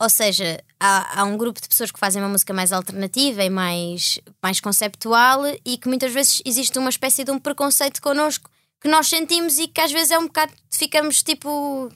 Ou 0.02 0.10
seja, 0.10 0.60
há, 0.80 1.22
há 1.22 1.24
um 1.24 1.38
grupo 1.38 1.62
de 1.62 1.68
pessoas 1.68 1.92
que 1.92 2.00
fazem 2.00 2.22
uma 2.22 2.30
música 2.30 2.54
mais 2.54 2.72
alternativa 2.72 3.44
e 3.44 3.50
mais, 3.50 4.20
mais 4.42 4.60
conceptual 4.60 5.44
e 5.64 5.78
que 5.78 5.88
muitas 5.88 6.12
vezes 6.14 6.42
existe 6.44 6.78
uma 6.80 6.90
espécie 6.90 7.24
de 7.24 7.32
um 7.32 7.40
preconceito 7.40 8.02
connosco 8.02 8.50
que 8.86 8.91
nós 8.91 9.08
sentimos 9.08 9.58
e 9.58 9.67
que 9.67 9.82
às 9.82 9.91
vezes 9.91 10.12
é 10.12 10.19
um 10.19 10.28
bocado. 10.28 10.54
ficamos 10.69 11.24
tipo. 11.24 11.91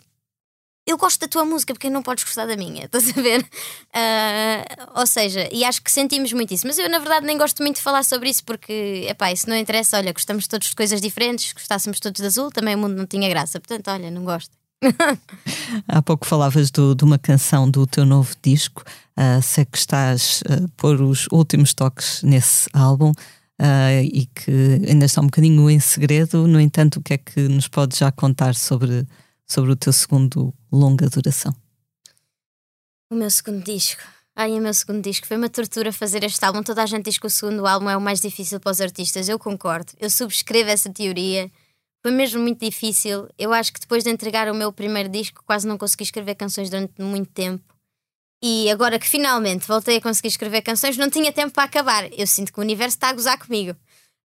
Eu 0.88 0.98
gosto 0.98 1.20
da 1.20 1.28
tua 1.28 1.46
música, 1.46 1.72
porque 1.72 1.88
não 1.88 2.02
podes 2.02 2.24
gostar 2.24 2.48
da 2.48 2.58
minha, 2.58 2.86
estás 2.86 3.16
a 3.16 3.22
ver? 3.22 3.42
Uh, 3.42 5.00
ou 5.00 5.06
seja, 5.06 5.48
e 5.52 5.64
acho 5.64 5.84
que 5.84 5.92
sentimos 5.92 6.34
muito 6.34 6.52
isso. 6.52 6.66
Mas 6.66 6.80
eu, 6.80 6.90
na 6.90 6.98
verdade, 6.98 7.28
nem 7.28 7.38
gosto 7.38 7.62
muito 7.62 7.76
de 7.76 7.84
falar 7.84 8.04
sobre 8.04 8.32
isso, 8.32 8.44
porque, 8.44 9.06
epá, 9.08 9.32
isso 9.32 9.48
não 9.48 9.56
interessa. 9.56 9.98
Olha, 9.98 10.12
gostamos 10.12 10.48
todos 10.48 10.70
de 10.70 10.76
coisas 10.76 11.00
diferentes, 11.00 11.54
gostássemos 11.54 12.00
todos 12.00 12.20
de 12.20 12.26
azul, 12.26 12.50
também 12.50 12.74
o 12.74 12.80
mundo 12.80 12.96
não 12.96 13.06
tinha 13.06 13.30
graça. 13.30 13.60
Portanto, 13.60 13.88
olha, 13.92 14.10
não 14.10 14.24
gosto. 14.24 14.58
Há 15.88 16.02
pouco 16.02 16.26
falavas 16.26 16.72
do, 16.72 16.96
de 16.96 17.04
uma 17.04 17.20
canção 17.20 17.70
do 17.70 17.86
teu 17.86 18.04
novo 18.04 18.34
disco. 18.42 18.84
Uh, 19.16 19.40
sei 19.44 19.66
que 19.66 19.78
estás 19.78 20.42
a 20.50 20.68
pôr 20.76 21.00
os 21.00 21.28
últimos 21.32 21.72
toques 21.72 22.24
nesse 22.24 22.68
álbum 22.74 23.12
uh, 23.60 24.04
e 24.04 24.26
que 24.28 24.52
ainda 24.88 25.06
está 25.06 25.22
um 25.22 25.26
bocadinho 25.26 25.70
em 25.70 25.80
segredo. 25.80 26.48
No 26.48 26.60
entanto, 26.60 27.00
o 27.00 27.04
que 27.04 27.14
é 27.14 27.18
que 27.18 27.42
nos 27.42 27.68
podes 27.68 27.98
já 27.98 28.12
contar 28.12 28.56
sobre, 28.56 29.06
sobre 29.46 29.72
o 29.72 29.76
teu 29.76 29.94
segundo 29.94 30.54
longa 30.72 31.10
duração? 31.10 31.54
O 33.12 33.16
meu 33.16 33.30
segundo 33.30 33.64
disco. 33.64 34.02
Ai, 34.36 34.52
o 34.52 34.62
meu 34.62 34.74
segundo 34.74 35.04
disco 35.04 35.28
foi 35.28 35.36
uma 35.36 35.50
tortura 35.50 35.92
fazer 35.92 36.24
este 36.24 36.44
álbum. 36.46 36.64
Toda 36.64 36.82
a 36.82 36.86
gente 36.86 37.06
diz 37.06 37.18
que 37.18 37.28
o 37.28 37.30
segundo 37.30 37.68
álbum 37.68 37.90
é 37.90 37.98
o 37.98 38.02
mais 38.02 38.22
difícil 38.22 38.60
para 38.60 38.72
os 38.72 38.80
artistas. 38.80 39.28
Eu 39.28 39.38
concordo. 39.38 39.92
Eu 40.00 40.10
subscrevo 40.10 40.70
essa 40.70 40.90
teoria. 40.90 41.52
Foi 42.02 42.12
mesmo 42.12 42.42
muito 42.42 42.64
difícil. 42.64 43.28
Eu 43.38 43.52
acho 43.52 43.74
que 43.74 43.82
depois 43.82 44.04
de 44.04 44.10
entregar 44.10 44.50
o 44.50 44.56
meu 44.56 44.72
primeiro 44.72 45.10
disco, 45.10 45.44
quase 45.46 45.68
não 45.68 45.78
consegui 45.78 46.04
escrever 46.04 46.36
canções 46.36 46.70
durante 46.70 47.02
muito 47.02 47.30
tempo. 47.32 47.69
E 48.42 48.72
agora 48.72 48.98
que 48.98 49.08
finalmente 49.08 49.68
voltei 49.68 49.98
a 49.98 50.02
conseguir 50.02 50.30
escrever 50.30 50.62
canções, 50.62 50.98
não 50.98 51.10
tinha 51.10 51.32
tempo 51.32 51.54
para 51.54 51.64
acabar. 51.64 52.10
Eu 52.18 52.26
sinto 52.26 52.54
que 52.54 52.60
o 52.60 52.64
universo 52.64 52.96
está 52.96 53.10
a 53.10 53.14
gozar 53.14 53.38
comigo. 53.38 53.76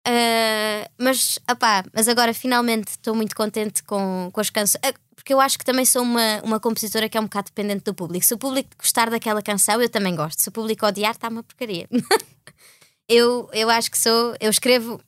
Uh, 0.07 0.85
mas, 0.98 1.38
opá, 1.50 1.83
mas 1.92 2.07
agora 2.09 2.35
finalmente 2.35 2.88
estou 2.88 3.14
muito 3.14 3.35
contente 3.35 3.83
com, 3.83 4.31
com 4.33 4.40
as 4.40 4.50
canções. 4.50 4.81
Uh, 4.85 4.94
porque 5.16 5.33
eu 5.33 5.40
acho 5.40 5.59
que 5.59 5.64
também 5.64 5.85
sou 5.85 6.03
uma, 6.03 6.42
uma 6.44 6.61
compositora 6.61 7.09
que 7.09 7.16
é 7.16 7.20
um 7.20 7.24
bocado 7.24 7.46
dependente 7.46 7.85
do 7.85 7.94
público. 7.94 8.24
Se 8.24 8.35
o 8.35 8.38
público 8.38 8.68
gostar 8.79 9.09
daquela 9.11 9.42
canção, 9.42 9.81
eu 9.81 9.88
também 9.88 10.14
gosto. 10.14 10.40
Se 10.40 10.48
o 10.48 10.53
público 10.53 10.87
odiar, 10.87 11.12
está 11.12 11.29
uma 11.29 11.42
porcaria. 11.42 11.88
eu, 13.09 13.48
eu 13.53 13.70
acho 13.70 13.90
que 13.90 13.98
sou. 13.98 14.37
Eu 14.38 14.50
escrevo 14.50 15.00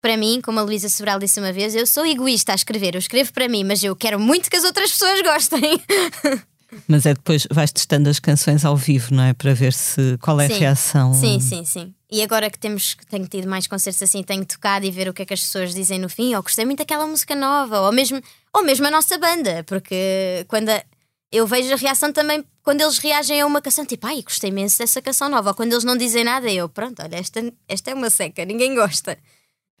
para 0.00 0.16
mim, 0.16 0.40
como 0.40 0.60
a 0.60 0.62
Luísa 0.62 0.88
Sobral 0.88 1.18
disse 1.18 1.40
uma 1.40 1.52
vez, 1.52 1.74
eu 1.74 1.86
sou 1.86 2.06
egoísta 2.06 2.52
a 2.52 2.54
escrever. 2.54 2.94
Eu 2.94 3.00
escrevo 3.00 3.32
para 3.32 3.48
mim, 3.48 3.64
mas 3.64 3.82
eu 3.82 3.96
quero 3.96 4.18
muito 4.20 4.48
que 4.48 4.56
as 4.56 4.64
outras 4.64 4.92
pessoas 4.92 5.20
gostem. 5.22 5.82
Mas 6.86 7.06
é 7.06 7.14
depois 7.14 7.46
vais 7.50 7.72
testando 7.72 8.08
as 8.08 8.18
canções 8.18 8.64
ao 8.64 8.76
vivo, 8.76 9.14
não 9.14 9.22
é? 9.22 9.32
Para 9.32 9.54
ver 9.54 9.72
se 9.72 10.18
qual 10.18 10.40
é 10.40 10.48
sim. 10.48 10.54
a 10.54 10.58
reação. 10.58 11.14
Sim, 11.14 11.40
sim, 11.40 11.64
sim. 11.64 11.94
E 12.10 12.22
agora 12.22 12.50
que 12.50 12.58
temos 12.58 12.96
tenho 13.08 13.26
tido 13.26 13.48
mais 13.48 13.66
concertos 13.66 14.02
assim, 14.02 14.22
tenho 14.22 14.44
tocado 14.44 14.84
e 14.84 14.90
ver 14.90 15.08
o 15.08 15.14
que 15.14 15.22
é 15.22 15.24
que 15.24 15.34
as 15.34 15.40
pessoas 15.40 15.74
dizem 15.74 15.98
no 15.98 16.08
fim, 16.08 16.34
ou 16.34 16.42
gostei 16.42 16.64
muito 16.64 16.78
daquela 16.78 17.06
música 17.06 17.34
nova, 17.34 17.80
ou 17.80 17.92
mesmo, 17.92 18.20
ou 18.54 18.62
mesmo 18.64 18.86
a 18.86 18.90
nossa 18.90 19.18
banda, 19.18 19.64
porque 19.64 20.44
quando 20.48 20.70
a, 20.70 20.82
eu 21.30 21.46
vejo 21.46 21.72
a 21.72 21.76
reação 21.76 22.12
também 22.12 22.44
quando 22.62 22.80
eles 22.82 22.98
reagem 22.98 23.40
a 23.40 23.46
uma 23.46 23.62
canção, 23.62 23.84
tipo, 23.86 24.06
ai, 24.06 24.22
gostei 24.22 24.50
imenso 24.50 24.78
dessa 24.78 25.00
canção 25.00 25.28
nova, 25.28 25.50
ou 25.50 25.54
quando 25.54 25.72
eles 25.72 25.84
não 25.84 25.96
dizem 25.96 26.24
nada, 26.24 26.50
eu, 26.50 26.68
pronto, 26.68 27.02
olha, 27.02 27.16
esta, 27.16 27.40
esta 27.66 27.90
é 27.90 27.94
uma 27.94 28.10
seca, 28.10 28.44
ninguém 28.44 28.74
gosta. 28.74 29.18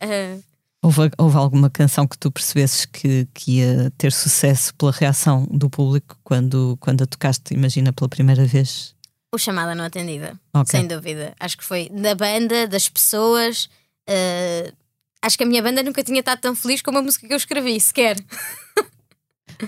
Uh, 0.02 0.42
Houve, 0.80 1.10
houve 1.18 1.36
alguma 1.36 1.68
canção 1.68 2.06
que 2.06 2.16
tu 2.16 2.30
percebesses 2.30 2.86
que, 2.86 3.26
que 3.34 3.58
ia 3.58 3.92
ter 3.98 4.12
sucesso 4.12 4.72
pela 4.76 4.92
reação 4.92 5.44
do 5.50 5.68
público 5.68 6.16
quando, 6.22 6.76
quando 6.80 7.02
a 7.02 7.06
tocaste, 7.06 7.52
imagina, 7.52 7.92
pela 7.92 8.08
primeira 8.08 8.44
vez? 8.44 8.94
O 9.32 9.38
Chamada 9.38 9.74
Não 9.74 9.84
Atendida, 9.84 10.38
okay. 10.54 10.78
sem 10.78 10.86
dúvida. 10.86 11.34
Acho 11.38 11.58
que 11.58 11.64
foi 11.64 11.88
da 11.90 12.14
banda, 12.14 12.68
das 12.68 12.88
pessoas. 12.88 13.68
Uh, 14.08 14.72
acho 15.20 15.36
que 15.36 15.42
a 15.42 15.46
minha 15.46 15.62
banda 15.62 15.82
nunca 15.82 16.02
tinha 16.02 16.20
estado 16.20 16.40
tão 16.40 16.54
feliz 16.54 16.80
com 16.80 16.92
uma 16.92 17.02
música 17.02 17.26
que 17.26 17.32
eu 17.32 17.36
escrevi, 17.36 17.78
sequer. 17.80 18.16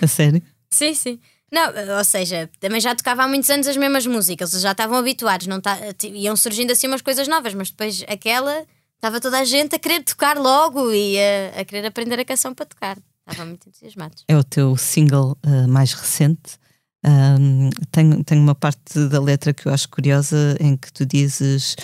A 0.00 0.06
sério? 0.06 0.40
sim, 0.70 0.94
sim. 0.94 1.20
Não, 1.52 1.72
ou 1.98 2.04
seja, 2.04 2.48
também 2.60 2.80
já 2.80 2.94
tocava 2.94 3.24
há 3.24 3.28
muitos 3.28 3.50
anos 3.50 3.66
as 3.66 3.76
mesmas 3.76 4.06
músicas, 4.06 4.52
eles 4.52 4.62
já 4.62 4.70
estavam 4.70 4.96
habituados, 4.96 5.48
não 5.48 5.60
tá, 5.60 5.76
iam 6.04 6.36
surgindo 6.36 6.70
assim 6.70 6.86
umas 6.86 7.02
coisas 7.02 7.26
novas, 7.26 7.52
mas 7.54 7.70
depois 7.70 8.04
aquela 8.06 8.64
Estava 9.00 9.18
toda 9.18 9.38
a 9.38 9.44
gente 9.44 9.74
a 9.74 9.78
querer 9.78 10.04
tocar 10.04 10.36
logo 10.36 10.92
e 10.92 11.16
a, 11.18 11.60
a 11.60 11.64
querer 11.64 11.86
aprender 11.86 12.20
a 12.20 12.24
canção 12.24 12.54
para 12.54 12.66
tocar. 12.66 12.98
Estavam 13.26 13.46
muito 13.46 13.66
entusiasmados. 13.66 14.24
É 14.28 14.36
o 14.36 14.44
teu 14.44 14.76
single 14.76 15.38
uh, 15.42 15.66
mais 15.66 15.94
recente. 15.94 16.58
Um, 17.02 17.70
tenho, 17.90 18.22
tenho 18.22 18.42
uma 18.42 18.54
parte 18.54 19.08
da 19.08 19.18
letra 19.18 19.54
que 19.54 19.66
eu 19.66 19.72
acho 19.72 19.88
curiosa 19.88 20.54
em 20.60 20.76
que 20.76 20.92
tu 20.92 21.06
dizes. 21.06 21.76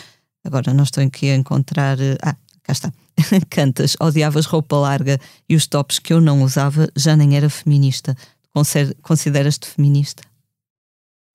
Agora 0.44 0.74
não 0.74 0.84
estou 0.84 1.02
aqui 1.02 1.30
a 1.30 1.34
encontrar. 1.34 1.98
Uh, 1.98 2.18
ah, 2.22 2.36
cá 2.62 2.72
está. 2.72 2.92
Cantas, 3.48 3.96
odiavas 3.98 4.44
roupa 4.44 4.76
larga 4.76 5.18
e 5.48 5.56
os 5.56 5.66
tops 5.66 5.98
que 5.98 6.12
eu 6.12 6.20
não 6.20 6.42
usava 6.42 6.86
já 6.94 7.16
nem 7.16 7.34
era 7.34 7.48
feminista. 7.48 8.14
Consideras-te 9.00 9.66
feminista? 9.66 10.22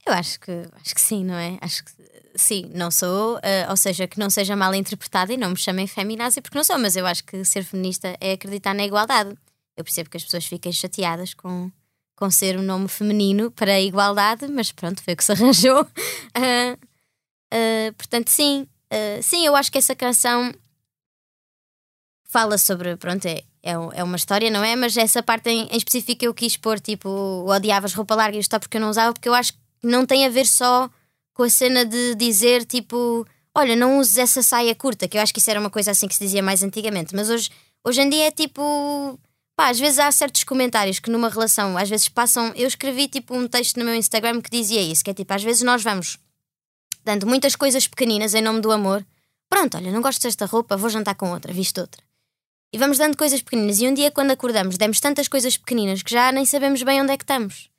Eu 0.05 0.13
acho 0.13 0.39
que, 0.39 0.51
acho 0.79 0.93
que 0.93 1.01
sim, 1.01 1.25
não 1.25 1.35
é? 1.35 1.57
Acho 1.59 1.83
que 1.83 1.91
sim, 2.35 2.69
não 2.73 2.91
sou, 2.91 3.37
uh, 3.37 3.69
ou 3.69 3.77
seja, 3.77 4.07
que 4.07 4.19
não 4.19 4.29
seja 4.29 4.55
mal 4.55 4.73
interpretada 4.73 5.33
e 5.33 5.37
não 5.37 5.51
me 5.51 5.57
chamem 5.57 5.87
feminazi 5.87 6.41
porque 6.41 6.57
não 6.57 6.63
sou, 6.63 6.77
mas 6.77 6.95
eu 6.95 7.05
acho 7.05 7.23
que 7.23 7.43
ser 7.45 7.63
feminista 7.63 8.15
é 8.19 8.33
acreditar 8.33 8.73
na 8.73 8.83
igualdade. 8.85 9.35
Eu 9.75 9.83
percebo 9.83 10.09
que 10.09 10.17
as 10.17 10.23
pessoas 10.23 10.45
fiquem 10.45 10.71
chateadas 10.71 11.33
com, 11.33 11.71
com 12.15 12.29
ser 12.29 12.57
um 12.57 12.61
nome 12.61 12.87
feminino 12.87 13.51
para 13.51 13.73
a 13.73 13.81
igualdade, 13.81 14.47
mas 14.47 14.71
pronto, 14.71 15.01
foi 15.01 15.13
o 15.13 15.17
que 15.17 15.23
se 15.23 15.31
arranjou. 15.33 15.81
Uh, 15.81 16.73
uh, 17.53 17.93
portanto, 17.97 18.29
sim, 18.29 18.67
sim, 19.21 19.45
eu 19.45 19.55
acho 19.55 19.71
que 19.71 19.77
essa 19.77 19.95
canção 19.95 20.53
fala 22.25 22.57
sobre, 22.57 22.95
pronto, 22.95 23.25
é, 23.25 23.43
é, 23.63 23.71
é 23.71 24.03
uma 24.03 24.15
história, 24.15 24.49
não 24.49 24.63
é? 24.63 24.75
Mas 24.75 24.95
essa 24.95 25.21
parte 25.21 25.49
em, 25.49 25.67
em 25.67 25.77
específico 25.77 26.23
eu 26.23 26.33
quis 26.33 26.57
pôr, 26.57 26.79
tipo, 26.79 27.09
odiavas 27.47 27.93
roupa 27.93 28.15
larga 28.15 28.37
e 28.37 28.39
isto 28.39 28.59
porque 28.59 28.77
eu 28.77 28.81
não 28.81 28.89
usava, 28.89 29.13
porque 29.13 29.27
eu 29.27 29.33
acho 29.33 29.53
que 29.53 29.59
não 29.83 30.05
tem 30.05 30.25
a 30.25 30.29
ver 30.29 30.47
só 30.47 30.89
com 31.33 31.43
a 31.43 31.49
cena 31.49 31.85
de 31.85 32.15
dizer 32.15 32.65
tipo, 32.65 33.25
olha, 33.55 33.75
não 33.75 33.99
uses 33.99 34.17
essa 34.17 34.41
saia 34.41 34.75
curta, 34.75 35.07
que 35.07 35.17
eu 35.17 35.21
acho 35.21 35.33
que 35.33 35.39
isso 35.39 35.49
era 35.49 35.59
uma 35.59 35.69
coisa 35.69 35.91
assim 35.91 36.07
que 36.07 36.15
se 36.15 36.23
dizia 36.23 36.41
mais 36.41 36.63
antigamente, 36.63 37.15
mas 37.15 37.29
hoje, 37.29 37.49
hoje 37.83 38.01
em 38.01 38.09
dia 38.09 38.27
é 38.27 38.31
tipo. 38.31 39.19
Pá, 39.55 39.69
às 39.69 39.79
vezes 39.79 39.99
há 39.99 40.11
certos 40.11 40.43
comentários 40.43 40.99
que 40.99 41.09
numa 41.09 41.29
relação, 41.29 41.77
às 41.77 41.89
vezes 41.89 42.07
passam. 42.07 42.53
Eu 42.55 42.67
escrevi 42.67 43.07
tipo 43.07 43.35
um 43.35 43.47
texto 43.47 43.77
no 43.77 43.85
meu 43.85 43.95
Instagram 43.95 44.41
que 44.41 44.49
dizia 44.49 44.81
isso, 44.81 45.03
que 45.03 45.11
é 45.11 45.13
tipo, 45.13 45.33
às 45.33 45.43
vezes 45.43 45.61
nós 45.61 45.83
vamos 45.83 46.17
dando 47.03 47.27
muitas 47.27 47.55
coisas 47.55 47.87
pequeninas 47.87 48.33
em 48.33 48.41
nome 48.41 48.61
do 48.61 48.71
amor. 48.71 49.05
Pronto, 49.49 49.75
olha, 49.77 49.91
não 49.91 50.01
gosto 50.01 50.21
desta 50.23 50.45
roupa, 50.45 50.77
vou 50.77 50.89
jantar 50.89 51.15
com 51.15 51.31
outra, 51.31 51.51
visto 51.51 51.81
outra. 51.81 52.01
E 52.73 52.77
vamos 52.77 52.97
dando 52.97 53.17
coisas 53.17 53.41
pequeninas. 53.41 53.79
E 53.81 53.87
um 53.87 53.93
dia, 53.93 54.09
quando 54.09 54.31
acordamos, 54.31 54.77
demos 54.77 54.99
tantas 54.99 55.27
coisas 55.27 55.57
pequeninas 55.57 56.01
que 56.01 56.11
já 56.11 56.31
nem 56.31 56.45
sabemos 56.45 56.81
bem 56.83 57.01
onde 57.01 57.11
é 57.11 57.17
que 57.17 57.23
estamos. 57.23 57.70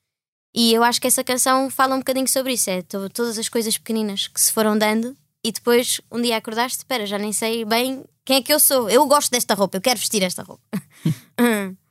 E 0.55 0.73
eu 0.75 0.83
acho 0.83 1.01
que 1.01 1.07
essa 1.07 1.25
canção 1.25 1.71
fala 1.71 1.95
um 1.95 1.99
bocadinho 1.99 2.29
sobre 2.29 2.53
isso. 2.53 2.69
É 2.69 2.83
todas 2.83 3.39
as 3.39 3.49
coisas 3.49 3.79
pequeninas 3.79 4.29
que 4.29 4.41
se 4.41 4.53
foram 4.53 4.77
dando 4.77 5.17
e 5.45 5.51
depois 5.51 6.01
um 6.11 6.21
dia 6.21 6.37
acordaste, 6.37 6.79
espera, 6.79 7.07
já 7.07 7.19
nem 7.19 7.33
sei 7.33 7.65
bem 7.65 8.05
Quem 8.25 8.37
é 8.37 8.43
que 8.43 8.53
eu 8.53 8.61
sou? 8.61 8.89
Eu 8.89 9.07
gosto 9.07 9.31
desta 9.31 9.55
roupa, 9.55 9.77
eu 9.77 9.81
quero 9.81 9.99
vestir 9.99 10.23
esta 10.23 10.43
roupa. 10.43 10.63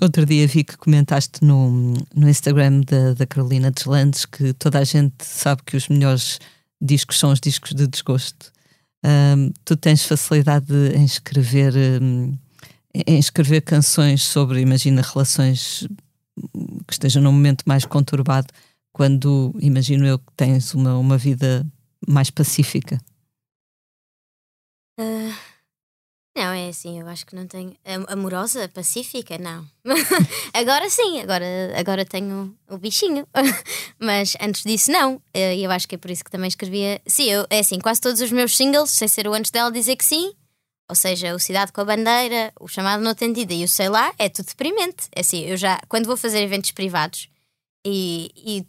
Outro 0.00 0.24
dia 0.24 0.46
vi 0.46 0.64
que 0.64 0.76
comentaste 0.76 1.44
no, 1.44 1.94
no 2.14 2.28
Instagram 2.28 2.80
da, 2.80 3.14
da 3.14 3.26
Carolina 3.26 3.70
Deslandes 3.70 4.24
que 4.24 4.52
toda 4.54 4.78
a 4.78 4.84
gente 4.84 5.24
sabe 5.24 5.62
que 5.66 5.76
os 5.76 5.88
melhores 5.88 6.38
discos 6.80 7.18
são 7.18 7.30
os 7.30 7.40
discos 7.40 7.74
de 7.74 7.86
desgosto. 7.86 8.52
Um, 9.04 9.50
tu 9.64 9.76
tens 9.76 10.04
facilidade 10.04 10.72
em 10.94 11.04
escrever, 11.04 11.74
um, 12.00 12.36
em 12.94 13.18
escrever 13.18 13.62
canções 13.62 14.22
sobre, 14.22 14.60
imagina, 14.60 15.02
relações 15.02 15.86
que 16.86 16.92
estejam 16.92 17.22
num 17.22 17.32
momento 17.32 17.64
mais 17.66 17.84
conturbado, 17.84 18.52
quando 18.92 19.54
imagino 19.60 20.06
eu 20.06 20.18
que 20.18 20.32
tens 20.36 20.74
uma, 20.74 20.96
uma 20.98 21.18
vida 21.18 21.66
mais 22.06 22.30
pacífica. 22.30 23.00
Uh, 25.00 25.32
não, 26.36 26.50
é 26.52 26.68
assim, 26.68 26.98
eu 26.98 27.06
acho 27.08 27.26
que 27.26 27.34
não 27.34 27.46
tenho. 27.46 27.76
Amorosa, 28.08 28.66
pacífica, 28.68 29.36
não. 29.36 29.66
agora 30.54 30.88
sim, 30.88 31.20
agora, 31.20 31.46
agora 31.76 32.04
tenho 32.06 32.56
o 32.70 32.78
bichinho. 32.78 33.26
Mas 34.00 34.34
antes 34.40 34.62
disso, 34.62 34.90
não. 34.90 35.20
Eh, 35.34 35.56
e 35.56 35.64
eu 35.64 35.70
acho 35.70 35.86
que 35.86 35.94
é 35.94 35.98
por 35.98 36.10
isso 36.10 36.24
que 36.24 36.30
também 36.30 36.48
escrevia. 36.48 37.02
Sim, 37.06 37.24
eu, 37.24 37.46
é 37.50 37.58
assim, 37.58 37.78
quase 37.78 38.00
todos 38.00 38.20
os 38.22 38.32
meus 38.32 38.56
singles, 38.56 38.90
sem 38.90 39.08
ser 39.08 39.28
o 39.28 39.34
antes 39.34 39.50
dela 39.50 39.70
dizer 39.70 39.96
que 39.96 40.04
sim, 40.04 40.32
ou 40.92 40.94
seja, 40.94 41.34
o 41.34 41.38
Cidade 41.38 41.72
com 41.72 41.80
a 41.80 41.86
Bandeira, 41.86 42.52
o 42.60 42.68
chamado 42.68 43.02
No 43.02 43.08
Atendida 43.08 43.54
e 43.54 43.64
o 43.64 43.68
Sei 43.68 43.88
Lá, 43.88 44.12
é 44.18 44.28
tudo 44.28 44.44
deprimente. 44.46 45.08
É 45.16 45.20
assim, 45.22 45.42
eu 45.46 45.56
já, 45.56 45.80
quando 45.88 46.04
vou 46.04 46.18
fazer 46.18 46.42
eventos 46.42 46.70
privados 46.70 47.30
e, 47.82 48.30
e 48.36 48.66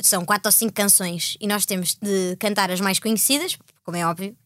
são 0.00 0.24
quatro 0.24 0.46
ou 0.46 0.52
cinco 0.52 0.72
canções 0.72 1.36
e 1.40 1.48
nós 1.48 1.66
temos 1.66 1.96
de 2.00 2.36
cantar 2.38 2.70
as 2.70 2.80
mais 2.80 3.00
conhecidas, 3.00 3.58
como 3.82 3.96
é 3.96 4.06
óbvio, 4.06 4.36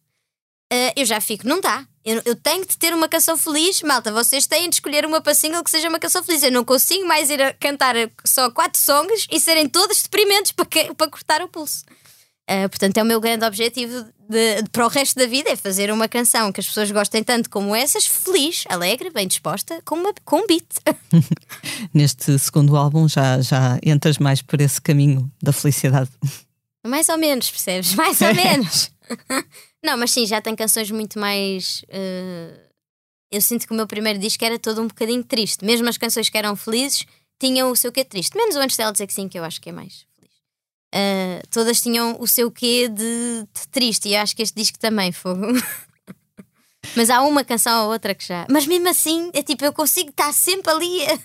uh, 0.72 0.92
eu 0.96 1.04
já 1.04 1.20
fico, 1.20 1.46
não 1.46 1.60
dá. 1.60 1.86
Eu, 2.02 2.22
eu, 2.24 2.34
tenho 2.34 2.66
de 2.66 2.78
ter 2.78 2.94
uma 2.94 3.06
canção 3.06 3.36
feliz. 3.36 3.82
Malta, 3.82 4.10
vocês 4.10 4.46
têm 4.46 4.70
de 4.70 4.76
escolher 4.76 5.04
uma 5.04 5.20
para 5.20 5.34
single 5.34 5.62
que 5.62 5.70
seja 5.70 5.90
uma 5.90 5.98
canção 5.98 6.24
feliz. 6.24 6.42
Eu 6.42 6.50
não 6.50 6.64
consigo 6.64 7.06
mais 7.06 7.28
ir 7.28 7.42
a 7.42 7.52
cantar 7.52 7.94
só 8.24 8.50
quatro 8.50 8.80
songs 8.80 9.26
e 9.30 9.38
serem 9.38 9.68
todas 9.68 10.02
deprimentes 10.02 10.52
para, 10.56 10.64
que, 10.64 10.94
para 10.94 11.10
cortar 11.10 11.42
o 11.42 11.48
pulso. 11.48 11.84
Uh, 12.48 12.66
portanto, 12.70 12.96
é 12.96 13.02
o 13.02 13.06
meu 13.06 13.20
grande 13.20 13.44
objetivo 13.44 14.06
de, 14.26 14.62
de, 14.62 14.70
para 14.70 14.86
o 14.86 14.88
resto 14.88 15.18
da 15.18 15.26
vida: 15.26 15.50
é 15.50 15.56
fazer 15.56 15.92
uma 15.92 16.08
canção 16.08 16.50
que 16.50 16.60
as 16.60 16.66
pessoas 16.66 16.90
gostem 16.90 17.22
tanto 17.22 17.50
como 17.50 17.74
essas, 17.74 18.06
feliz, 18.06 18.64
alegre, 18.70 19.10
bem 19.10 19.28
disposta, 19.28 19.82
com, 19.84 19.96
uma, 19.96 20.14
com 20.24 20.38
um 20.38 20.46
beat. 20.46 20.64
Neste 21.92 22.38
segundo 22.38 22.74
álbum 22.74 23.06
já, 23.06 23.38
já 23.42 23.78
entras 23.84 24.16
mais 24.16 24.40
por 24.40 24.62
esse 24.62 24.80
caminho 24.80 25.30
da 25.42 25.52
felicidade. 25.52 26.10
Mais 26.86 27.10
ou 27.10 27.18
menos, 27.18 27.50
percebes? 27.50 27.94
Mais 27.94 28.18
ou 28.22 28.34
menos. 28.34 28.90
Não, 29.84 29.98
mas 29.98 30.10
sim, 30.10 30.24
já 30.24 30.40
tem 30.40 30.56
canções 30.56 30.90
muito 30.90 31.18
mais. 31.18 31.82
Uh... 31.88 32.68
Eu 33.30 33.42
sinto 33.42 33.66
que 33.66 33.74
o 33.74 33.76
meu 33.76 33.86
primeiro 33.86 34.18
disco 34.18 34.42
era 34.42 34.58
todo 34.58 34.80
um 34.80 34.88
bocadinho 34.88 35.22
triste. 35.22 35.62
Mesmo 35.62 35.86
as 35.86 35.98
canções 35.98 36.30
que 36.30 36.38
eram 36.38 36.56
felizes 36.56 37.04
tinham 37.38 37.70
o 37.70 37.76
seu 37.76 37.92
quê 37.92 38.02
triste. 38.02 38.34
Menos 38.34 38.56
o 38.56 38.58
antes 38.58 38.76
dela 38.76 38.90
dizer 38.90 39.06
que 39.06 39.12
sim, 39.12 39.28
que 39.28 39.38
eu 39.38 39.44
acho 39.44 39.60
que 39.60 39.68
é 39.68 39.72
mais. 39.72 40.07
Uh, 40.94 41.46
todas 41.50 41.80
tinham 41.80 42.16
o 42.18 42.26
seu 42.26 42.50
quê 42.50 42.88
de, 42.88 43.42
de 43.42 43.68
triste. 43.70 44.08
E 44.08 44.16
acho 44.16 44.34
que 44.34 44.42
este 44.42 44.54
disco 44.54 44.78
também 44.78 45.12
foi. 45.12 45.34
mas 46.96 47.10
há 47.10 47.22
uma 47.22 47.44
canção 47.44 47.86
ou 47.86 47.92
outra 47.92 48.14
que 48.14 48.26
já. 48.26 48.46
Mas 48.50 48.66
mesmo 48.66 48.88
assim, 48.88 49.30
é 49.34 49.42
tipo, 49.42 49.64
eu 49.64 49.72
consigo 49.72 50.10
estar 50.10 50.32
sempre 50.32 50.70
ali 50.70 51.02
eh, 51.02 51.18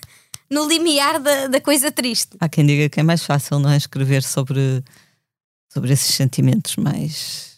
no 0.50 0.68
limiar 0.68 1.20
da, 1.20 1.46
da 1.48 1.60
coisa 1.60 1.90
triste. 1.90 2.36
Há 2.40 2.48
quem 2.48 2.66
diga 2.66 2.88
que 2.88 3.00
é 3.00 3.02
mais 3.02 3.24
fácil, 3.24 3.58
não 3.58 3.70
é? 3.70 3.76
Escrever 3.76 4.22
sobre, 4.22 4.82
sobre 5.72 5.92
esses 5.92 6.14
sentimentos 6.14 6.76
mais 6.76 7.54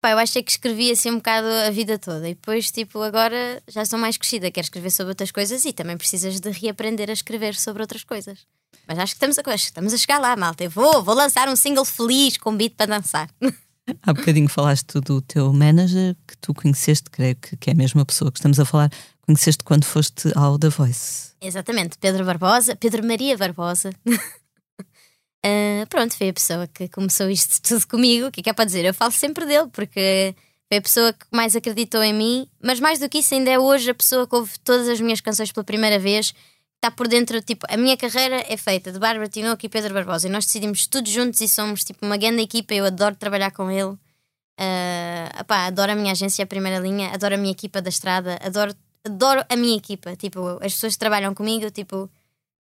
Pá, 0.00 0.12
eu 0.12 0.18
achei 0.18 0.42
que 0.42 0.50
escrevia 0.50 0.92
assim 0.92 1.10
um 1.10 1.16
bocado 1.16 1.48
a 1.48 1.70
vida 1.70 1.98
toda 1.98 2.28
e 2.28 2.34
depois, 2.34 2.70
tipo, 2.70 3.02
agora 3.02 3.60
já 3.66 3.84
sou 3.84 3.98
mais 3.98 4.16
crescida, 4.16 4.50
quero 4.50 4.64
escrever 4.64 4.90
sobre 4.90 5.10
outras 5.10 5.32
coisas 5.32 5.64
e 5.64 5.72
também 5.72 5.96
precisas 5.96 6.38
de 6.38 6.50
reaprender 6.50 7.10
a 7.10 7.12
escrever 7.12 7.56
sobre 7.56 7.82
outras 7.82 8.04
coisas. 8.04 8.46
Mas 8.88 8.98
acho 8.98 9.12
que 9.12 9.16
estamos 9.16 9.38
a, 9.38 9.54
estamos 9.54 9.92
a 9.92 9.98
chegar 9.98 10.18
lá, 10.18 10.34
malta. 10.34 10.64
Eu 10.64 10.70
vou, 10.70 11.02
vou 11.02 11.14
lançar 11.14 11.46
um 11.46 11.54
single 11.54 11.84
feliz 11.84 12.38
com 12.38 12.56
beat 12.56 12.74
para 12.74 12.86
dançar. 12.96 13.28
Há 14.02 14.12
bocadinho 14.14 14.48
falaste 14.48 14.98
do 15.00 15.20
teu 15.20 15.52
manager 15.52 16.16
que 16.26 16.36
tu 16.38 16.54
conheceste, 16.54 17.10
creio 17.10 17.36
que, 17.36 17.56
que 17.56 17.70
é 17.70 17.72
a 17.74 17.76
mesma 17.76 18.04
pessoa 18.04 18.32
que 18.32 18.38
estamos 18.38 18.58
a 18.58 18.64
falar, 18.64 18.90
conheceste 19.22 19.62
quando 19.64 19.84
foste 19.84 20.30
ao 20.34 20.58
The 20.58 20.68
Voice. 20.70 21.32
Exatamente, 21.40 21.98
Pedro 21.98 22.24
Barbosa, 22.24 22.76
Pedro 22.76 23.06
Maria 23.06 23.36
Barbosa. 23.36 23.90
Uh, 24.06 25.86
pronto, 25.88 26.16
foi 26.16 26.30
a 26.30 26.32
pessoa 26.32 26.66
que 26.66 26.88
começou 26.88 27.30
isto 27.30 27.60
tudo 27.66 27.86
comigo. 27.86 28.26
O 28.26 28.30
que 28.30 28.40
é 28.40 28.42
que 28.42 28.50
é 28.50 28.52
para 28.52 28.64
dizer? 28.64 28.84
Eu 28.84 28.94
falo 28.94 29.12
sempre 29.12 29.46
dele, 29.46 29.68
porque 29.72 30.34
foi 30.68 30.78
a 30.78 30.82
pessoa 30.82 31.12
que 31.12 31.26
mais 31.30 31.56
acreditou 31.56 32.02
em 32.02 32.12
mim, 32.12 32.48
mas 32.62 32.80
mais 32.80 32.98
do 32.98 33.08
que 33.08 33.18
isso, 33.18 33.34
ainda 33.34 33.50
é 33.50 33.58
hoje 33.58 33.90
a 33.90 33.94
pessoa 33.94 34.26
que 34.26 34.34
ouve 34.34 34.52
todas 34.64 34.88
as 34.88 35.00
minhas 35.00 35.20
canções 35.20 35.52
pela 35.52 35.64
primeira 35.64 35.98
vez. 35.98 36.34
Está 36.78 36.92
por 36.92 37.08
dentro, 37.08 37.42
tipo, 37.42 37.66
a 37.68 37.76
minha 37.76 37.96
carreira 37.96 38.44
é 38.48 38.56
feita 38.56 38.92
de 38.92 38.98
Bárbara 39.00 39.28
Tinoco 39.28 39.66
e 39.66 39.68
Pedro 39.68 39.92
Barbosa 39.92 40.28
e 40.28 40.30
nós 40.30 40.46
decidimos 40.46 40.86
tudo 40.86 41.08
juntos 41.08 41.40
e 41.40 41.48
somos 41.48 41.82
tipo 41.82 42.06
uma 42.06 42.16
grande 42.16 42.42
equipa. 42.42 42.72
Eu 42.72 42.84
adoro 42.84 43.16
trabalhar 43.16 43.50
com 43.50 43.68
ele, 43.68 43.82
uh, 43.90 45.40
opá, 45.40 45.66
adoro 45.66 45.92
a 45.92 45.96
minha 45.96 46.12
agência, 46.12 46.44
a 46.44 46.46
primeira 46.46 46.78
linha, 46.78 47.10
adoro 47.12 47.34
a 47.34 47.38
minha 47.38 47.50
equipa 47.50 47.82
da 47.82 47.88
estrada, 47.88 48.38
adoro, 48.42 48.72
adoro 49.04 49.44
a 49.48 49.56
minha 49.56 49.76
equipa. 49.76 50.14
Tipo, 50.14 50.50
as 50.62 50.72
pessoas 50.74 50.92
que 50.94 51.00
trabalham 51.00 51.34
comigo, 51.34 51.68
tipo, 51.70 52.08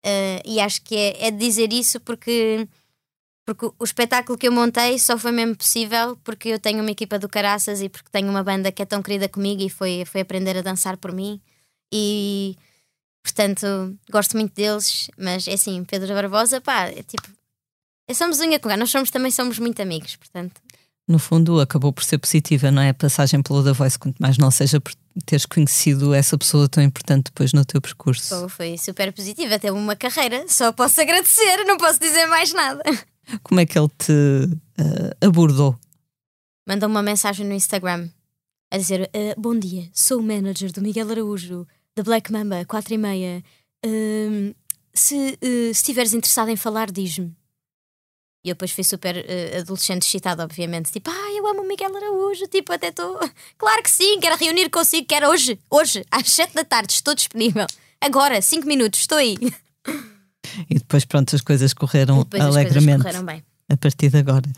Uh, 0.05 0.41
e 0.45 0.59
acho 0.59 0.81
que 0.81 0.95
é, 0.95 1.27
é 1.27 1.31
dizer 1.31 1.71
isso 1.71 1.99
porque, 1.99 2.67
porque 3.45 3.67
o 3.77 3.83
espetáculo 3.83 4.37
que 4.37 4.47
eu 4.47 4.51
montei 4.51 4.97
só 4.97 5.17
foi 5.17 5.31
mesmo 5.31 5.55
possível 5.55 6.17
porque 6.23 6.49
eu 6.49 6.59
tenho 6.59 6.81
uma 6.81 6.89
equipa 6.91 7.19
do 7.19 7.29
Caraças 7.29 7.81
e 7.81 7.89
porque 7.89 8.09
tenho 8.11 8.29
uma 8.29 8.43
banda 8.43 8.71
que 8.71 8.81
é 8.81 8.85
tão 8.85 9.03
querida 9.03 9.29
comigo 9.29 9.61
e 9.61 9.69
foi, 9.69 10.03
foi 10.05 10.21
aprender 10.21 10.57
a 10.57 10.61
dançar 10.61 10.97
por 10.97 11.11
mim. 11.11 11.39
E 11.93 12.57
portanto 13.23 13.65
gosto 14.09 14.37
muito 14.37 14.53
deles, 14.53 15.09
mas 15.17 15.47
é 15.47 15.53
assim, 15.53 15.83
Pedro 15.83 16.13
Barbosa, 16.13 16.61
pá, 16.61 16.87
é 16.87 17.03
tipo, 17.03 17.27
é 18.07 18.13
somos 18.13 18.39
unha 18.39 18.59
com 18.59 18.75
nós 18.75 18.89
somos, 18.89 19.09
também 19.09 19.31
somos 19.31 19.59
muito 19.59 19.81
amigos, 19.81 20.15
portanto 20.15 20.61
no 21.11 21.19
fundo, 21.19 21.59
acabou 21.59 21.91
por 21.91 22.03
ser 22.03 22.17
positiva, 22.17 22.71
não 22.71 22.81
é? 22.81 22.89
A 22.89 22.93
passagem 22.93 23.41
pelo 23.41 23.63
The 23.63 23.73
Voice, 23.73 23.99
quanto 23.99 24.17
mais 24.19 24.37
não 24.37 24.49
seja 24.49 24.79
por 24.79 24.93
teres 25.25 25.45
conhecido 25.45 26.13
essa 26.13 26.37
pessoa 26.37 26.69
tão 26.69 26.81
importante 26.81 27.25
depois 27.25 27.51
no 27.51 27.65
teu 27.65 27.81
percurso. 27.81 28.33
Oh, 28.33 28.47
foi 28.47 28.77
super 28.77 29.11
positiva, 29.11 29.55
até 29.55 29.71
uma 29.71 29.95
carreira, 29.95 30.45
só 30.47 30.71
posso 30.71 31.01
agradecer, 31.01 31.65
não 31.65 31.77
posso 31.77 31.99
dizer 31.99 32.27
mais 32.27 32.53
nada. 32.53 32.81
Como 33.43 33.59
é 33.59 33.65
que 33.65 33.77
ele 33.77 33.89
te 33.97 34.11
uh, 34.11 35.27
abordou? 35.27 35.77
Mandou 36.67 36.87
uma 36.87 37.03
mensagem 37.03 37.45
no 37.45 37.53
Instagram 37.53 38.09
a 38.71 38.77
dizer: 38.77 39.09
uh, 39.13 39.39
Bom 39.39 39.57
dia, 39.57 39.89
sou 39.93 40.19
o 40.19 40.23
manager 40.23 40.71
do 40.71 40.81
Miguel 40.81 41.11
Araújo, 41.11 41.67
da 41.95 42.03
Black 42.03 42.31
Mamba, 42.31 42.65
4 42.65 42.93
e 42.93 42.97
meia. 42.97 43.43
Uh, 43.85 44.55
se, 44.93 45.15
uh, 45.15 45.37
se 45.41 45.71
estiveres 45.71 46.13
interessado 46.13 46.49
em 46.49 46.55
falar, 46.55 46.91
diz-me. 46.91 47.35
E 48.43 48.49
eu 48.49 48.55
depois 48.55 48.71
fui 48.71 48.83
super 48.83 49.15
uh, 49.15 49.59
adolescente 49.59 50.03
excitada, 50.03 50.43
obviamente. 50.43 50.91
Tipo, 50.91 51.11
ah, 51.11 51.31
eu 51.37 51.45
amo 51.47 51.61
o 51.61 51.67
Miguel 51.67 51.95
Araújo. 51.95 52.47
Tipo, 52.47 52.73
até 52.73 52.87
estou. 52.87 53.19
Claro 53.57 53.83
que 53.83 53.89
sim, 53.89 54.19
quero 54.19 54.37
reunir 54.37 54.69
consigo, 54.69 55.05
quero 55.07 55.29
hoje, 55.29 55.59
hoje, 55.69 56.03
às 56.09 56.31
7 56.31 56.55
da 56.55 56.63
tarde, 56.63 56.93
estou 56.93 57.13
disponível. 57.13 57.67
Agora, 57.99 58.41
5 58.41 58.65
minutos, 58.65 59.01
estou 59.01 59.17
aí. 59.17 59.37
E 60.69 60.75
depois, 60.75 61.05
pronto, 61.05 61.35
as 61.35 61.41
coisas 61.41 61.73
correram 61.73 62.25
alegremente. 62.39 63.03
Coisas 63.03 63.21
correram 63.21 63.25
bem. 63.25 63.43
A 63.69 63.77
partir 63.77 64.09
de 64.09 64.17
agora. 64.17 64.49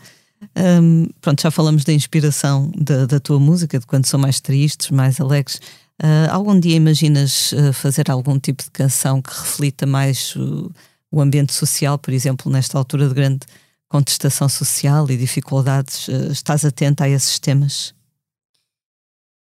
Um, 0.56 1.06
pronto, 1.20 1.42
já 1.42 1.50
falamos 1.50 1.84
da 1.84 1.92
inspiração 1.92 2.70
da, 2.76 3.06
da, 3.06 3.20
tua 3.20 3.38
música, 3.38 3.78
de 3.78 3.86
quando 3.86 4.06
são 4.06 4.18
mais 4.18 4.40
tristes, 4.40 4.90
mais 4.90 5.20
alegres. 5.20 5.60
Uh, 6.02 6.30
algum 6.30 6.58
dia 6.58 6.74
imaginas 6.74 7.52
uh, 7.52 7.72
fazer 7.72 8.10
algum 8.10 8.38
tipo 8.38 8.64
de 8.64 8.70
canção 8.70 9.22
que 9.22 9.30
reflita 9.30 9.86
mais 9.86 10.34
o, 10.34 10.72
o 11.10 11.20
ambiente 11.20 11.52
social, 11.52 11.98
por 11.98 12.12
exemplo, 12.12 12.50
nesta 12.50 12.76
altura 12.76 13.08
de 13.08 13.14
grande 13.14 13.46
contestação 13.88 14.48
social 14.48 15.08
e 15.08 15.16
dificuldades, 15.16 16.08
eh, 16.08 16.32
estás 16.32 16.64
atenta 16.64 17.04
a 17.04 17.08
esses 17.08 17.38
temas? 17.38 17.94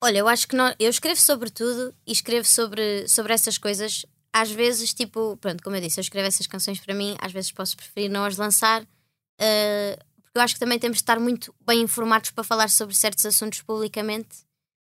Olha, 0.04 0.20
eu 0.20 0.28
acho 0.28 0.48
que 0.48 0.56
não, 0.56 0.72
eu 0.80 0.92
escrevo 0.92 1.20
sobre 1.20 1.50
tudo 1.50 1.92
e 2.06 2.12
escrevo 2.12 2.46
sobre, 2.48 3.08
sobre 3.08 3.34
essas 3.34 3.58
coisas. 3.58 4.06
Às 4.32 4.52
vezes, 4.52 4.94
tipo, 4.94 5.36
pronto, 5.38 5.64
como 5.64 5.76
eu 5.76 5.82
disse, 5.82 6.00
eu 6.00 6.04
escrevo 6.04 6.28
essas 6.28 6.46
canções 6.46 6.80
para 6.80 6.94
mim, 6.94 7.16
às 7.20 7.32
vezes 7.32 7.52
posso 7.52 7.76
preferir 7.76 8.12
não 8.12 8.24
as 8.24 8.38
lançar, 8.38 8.84
uh, 8.84 10.06
porque 10.22 10.38
eu 10.38 10.42
acho 10.42 10.54
que 10.54 10.60
também 10.60 10.78
temos 10.78 10.98
de 10.98 11.02
estar 11.02 11.20
muito 11.20 11.52
bem 11.66 11.82
informados 11.82 12.30
para 12.30 12.44
falar 12.44 12.70
sobre 12.70 12.94
certos 12.94 13.26
assuntos 13.26 13.64
publicamente 13.64 14.46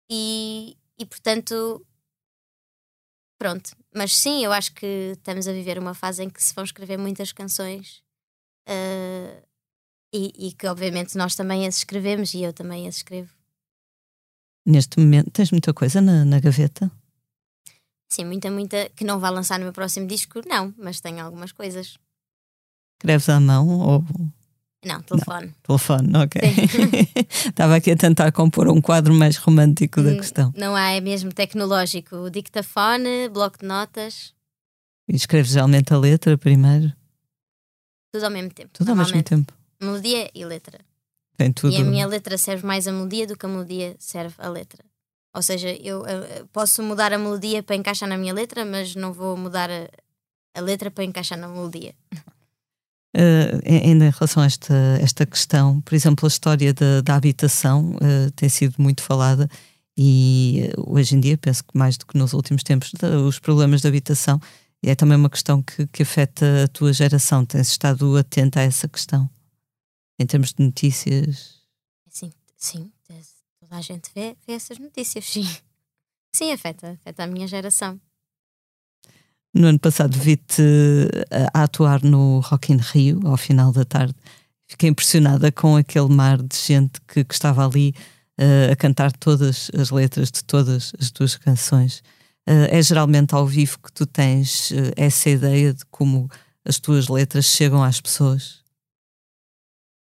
e, 0.09 0.77
e 0.99 1.05
portanto, 1.05 1.85
pronto. 3.37 3.75
Mas 3.93 4.15
sim, 4.15 4.43
eu 4.43 4.51
acho 4.51 4.73
que 4.73 5.13
estamos 5.17 5.47
a 5.47 5.53
viver 5.53 5.77
uma 5.77 5.93
fase 5.93 6.23
em 6.23 6.29
que 6.29 6.43
se 6.43 6.53
vão 6.53 6.63
escrever 6.63 6.97
muitas 6.97 7.31
canções 7.31 8.03
Uh, 8.67 9.43
e, 10.13 10.47
e, 10.47 10.51
que 10.53 10.67
obviamente 10.67 11.17
nós 11.17 11.35
também 11.35 11.67
as 11.67 11.77
escrevemos 11.77 12.33
e 12.33 12.43
eu 12.43 12.53
também 12.53 12.87
as 12.87 12.97
escrevo. 12.97 13.33
Neste 14.65 14.99
momento 14.99 15.31
tens 15.31 15.51
muita 15.51 15.73
coisa 15.73 15.99
na, 15.99 16.23
na 16.23 16.39
gaveta? 16.39 16.89
Sim, 18.09 18.25
muita, 18.25 18.49
muita 18.51 18.89
que 18.89 19.03
não 19.03 19.19
vai 19.19 19.31
lançar 19.31 19.57
no 19.57 19.65
meu 19.65 19.73
próximo 19.73 20.07
disco, 20.07 20.41
não, 20.47 20.73
mas 20.77 21.01
tenho 21.01 21.19
algumas 21.19 21.51
coisas. 21.51 21.97
Escreves 22.95 23.27
à 23.27 23.39
mão 23.39 23.67
ou 23.67 24.03
Não, 24.85 25.01
telefone. 25.01 25.47
Não, 25.47 25.53
telefone, 25.63 26.17
ok. 26.17 26.41
Estava 27.49 27.75
aqui 27.75 27.91
a 27.91 27.95
tentar 27.95 28.31
compor 28.31 28.67
um 28.67 28.81
quadro 28.81 29.13
mais 29.13 29.37
romântico 29.37 30.01
da 30.01 30.11
hum, 30.11 30.17
questão. 30.17 30.53
Não 30.55 30.75
há, 30.75 30.91
é 30.91 31.01
mesmo 31.01 31.31
tecnológico. 31.31 32.15
O 32.17 32.29
dictafone, 32.29 33.29
bloco 33.29 33.59
de 33.59 33.65
notas. 33.65 34.33
E 35.07 35.15
escreves 35.15 35.51
geralmente 35.51 35.93
a 35.93 35.97
letra 35.97 36.37
primeiro? 36.37 36.91
Tudo 38.11 38.25
ao 38.25 38.31
mesmo 38.31 38.51
tempo. 38.51 38.69
Tudo 38.73 38.89
ao 38.89 38.95
mesmo 38.95 39.23
tempo. 39.23 39.53
Melodia 39.81 40.29
e 40.33 40.45
letra. 40.45 40.79
Tem 41.37 41.51
tudo. 41.51 41.73
E 41.73 41.77
a 41.77 41.83
minha 41.83 42.05
letra 42.05 42.37
serve 42.37 42.65
mais 42.65 42.87
a 42.87 42.91
melodia 42.91 43.25
do 43.25 43.35
que 43.35 43.45
a 43.45 43.49
melodia 43.49 43.95
serve 43.99 44.35
a 44.37 44.49
letra. 44.49 44.83
Ou 45.35 45.41
seja, 45.41 45.69
eu 45.71 46.05
posso 46.51 46.83
mudar 46.83 47.11
a 47.11 47.17
melodia 47.17 47.63
para 47.63 47.75
encaixar 47.75 48.07
na 48.07 48.17
minha 48.17 48.33
letra, 48.33 48.63
mas 48.63 48.95
não 48.95 49.11
vou 49.11 49.35
mudar 49.35 49.69
a, 49.69 49.89
a 50.53 50.61
letra 50.61 50.91
para 50.91 51.03
encaixar 51.03 51.39
na 51.39 51.47
melodia. 51.47 51.95
Uh, 53.15 53.61
ainda 53.65 54.07
em 54.07 54.09
relação 54.09 54.41
a 54.41 54.47
esta, 54.47 54.73
esta 54.99 55.25
questão, 55.25 55.79
por 55.81 55.93
exemplo, 55.93 56.25
a 56.25 56.27
história 56.27 56.73
da, 56.73 57.01
da 57.01 57.15
habitação 57.15 57.91
uh, 57.91 58.31
tem 58.35 58.49
sido 58.49 58.75
muito 58.79 59.03
falada 59.03 59.47
e 59.95 60.71
uh, 60.75 60.95
hoje 60.95 61.15
em 61.15 61.19
dia, 61.19 61.37
penso 61.37 61.63
que 61.63 61.77
mais 61.77 61.95
do 61.95 62.07
que 62.07 62.17
nos 62.17 62.33
últimos 62.33 62.63
tempos, 62.63 62.91
os 63.27 63.37
problemas 63.37 63.81
de 63.81 63.87
habitação 63.87 64.39
é 64.83 64.95
também 64.95 65.15
uma 65.15 65.29
questão 65.29 65.61
que, 65.61 65.85
que 65.87 66.01
afeta 66.01 66.63
a 66.63 66.67
tua 66.67 66.91
geração. 66.91 67.45
Tens 67.45 67.69
estado 67.69 68.17
atenta 68.17 68.59
a 68.59 68.63
essa 68.63 68.87
questão 68.87 69.29
em 70.19 70.25
termos 70.25 70.53
de 70.53 70.63
notícias? 70.63 71.61
Sim, 72.09 72.31
sim, 72.57 72.91
toda 73.59 73.77
a 73.77 73.81
gente 73.81 74.09
vê, 74.13 74.35
vê 74.45 74.53
essas 74.53 74.79
notícias, 74.79 75.25
sim. 75.25 75.47
Sim, 76.35 76.51
afeta, 76.51 76.91
afeta 76.91 77.23
a 77.23 77.27
minha 77.27 77.47
geração. 77.47 77.99
No 79.53 79.67
ano 79.67 79.79
passado 79.79 80.17
vi-te 80.17 80.63
a, 81.29 81.59
a, 81.59 81.63
atuar 81.63 82.03
no 82.03 82.39
Rock 82.39 82.73
in 82.73 82.77
Rio, 82.77 83.19
ao 83.25 83.37
final 83.37 83.71
da 83.71 83.85
tarde. 83.85 84.15
Fiquei 84.67 84.89
impressionada 84.89 85.51
com 85.51 85.75
aquele 85.75 86.09
mar 86.09 86.41
de 86.41 86.57
gente 86.57 86.99
que, 87.07 87.23
que 87.23 87.33
estava 87.33 87.63
ali 87.63 87.93
uh, 88.39 88.71
a 88.71 88.75
cantar 88.75 89.11
todas 89.11 89.69
as 89.77 89.91
letras 89.91 90.31
de 90.31 90.43
todas 90.43 90.93
as 90.99 91.11
tuas 91.11 91.35
canções. 91.35 91.99
Uh, 92.49 92.65
é 92.69 92.81
geralmente 92.81 93.35
ao 93.35 93.45
vivo 93.45 93.77
que 93.77 93.91
tu 93.91 94.07
tens 94.07 94.71
uh, 94.71 94.91
essa 94.97 95.29
ideia 95.29 95.71
de 95.71 95.85
como 95.91 96.27
as 96.65 96.79
tuas 96.79 97.07
letras 97.07 97.45
chegam 97.45 97.83
às 97.83 98.01
pessoas? 98.01 98.63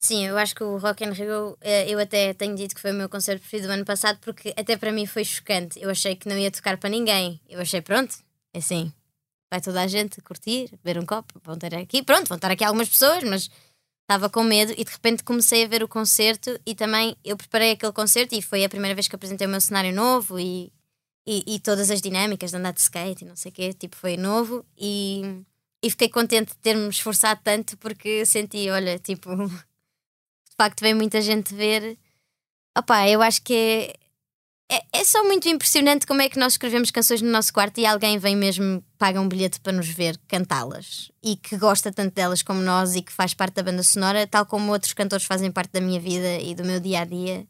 Sim, 0.00 0.26
eu 0.26 0.38
acho 0.38 0.54
que 0.54 0.64
o 0.64 0.78
Rock 0.78 1.04
in 1.04 1.10
Rio, 1.10 1.56
eu 1.86 2.00
até 2.00 2.34
tenho 2.34 2.56
dito 2.56 2.74
que 2.74 2.80
foi 2.80 2.90
o 2.90 2.94
meu 2.94 3.08
concerto 3.08 3.40
preferido 3.40 3.68
do 3.68 3.74
ano 3.74 3.84
passado, 3.84 4.18
porque 4.20 4.52
até 4.56 4.76
para 4.76 4.90
mim 4.90 5.06
foi 5.06 5.24
chocante. 5.24 5.80
Eu 5.80 5.90
achei 5.90 6.16
que 6.16 6.28
não 6.28 6.36
ia 6.36 6.50
tocar 6.50 6.76
para 6.76 6.90
ninguém. 6.90 7.40
Eu 7.48 7.60
achei, 7.60 7.80
pronto, 7.80 8.16
é 8.52 8.58
assim, 8.58 8.92
vai 9.52 9.60
toda 9.60 9.82
a 9.82 9.86
gente 9.86 10.18
curtir, 10.22 10.70
beber 10.82 10.98
um 10.98 11.04
copo, 11.04 11.38
vão 11.44 11.58
ter 11.58 11.74
aqui, 11.74 12.02
pronto, 12.02 12.26
vão 12.26 12.36
estar 12.36 12.50
aqui 12.50 12.64
algumas 12.64 12.88
pessoas, 12.88 13.22
mas 13.22 13.50
estava 14.00 14.30
com 14.30 14.42
medo 14.42 14.72
e 14.72 14.82
de 14.82 14.90
repente 14.90 15.22
comecei 15.22 15.62
a 15.62 15.68
ver 15.68 15.82
o 15.82 15.88
concerto 15.88 16.58
e 16.64 16.74
também 16.74 17.14
eu 17.22 17.36
preparei 17.36 17.72
aquele 17.72 17.92
concerto 17.92 18.34
e 18.34 18.40
foi 18.40 18.64
a 18.64 18.68
primeira 18.70 18.94
vez 18.94 19.08
que 19.08 19.14
apresentei 19.14 19.46
o 19.46 19.50
meu 19.50 19.60
cenário 19.60 19.94
novo 19.94 20.40
e, 20.40 20.72
e, 21.26 21.44
e 21.46 21.60
todas 21.60 21.90
as 21.90 22.00
dinâmicas 22.00 22.48
de 22.50 22.56
andar 22.56 22.72
de 22.72 22.80
skate 22.80 23.24
e 23.24 23.28
não 23.28 23.36
sei 23.36 23.52
o 23.52 23.54
quê, 23.54 23.74
tipo, 23.74 23.94
foi 23.94 24.16
novo 24.16 24.64
e, 24.74 25.44
e 25.84 25.90
fiquei 25.90 26.08
contente 26.08 26.52
de 26.52 26.56
ter-me 26.56 26.88
esforçado 26.88 27.42
tanto 27.44 27.76
porque 27.76 28.24
senti, 28.24 28.70
olha, 28.70 28.98
tipo 28.98 29.28
de 30.48 30.56
facto 30.56 30.80
vem 30.80 30.94
muita 30.94 31.20
gente 31.20 31.54
ver. 31.54 31.98
Opá, 32.74 33.06
eu 33.06 33.20
acho 33.20 33.42
que 33.42 33.92
é, 34.72 34.76
é, 34.76 35.00
é, 35.00 35.04
só 35.04 35.22
muito 35.22 35.46
impressionante 35.48 36.06
como 36.06 36.22
é 36.22 36.28
que 36.28 36.38
nós 36.38 36.54
escrevemos 36.54 36.90
canções 36.90 37.20
no 37.20 37.30
nosso 37.30 37.52
quarto 37.52 37.78
e 37.78 37.84
alguém 37.84 38.18
vem 38.18 38.34
mesmo, 38.34 38.82
paga 38.96 39.20
um 39.20 39.28
bilhete 39.28 39.60
para 39.60 39.72
nos 39.72 39.88
ver 39.88 40.18
cantá-las 40.26 41.12
e 41.22 41.36
que 41.36 41.58
gosta 41.58 41.92
tanto 41.92 42.14
delas 42.14 42.42
como 42.42 42.62
nós 42.62 42.96
e 42.96 43.02
que 43.02 43.12
faz 43.12 43.34
parte 43.34 43.54
da 43.54 43.62
banda 43.62 43.82
sonora, 43.82 44.26
tal 44.26 44.46
como 44.46 44.72
outros 44.72 44.94
cantores 44.94 45.26
fazem 45.26 45.52
parte 45.52 45.72
da 45.72 45.80
minha 45.80 46.00
vida 46.00 46.38
e 46.38 46.54
do 46.54 46.64
meu 46.64 46.80
dia 46.80 47.00
a 47.00 47.04
dia. 47.04 47.46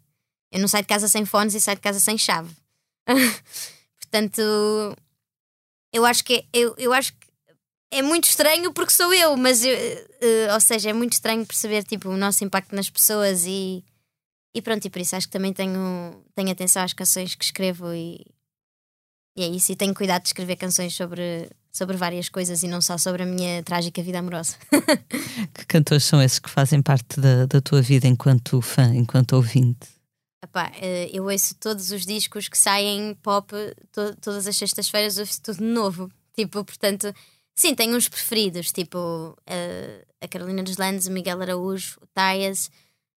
Eu 0.51 0.61
não 0.61 0.67
saio 0.67 0.83
de 0.83 0.89
casa 0.89 1.07
sem 1.07 1.25
fones 1.25 1.55
e 1.55 1.61
saio 1.61 1.77
de 1.77 1.83
casa 1.83 2.01
sem 2.01 2.19
chave. 2.19 2.51
Portanto, 4.01 4.97
eu 5.93 6.05
acho 6.05 6.25
que 6.25 6.45
eu, 6.53 6.75
eu 6.77 6.93
acho 6.93 7.13
que 7.13 7.27
é 7.93 8.03
muito 8.03 8.25
estranho 8.25 8.73
porque 8.73 8.93
sou 8.93 9.15
eu, 9.15 9.37
mas 9.37 9.65
eu, 9.65 9.75
uh, 9.75 10.55
ou 10.55 10.61
seja, 10.61 10.91
é 10.91 10.93
muito 10.93 11.13
estranho 11.13 11.47
perceber 11.47 11.85
tipo, 11.85 12.09
o 12.09 12.17
nosso 12.17 12.43
impacto 12.43 12.75
nas 12.75 12.91
pessoas 12.91 13.45
e, 13.47 13.85
e 14.55 14.61
pronto, 14.61 14.85
e 14.85 14.91
por 14.91 15.01
isso 15.01 15.17
acho 15.17 15.27
que 15.27 15.33
também 15.33 15.53
tenho, 15.53 16.23
tenho 16.35 16.51
atenção 16.51 16.83
às 16.83 16.93
canções 16.93 17.35
que 17.35 17.45
escrevo 17.45 17.93
e, 17.93 18.25
e 19.37 19.43
é 19.43 19.47
isso, 19.47 19.73
e 19.73 19.77
tenho 19.77 19.95
cuidado 19.95 20.23
de 20.23 20.29
escrever 20.29 20.57
canções 20.57 20.95
sobre, 20.95 21.49
sobre 21.71 21.97
várias 21.97 22.29
coisas 22.29 22.63
e 22.63 22.69
não 22.69 22.81
só 22.81 22.99
sobre 22.99 23.23
a 23.23 23.27
minha 23.27 23.63
trágica 23.63 24.03
vida 24.03 24.19
amorosa. 24.19 24.57
que 25.55 25.67
cantores 25.67 26.05
são 26.05 26.23
esses 26.23 26.39
que 26.39 26.51
fazem 26.51 26.83
parte 26.83 27.21
da, 27.21 27.47
da 27.47 27.61
tua 27.61 27.81
vida 27.81 28.07
enquanto 28.07 28.61
fã, 28.61 28.95
enquanto 28.95 29.33
ouvinte? 29.35 29.89
Epá, 30.45 30.73
eh, 30.81 31.09
eu 31.13 31.25
ouço 31.25 31.55
todos 31.55 31.93
os 31.93 32.05
discos 32.05 32.49
que 32.49 32.59
saem 32.59 33.15
pop 33.23 33.55
to, 33.93 34.17
todas 34.21 34.47
as 34.47 34.57
sextas-feiras, 34.57 35.17
ouço 35.17 35.41
tudo 35.41 35.63
novo. 35.63 36.11
Tipo, 36.35 36.65
portanto, 36.65 37.15
Sim, 37.55 37.75
tenho 37.75 37.97
uns 37.97 38.09
preferidos, 38.09 38.73
tipo 38.73 38.99
uh, 38.99 40.07
a 40.21 40.29
Carolina 40.29 40.63
dos 40.63 40.79
Landes, 40.79 41.07
o 41.07 41.13
Miguel 41.13 41.41
Araújo, 41.41 41.99
o 42.01 42.07
Taias, 42.07 42.71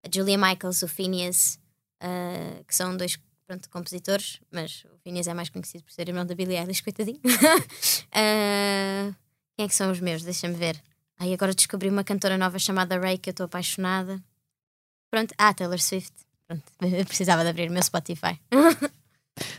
a 0.03 0.09
Julia 0.13 0.37
Michaels, 0.37 0.81
o 0.83 0.87
Phineas, 0.87 1.59
uh, 2.01 2.63
que 2.65 2.75
são 2.75 2.95
dois 2.95 3.17
pronto, 3.47 3.69
compositores, 3.69 4.39
mas 4.51 4.85
o 4.85 4.97
Phineas 5.03 5.27
é 5.27 5.33
mais 5.33 5.49
conhecido 5.49 5.83
por 5.83 5.91
ser 5.91 6.07
irmão 6.07 6.25
da 6.25 6.35
Billie 6.35 6.57
Eilish, 6.57 6.81
coitadinho. 6.81 7.19
uh, 7.19 9.15
quem 9.55 9.65
é 9.65 9.67
que 9.67 9.75
são 9.75 9.91
os 9.91 9.99
meus? 9.99 10.23
Deixa-me 10.23 10.55
ver. 10.55 10.81
Aí 11.19 11.33
agora 11.33 11.53
descobri 11.53 11.89
uma 11.89 12.03
cantora 12.03 12.37
nova 12.37 12.59
chamada 12.59 12.99
Ray 12.99 13.17
que 13.17 13.29
eu 13.29 13.31
estou 13.31 13.45
apaixonada. 13.45 14.21
Pronto, 15.09 15.33
ah, 15.37 15.53
Taylor 15.53 15.79
Swift. 15.79 16.13
Pronto, 16.47 16.63
eu 16.81 17.05
precisava 17.05 17.43
de 17.43 17.49
abrir 17.49 17.69
o 17.69 17.73
meu 17.73 17.83
Spotify. 17.83 18.39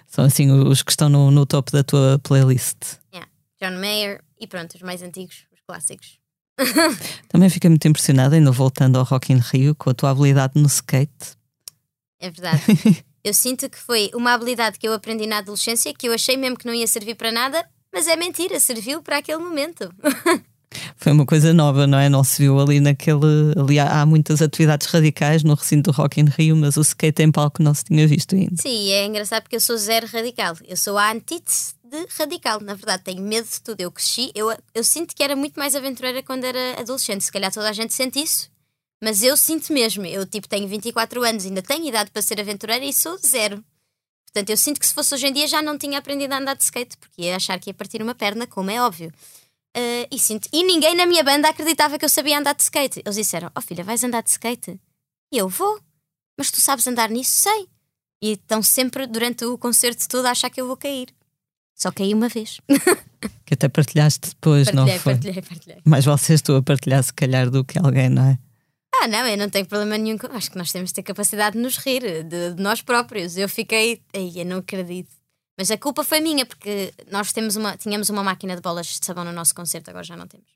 São 0.06 0.24
assim 0.24 0.50
os 0.50 0.82
que 0.82 0.90
estão 0.90 1.08
no, 1.08 1.30
no 1.30 1.46
topo 1.46 1.72
da 1.72 1.82
tua 1.82 2.18
playlist. 2.20 2.98
Yeah. 3.12 3.30
John 3.60 3.80
Mayer, 3.80 4.22
e 4.38 4.46
pronto, 4.46 4.74
os 4.74 4.82
mais 4.82 5.02
antigos, 5.02 5.46
os 5.52 5.60
clássicos. 5.66 6.18
Também 7.28 7.48
fiquei 7.48 7.68
muito 7.68 7.86
impressionada, 7.86 8.36
ainda 8.36 8.50
voltando 8.50 8.98
ao 8.98 9.04
Rock 9.04 9.32
in 9.32 9.38
Rio, 9.38 9.74
com 9.74 9.90
a 9.90 9.94
tua 9.94 10.10
habilidade 10.10 10.54
no 10.56 10.66
skate. 10.66 11.36
É 12.20 12.30
verdade. 12.30 12.62
eu 13.22 13.34
sinto 13.34 13.68
que 13.68 13.78
foi 13.78 14.10
uma 14.14 14.32
habilidade 14.32 14.78
que 14.78 14.86
eu 14.86 14.92
aprendi 14.92 15.26
na 15.26 15.38
adolescência 15.38 15.92
que 15.92 16.08
eu 16.08 16.12
achei 16.12 16.36
mesmo 16.36 16.56
que 16.56 16.66
não 16.66 16.74
ia 16.74 16.86
servir 16.86 17.14
para 17.16 17.32
nada, 17.32 17.66
mas 17.92 18.06
é 18.06 18.16
mentira, 18.16 18.58
serviu 18.60 19.02
para 19.02 19.18
aquele 19.18 19.38
momento. 19.38 19.92
Foi 20.96 21.12
uma 21.12 21.24
coisa 21.24 21.52
nova, 21.52 21.86
não 21.86 21.98
é? 21.98 22.08
Não 22.08 22.24
se 22.24 22.42
viu 22.42 22.58
ali 22.58 22.80
naquele. 22.80 23.52
Ali 23.56 23.78
há, 23.78 24.00
há, 24.00 24.06
muitas 24.06 24.42
atividades 24.42 24.88
radicais 24.88 25.44
no 25.44 25.54
recinto 25.54 25.92
do 25.92 25.94
Rock 25.94 26.20
in 26.20 26.24
Rio, 26.24 26.56
mas 26.56 26.76
o 26.76 26.80
skate 26.80 27.22
em 27.22 27.30
palco 27.30 27.62
não 27.62 27.72
se 27.72 27.84
tinha 27.84 28.06
visto 28.08 28.34
ainda. 28.34 28.60
Sim, 28.60 28.90
é 28.90 29.06
engraçado 29.06 29.42
porque 29.42 29.56
eu 29.56 29.60
sou 29.60 29.76
zero 29.76 30.06
radical. 30.06 30.56
Eu 30.66 30.76
sou 30.76 30.98
a 30.98 31.12
antítese 31.12 31.74
de 31.94 32.06
radical. 32.18 32.60
Na 32.60 32.74
verdade, 32.74 33.04
tenho 33.04 33.22
medo 33.22 33.48
de 33.48 33.60
tudo. 33.60 33.80
Eu 33.80 33.92
cresci, 33.92 34.32
eu, 34.34 34.54
eu 34.74 34.84
sinto 34.84 35.14
que 35.14 35.22
era 35.22 35.36
muito 35.36 35.58
mais 35.58 35.74
aventureira 35.74 36.22
quando 36.22 36.44
era 36.44 36.80
adolescente. 36.80 37.24
Se 37.24 37.32
calhar 37.32 37.52
toda 37.52 37.68
a 37.68 37.72
gente 37.72 37.94
sente 37.94 38.20
isso, 38.22 38.50
mas 39.02 39.22
eu 39.22 39.36
sinto 39.36 39.72
mesmo. 39.72 40.04
Eu, 40.04 40.26
tipo, 40.26 40.48
tenho 40.48 40.66
24 40.66 41.22
anos, 41.22 41.44
ainda 41.44 41.62
tenho 41.62 41.86
idade 41.86 42.10
para 42.10 42.22
ser 42.22 42.40
aventureira 42.40 42.84
e 42.84 42.92
sou 42.92 43.16
zero. 43.18 43.64
Portanto, 44.26 44.50
eu 44.50 44.56
sinto 44.56 44.80
que 44.80 44.86
se 44.86 44.94
fosse 44.94 45.14
hoje 45.14 45.26
em 45.28 45.32
dia 45.32 45.46
já 45.46 45.62
não 45.62 45.78
tinha 45.78 45.98
aprendido 45.98 46.32
a 46.32 46.38
andar 46.38 46.56
de 46.56 46.64
skate, 46.64 46.96
porque 46.96 47.22
ia 47.22 47.36
achar 47.36 47.58
que 47.60 47.70
ia 47.70 47.74
partir 47.74 48.02
uma 48.02 48.14
perna, 48.14 48.46
como 48.46 48.70
é 48.70 48.82
óbvio. 48.82 49.12
Uh, 49.76 50.06
e, 50.10 50.18
sinto, 50.18 50.48
e 50.52 50.64
ninguém 50.64 50.94
na 50.94 51.04
minha 51.06 51.22
banda 51.22 51.48
acreditava 51.48 51.98
que 51.98 52.04
eu 52.04 52.08
sabia 52.08 52.38
andar 52.38 52.54
de 52.54 52.62
skate. 52.62 53.00
Eles 53.04 53.16
disseram: 53.16 53.50
Oh 53.56 53.60
filha, 53.60 53.84
vais 53.84 54.02
andar 54.02 54.22
de 54.22 54.30
skate? 54.30 54.80
E 55.32 55.38
eu 55.38 55.48
vou. 55.48 55.80
Mas 56.38 56.50
tu 56.50 56.60
sabes 56.60 56.86
andar 56.86 57.10
nisso? 57.10 57.30
Sei. 57.30 57.68
E 58.22 58.32
estão 58.32 58.62
sempre, 58.62 59.06
durante 59.06 59.44
o 59.44 59.58
concerto 59.58 60.08
todo, 60.08 60.26
a 60.26 60.30
achar 60.30 60.50
que 60.50 60.60
eu 60.60 60.66
vou 60.66 60.76
cair. 60.76 61.14
Só 61.74 61.90
caí 61.90 62.14
uma 62.14 62.28
vez. 62.28 62.60
que 63.44 63.54
até 63.54 63.68
partilhaste 63.68 64.30
depois, 64.30 64.66
partilhei, 64.66 64.94
não 64.94 65.00
foi? 65.00 65.14
Partilhei, 65.14 65.42
partilhei. 65.42 65.78
Mais 65.84 66.04
vocês 66.04 66.40
tu 66.40 66.54
a 66.54 66.62
partilhar, 66.62 67.02
se 67.02 67.12
calhar, 67.12 67.50
do 67.50 67.64
que 67.64 67.78
alguém, 67.78 68.08
não 68.08 68.24
é? 68.24 68.38
Ah, 68.94 69.08
não, 69.08 69.26
eu 69.26 69.36
não 69.36 69.50
tenho 69.50 69.66
problema 69.66 69.98
nenhum. 69.98 70.16
Acho 70.30 70.50
que 70.50 70.56
nós 70.56 70.70
temos 70.70 70.90
de 70.90 70.94
ter 70.94 71.02
capacidade 71.02 71.56
de 71.56 71.62
nos 71.62 71.76
rir, 71.78 72.22
de, 72.22 72.54
de 72.54 72.62
nós 72.62 72.80
próprios. 72.80 73.36
Eu 73.36 73.48
fiquei. 73.48 74.00
Ai, 74.14 74.32
eu 74.36 74.46
não 74.46 74.58
acredito. 74.58 75.12
Mas 75.58 75.70
a 75.70 75.78
culpa 75.78 76.02
foi 76.02 76.20
minha, 76.20 76.44
porque 76.44 76.92
nós 77.10 77.32
temos 77.32 77.56
uma, 77.56 77.76
tínhamos 77.76 78.08
uma 78.08 78.24
máquina 78.24 78.56
de 78.56 78.62
bolas 78.62 78.86
de 78.86 79.04
sabão 79.04 79.24
no 79.24 79.32
nosso 79.32 79.54
concerto, 79.54 79.90
agora 79.90 80.04
já 80.04 80.16
não 80.16 80.26
temos. 80.26 80.48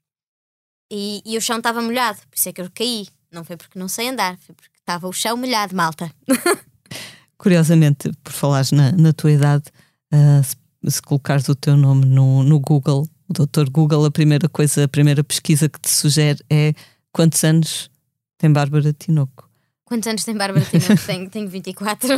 E, 0.91 1.23
e 1.25 1.37
o 1.37 1.41
chão 1.41 1.59
estava 1.59 1.81
molhado, 1.83 2.19
por 2.29 2.37
isso 2.37 2.49
é 2.49 2.53
que 2.53 2.61
eu 2.61 2.71
caí. 2.75 3.07
Não 3.31 3.45
foi 3.45 3.57
porque 3.57 3.79
não 3.79 3.89
sei 3.89 4.09
andar, 4.09 4.39
foi 4.39 4.55
porque 4.55 4.77
estava 4.79 5.07
o 5.07 5.13
chão 5.13 5.37
molhado, 5.37 5.77
malta. 5.77 6.11
Curiosamente, 7.37 8.11
por 8.25 8.33
falares 8.33 8.73
na, 8.73 8.91
na 8.93 9.13
tua 9.13 9.31
idade, 9.31 9.65
uh, 10.13 10.43
se, 10.43 10.57
se, 10.87 11.03
colocares 11.03 11.49
o 11.49 11.55
teu 11.55 11.77
nome 11.77 12.05
no, 12.07 12.43
no 12.43 12.61
Google, 12.61 13.09
o 13.29 13.33
doutor 13.33 13.69
Google, 13.69 14.05
a 14.05 14.11
primeira 14.11 14.49
coisa, 14.49 14.85
a 14.85 14.89
primeira 14.89 15.23
pesquisa 15.25 15.69
que 15.69 15.81
te 15.81 15.91
sugere 15.91 16.43
é 16.49 16.73
quantos 17.13 17.43
anos 17.45 17.91
tem 18.37 18.53
Bárbara 18.53 18.93
Tinoco? 18.93 19.49
Quantos 19.85 20.07
anos 20.07 20.25
tem 20.25 20.37
Bárbara 20.37 20.65
Tinoco? 20.65 21.07
tenho, 21.07 21.29
tenho 21.31 21.49
24. 21.49 22.17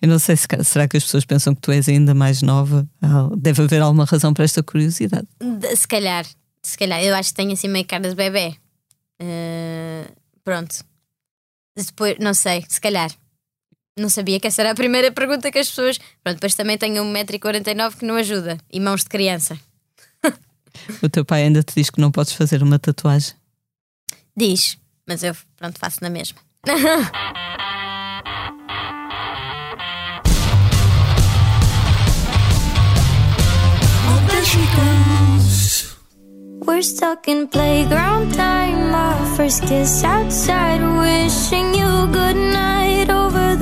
Eu 0.00 0.08
não 0.08 0.18
sei 0.18 0.36
se 0.36 0.46
será 0.64 0.88
que 0.88 0.96
as 0.96 1.04
pessoas 1.04 1.24
pensam 1.24 1.54
que 1.54 1.60
tu 1.60 1.70
és 1.70 1.88
ainda 1.88 2.14
mais 2.14 2.42
nova. 2.42 2.88
Ah, 3.02 3.28
deve 3.36 3.62
haver 3.62 3.82
alguma 3.82 4.04
razão 4.04 4.32
para 4.32 4.44
esta 4.44 4.62
curiosidade. 4.62 5.28
Se 5.76 5.86
calhar, 5.86 6.26
se 6.62 6.76
calhar. 6.76 7.02
Eu 7.02 7.14
acho 7.14 7.30
que 7.30 7.36
tenho 7.36 7.52
assim 7.52 7.68
meio 7.68 7.84
cara 7.84 8.08
de 8.08 8.14
bebê. 8.14 8.56
Uh, 9.20 10.10
pronto. 10.42 10.84
Depois, 11.76 12.16
não 12.18 12.34
sei, 12.34 12.64
se 12.68 12.80
calhar. 12.80 13.10
Não 13.98 14.08
sabia 14.08 14.38
que 14.38 14.46
essa 14.46 14.62
era 14.62 14.70
a 14.70 14.74
primeira 14.74 15.10
pergunta 15.10 15.50
que 15.50 15.58
as 15.58 15.68
pessoas. 15.68 15.98
Pronto, 16.22 16.36
depois 16.36 16.54
também 16.54 16.78
tenho 16.78 17.02
1,49m 17.04 17.96
que 17.96 18.04
não 18.04 18.14
ajuda. 18.16 18.58
E 18.70 18.80
mãos 18.80 19.02
de 19.02 19.08
criança. 19.08 19.58
o 21.02 21.08
teu 21.08 21.24
pai 21.24 21.42
ainda 21.42 21.62
te 21.62 21.74
diz 21.74 21.90
que 21.90 22.00
não 22.00 22.10
podes 22.10 22.32
fazer 22.32 22.62
uma 22.62 22.78
tatuagem? 22.78 23.34
Diz, 24.36 24.78
mas 25.06 25.22
eu, 25.22 25.34
pronto, 25.56 25.78
faço 25.78 25.98
na 26.00 26.10
mesma. 26.10 26.38
We're 36.68 36.82
stuck 36.82 37.26
in 37.28 37.48
playground 37.48 38.34
time. 38.34 38.94
Our 38.94 39.36
first 39.36 39.62
kiss 39.62 40.04
outside. 40.04 40.80
Wishing 41.00 41.74
you 41.74 42.06
good 42.12 42.36
night 42.36 42.77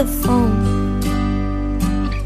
phone. 0.07 1.03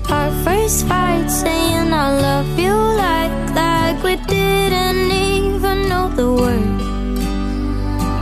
Our 0.09 0.31
first 0.45 0.87
fight 0.87 1.29
saying 1.29 1.93
I 1.93 2.09
love 2.21 2.59
you 2.59 2.75
like 2.75 3.55
like 3.55 4.03
we 4.03 4.17
didn't 4.27 5.11
even 5.11 5.89
know 5.89 6.09
the 6.09 6.29
word. 6.33 6.79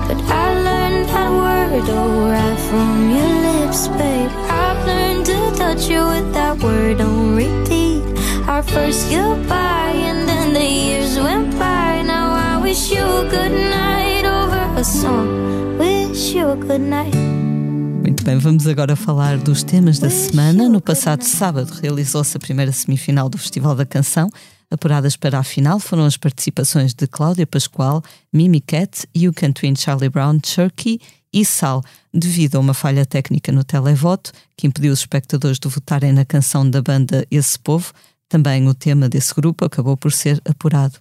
But 0.06 0.20
I 0.44 0.46
learned 0.68 1.08
that 1.08 1.30
word 1.30 1.88
oh 1.88 2.30
right 2.30 2.58
from 2.68 3.10
your 3.16 3.32
lips, 3.48 3.88
babe. 3.88 4.30
I've 4.48 4.86
learned 4.86 5.26
to 5.26 5.38
touch 5.56 5.88
you 5.88 6.06
with 6.06 6.32
that 6.34 6.62
word 6.62 7.00
on 7.00 7.36
repeat. 7.36 8.04
Our 8.48 8.62
first 8.62 9.10
goodbye 9.10 9.96
and 10.08 10.28
then 10.28 10.54
the 10.54 10.64
years 10.64 11.18
went 11.18 11.58
by. 11.58 12.02
Now 12.02 12.32
I 12.32 12.62
wish 12.62 12.90
you 12.90 13.04
a 13.04 13.28
good 13.28 13.52
night 13.52 14.24
over 14.24 14.80
a 14.80 14.84
song. 14.84 15.78
Wish 15.78 16.34
you 16.34 16.48
a 16.50 16.56
good 16.56 16.80
night. 16.80 17.57
Bem, 18.28 18.36
vamos 18.36 18.66
agora 18.66 18.94
falar 18.94 19.38
dos 19.38 19.62
temas 19.62 19.98
da 19.98 20.10
semana. 20.10 20.68
No 20.68 20.82
passado 20.82 21.22
sábado 21.22 21.72
realizou-se 21.80 22.36
a 22.36 22.38
primeira 22.38 22.70
semifinal 22.70 23.26
do 23.26 23.38
Festival 23.38 23.74
da 23.74 23.86
Canção. 23.86 24.28
Apuradas 24.70 25.16
para 25.16 25.38
a 25.38 25.42
final 25.42 25.80
foram 25.80 26.04
as 26.04 26.18
participações 26.18 26.92
de 26.92 27.06
Cláudia 27.06 27.46
Pascoal, 27.46 28.02
Mimi 28.30 28.60
Cat, 28.60 29.08
You 29.16 29.32
Can 29.32 29.52
Twin 29.52 29.74
Charlie 29.74 30.10
Brown, 30.10 30.40
Cherky 30.44 31.00
e 31.32 31.42
Sal, 31.42 31.82
devido 32.12 32.56
a 32.56 32.60
uma 32.60 32.74
falha 32.74 33.06
técnica 33.06 33.50
no 33.50 33.64
televoto 33.64 34.30
que 34.58 34.66
impediu 34.66 34.92
os 34.92 34.98
espectadores 34.98 35.58
de 35.58 35.66
votarem 35.66 36.12
na 36.12 36.26
canção 36.26 36.68
da 36.68 36.82
banda 36.82 37.26
Esse 37.30 37.58
Povo. 37.58 37.94
Também 38.28 38.68
o 38.68 38.74
tema 38.74 39.08
desse 39.08 39.34
grupo 39.34 39.64
acabou 39.64 39.96
por 39.96 40.12
ser 40.12 40.38
apurado. 40.46 40.98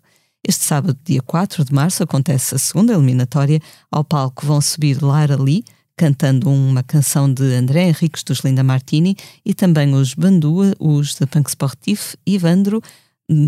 Este 0.48 0.64
sábado, 0.64 0.98
dia 1.04 1.22
4 1.22 1.66
de 1.66 1.74
março, 1.74 2.02
acontece 2.02 2.56
a 2.56 2.58
segunda 2.58 2.94
eliminatória. 2.94 3.60
Ao 3.92 4.02
palco 4.02 4.46
vão 4.46 4.62
subir 4.62 5.04
Lara 5.04 5.36
Lee, 5.36 5.66
cantando 5.98 6.50
uma 6.52 6.84
canção 6.84 7.32
de 7.32 7.44
André 7.56 7.90
Henriques 7.90 8.24
dos 8.24 8.42
Linda 8.42 8.64
Martini 8.64 9.18
e 9.44 9.54
também 9.56 9.96
os 9.96 10.14
Bandua, 10.14 10.74
os 10.80 11.16
da 11.16 11.26
Punk 11.26 11.50
Sportif, 11.50 12.16
Ivandro, 12.26 12.82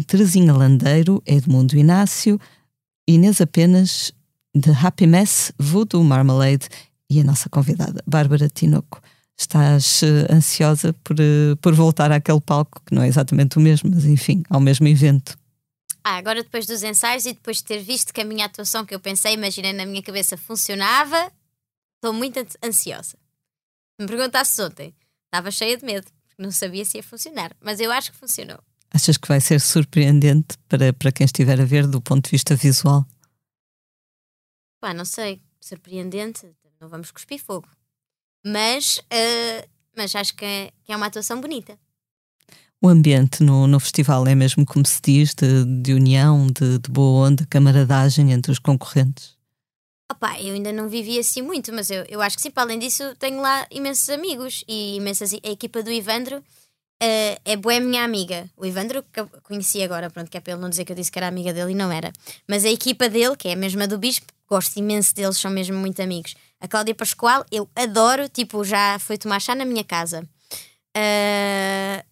Terezinha 0.07 0.51
Landeiro, 0.51 1.21
Edmundo 1.27 1.77
Inácio, 1.77 2.41
Inês 3.07 3.39
Apenas, 3.39 4.11
de 4.53 4.71
Happy 4.71 5.05
Mess, 5.05 5.53
Voodoo 5.59 6.03
Marmalade 6.03 6.67
e 7.07 7.21
a 7.21 7.23
nossa 7.23 7.47
convidada, 7.49 8.03
Bárbara 8.05 8.49
Tinoco. 8.49 8.99
Estás 9.37 10.01
uh, 10.01 10.33
ansiosa 10.33 10.91
por, 11.03 11.15
uh, 11.15 11.55
por 11.61 11.73
voltar 11.73 12.11
àquele 12.11 12.41
palco, 12.41 12.81
que 12.85 12.93
não 12.93 13.03
é 13.03 13.07
exatamente 13.07 13.57
o 13.57 13.61
mesmo, 13.61 13.89
mas 13.93 14.03
enfim, 14.05 14.43
ao 14.49 14.59
mesmo 14.59 14.87
evento. 14.87 15.37
Ah, 16.03 16.17
agora 16.17 16.43
depois 16.43 16.65
dos 16.65 16.83
ensaios 16.83 17.25
e 17.25 17.33
depois 17.33 17.57
de 17.57 17.65
ter 17.65 17.79
visto 17.79 18.13
que 18.13 18.19
a 18.19 18.25
minha 18.25 18.45
atuação 18.45 18.85
que 18.85 18.93
eu 18.93 18.99
pensei, 18.99 19.33
imaginei 19.33 19.71
na 19.71 19.85
minha 19.85 20.01
cabeça 20.01 20.35
funcionava, 20.35 21.31
estou 21.99 22.13
muito 22.13 22.39
ansiosa. 22.63 23.17
Me 23.99 24.07
perguntasse 24.07 24.61
ontem, 24.61 24.95
estava 25.25 25.51
cheia 25.51 25.77
de 25.77 25.85
medo, 25.85 26.07
porque 26.27 26.41
não 26.41 26.51
sabia 26.51 26.85
se 26.85 26.97
ia 26.97 27.03
funcionar, 27.03 27.55
mas 27.61 27.79
eu 27.79 27.91
acho 27.91 28.11
que 28.11 28.17
funcionou. 28.17 28.59
Achas 28.91 29.17
que 29.17 29.27
vai 29.27 29.39
ser 29.39 29.59
surpreendente 29.59 30.57
para, 30.67 30.91
para 30.93 31.11
quem 31.11 31.25
estiver 31.25 31.59
a 31.61 31.65
ver 31.65 31.85
do 31.85 32.01
ponto 32.01 32.25
de 32.25 32.31
vista 32.31 32.55
visual? 32.55 33.05
Pá, 34.79 34.93
não 34.93 35.05
sei, 35.05 35.41
surpreendente, 35.59 36.49
não 36.79 36.87
vamos 36.87 37.11
cuspir 37.11 37.43
fogo. 37.43 37.67
Mas, 38.43 38.99
uh, 38.99 39.69
mas 39.95 40.15
acho 40.15 40.33
que 40.35 40.45
é, 40.45 40.71
que 40.83 40.93
é 40.93 40.95
uma 40.95 41.07
atuação 41.07 41.41
bonita. 41.41 41.77
O 42.81 42.87
ambiente 42.87 43.43
no, 43.43 43.67
no 43.67 43.79
festival 43.79 44.25
é 44.25 44.33
mesmo 44.33 44.65
como 44.65 44.87
se 44.87 45.01
diz, 45.01 45.35
de, 45.35 45.65
de 45.81 45.93
união, 45.93 46.47
de, 46.47 46.79
de 46.79 46.89
boa 46.89 47.27
onda, 47.27 47.45
camaradagem 47.45 48.31
entre 48.31 48.53
os 48.53 48.57
concorrentes? 48.57 49.37
Opa, 50.11 50.39
eu 50.41 50.55
ainda 50.55 50.71
não 50.73 50.89
vivi 50.89 51.19
assim 51.19 51.41
muito, 51.41 51.71
mas 51.71 51.89
eu, 51.91 52.03
eu 52.09 52.19
acho 52.21 52.35
que 52.35 52.41
sim. 52.41 52.49
Para 52.49 52.63
além 52.63 52.79
disso, 52.79 53.15
tenho 53.17 53.39
lá 53.41 53.67
imensos 53.69 54.09
amigos 54.09 54.63
e 54.67 54.95
imensas. 54.95 55.31
A 55.33 55.49
equipa 55.49 55.83
do 55.83 55.91
Ivandro 55.91 56.37
uh, 56.37 57.41
é 57.45 57.55
boa 57.55 57.79
minha 57.79 58.03
amiga. 58.03 58.49
O 58.57 58.65
Ivandro 58.65 59.03
que 59.13 59.19
eu 59.19 59.27
conheci 59.43 59.83
agora, 59.83 60.09
pronto, 60.09 60.29
que 60.29 60.37
é 60.37 60.39
para 60.39 60.53
ele 60.53 60.61
não 60.61 60.69
dizer 60.69 60.83
que 60.83 60.91
eu 60.91 60.95
disse 60.95 61.11
que 61.11 61.19
era 61.19 61.27
amiga 61.27 61.53
dele 61.53 61.71
e 61.71 61.75
não 61.75 61.91
era. 61.91 62.11
Mas 62.47 62.65
a 62.65 62.69
equipa 62.69 63.07
dele, 63.07 63.35
que 63.37 63.49
é 63.49 63.53
a 63.53 63.55
mesma 63.55 63.87
do 63.87 63.99
Bispo, 63.99 64.33
gosto 64.47 64.77
imenso 64.77 65.13
deles, 65.13 65.37
são 65.37 65.51
mesmo 65.51 65.77
muito 65.77 66.01
amigos. 66.01 66.35
A 66.59 66.67
Cláudia 66.67 66.95
Pascoal, 66.95 67.45
eu 67.51 67.69
adoro, 67.75 68.27
tipo, 68.27 68.63
já 68.63 68.97
foi 68.99 69.17
tomar 69.17 69.39
chá 69.39 69.53
na 69.53 69.63
minha 69.63 69.83
casa. 69.83 70.27
Uh, 70.97 72.03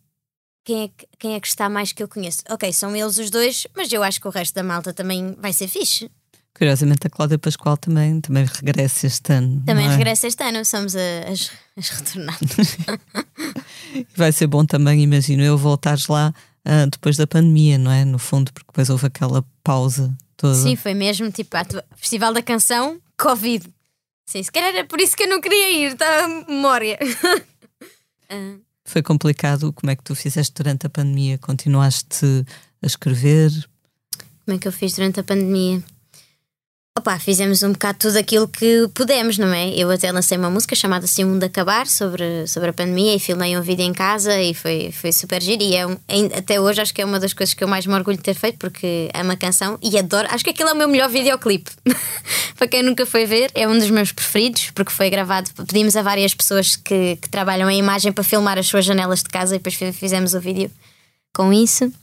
quem, 0.64 0.84
é 0.84 0.88
que, 0.90 1.08
quem 1.18 1.34
é 1.34 1.40
que 1.40 1.48
está 1.48 1.68
mais 1.68 1.92
que 1.92 2.04
eu 2.04 2.08
conheço? 2.08 2.44
Ok, 2.50 2.72
são 2.74 2.96
eles 2.96 3.18
os 3.18 3.32
dois, 3.32 3.66
mas 3.76 3.92
eu 3.92 4.04
acho 4.04 4.22
que 4.22 4.28
o 4.28 4.32
resto 4.32 4.54
da 4.54 4.64
malta 4.64 4.94
também 4.94 5.36
vai 5.40 5.52
ser 5.52 5.68
fixe. 5.68 6.12
Curiosamente, 6.58 7.06
a 7.06 7.10
Cláudia 7.12 7.38
Pascoal 7.38 7.78
também, 7.78 8.20
também 8.20 8.44
regressa 8.44 9.06
este 9.06 9.32
ano. 9.32 9.62
Também 9.64 9.86
é? 9.86 9.90
regressa 9.90 10.26
este 10.26 10.44
ano, 10.44 10.66
somos 10.66 10.96
a, 10.96 11.30
as, 11.32 11.52
as 11.78 11.90
retornadas. 11.90 12.78
Vai 14.18 14.32
ser 14.32 14.48
bom 14.48 14.66
também, 14.66 15.04
imagino 15.04 15.44
eu, 15.44 15.56
voltares 15.56 16.08
lá 16.08 16.34
uh, 16.66 16.90
depois 16.90 17.16
da 17.16 17.28
pandemia, 17.28 17.78
não 17.78 17.92
é? 17.92 18.04
No 18.04 18.18
fundo, 18.18 18.52
porque 18.52 18.66
depois 18.70 18.90
houve 18.90 19.06
aquela 19.06 19.46
pausa 19.64 20.12
toda. 20.36 20.56
Sim, 20.56 20.76
foi 20.76 20.96
mesmo 20.96 21.30
tipo 21.32 21.56
Festival 21.96 22.34
da 22.34 22.42
Canção, 22.42 23.00
Covid. 23.16 23.72
Sim, 24.26 24.42
se 24.42 24.52
calhar 24.52 24.74
era 24.74 24.84
por 24.84 25.00
isso 25.00 25.16
que 25.16 25.24
eu 25.24 25.30
não 25.30 25.40
queria 25.40 25.72
ir, 25.72 25.92
estava 25.94 26.26
a 26.26 26.28
memória. 26.28 26.98
uh. 28.32 28.60
Foi 28.84 29.04
complicado. 29.04 29.74
Como 29.74 29.92
é 29.92 29.96
que 29.98 30.04
tu 30.04 30.16
fizeste 30.16 30.54
durante 30.56 30.88
a 30.88 30.90
pandemia? 30.90 31.38
Continuaste 31.38 32.46
a 32.82 32.88
escrever? 32.88 33.52
Como 34.46 34.56
é 34.56 34.60
que 34.60 34.66
eu 34.66 34.72
fiz 34.72 34.94
durante 34.94 35.20
a 35.20 35.24
pandemia? 35.24 35.84
Opa, 36.98 37.20
fizemos 37.20 37.62
um 37.62 37.74
bocado 37.74 38.00
tudo 38.00 38.18
aquilo 38.18 38.48
que 38.48 38.90
pudemos, 38.92 39.38
não 39.38 39.54
é? 39.54 39.70
Eu 39.70 39.92
até 39.92 40.12
lancei 40.12 40.36
uma 40.36 40.50
música 40.50 40.76
chamada 40.76 41.06
Se 41.06 41.24
o 41.24 41.28
Mundo 41.28 41.44
Acabar 41.44 41.86
sobre, 41.86 42.48
sobre 42.48 42.72
a 42.72 42.74
pandemia 42.74 43.16
e 43.16 43.20
filmei 43.20 43.56
um 43.56 43.62
vídeo 43.62 43.86
em 43.86 43.94
casa 43.94 44.42
e 44.42 44.56
foi, 44.56 44.92
foi 44.92 45.12
super 45.12 45.40
giro. 45.40 45.62
E 45.62 45.76
é 45.76 45.86
um, 45.86 45.96
até 46.36 46.60
hoje 46.60 46.82
acho 46.82 46.92
que 46.92 47.00
é 47.00 47.06
uma 47.06 47.20
das 47.20 47.34
coisas 47.34 47.54
que 47.54 47.64
eu 47.64 47.68
mais 47.68 47.86
me 47.86 47.94
orgulho 47.94 48.18
de 48.18 48.24
ter 48.24 48.34
feito 48.34 48.58
porque 48.58 49.12
amo 49.14 49.32
a 49.32 49.38
canção 49.38 49.78
e 49.80 49.96
adoro. 49.96 50.28
Acho 50.32 50.44
que 50.44 50.50
aquele 50.50 50.70
é 50.72 50.74
o 50.74 50.76
meu 50.76 50.88
melhor 50.88 51.08
videoclipe. 51.08 51.70
Para 52.58 52.68
quem 52.68 52.82
nunca 52.82 53.06
foi 53.06 53.28
ver, 53.28 53.52
é 53.54 53.68
um 53.68 53.78
dos 53.78 53.92
meus 53.92 54.12
preferidos 54.12 54.72
porque 54.72 54.92
foi 54.92 55.12
gravado. 55.12 55.52
Pedimos 55.68 55.96
a 55.96 56.02
várias 56.02 56.34
pessoas 56.34 56.76
que, 56.76 57.16
que 57.18 57.30
trabalham 57.30 57.70
em 57.70 57.78
imagem 57.78 58.12
para 58.12 58.24
filmar 58.24 58.58
as 58.58 58.66
suas 58.66 58.84
janelas 58.84 59.22
de 59.22 59.30
casa 59.30 59.54
e 59.54 59.60
depois 59.60 59.76
fizemos 59.96 60.34
o 60.34 60.40
vídeo 60.40 60.72
com 61.32 61.54
isso. 61.54 61.94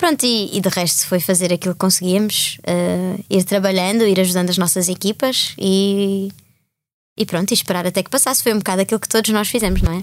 Pronto, 0.00 0.24
e, 0.24 0.56
e 0.56 0.62
de 0.62 0.68
resto 0.70 1.06
foi 1.06 1.20
fazer 1.20 1.52
aquilo 1.52 1.74
que 1.74 1.80
conseguíamos, 1.80 2.56
uh, 2.60 3.22
ir 3.28 3.44
trabalhando, 3.44 4.06
ir 4.06 4.18
ajudando 4.18 4.48
as 4.48 4.56
nossas 4.56 4.88
equipas 4.88 5.54
e, 5.58 6.32
e 7.18 7.26
pronto, 7.26 7.50
e 7.50 7.54
esperar 7.54 7.86
até 7.86 8.02
que 8.02 8.08
passasse. 8.08 8.42
Foi 8.42 8.54
um 8.54 8.58
bocado 8.60 8.80
aquilo 8.80 8.98
que 8.98 9.06
todos 9.06 9.30
nós 9.30 9.48
fizemos, 9.48 9.82
não 9.82 9.92
é? 9.92 10.02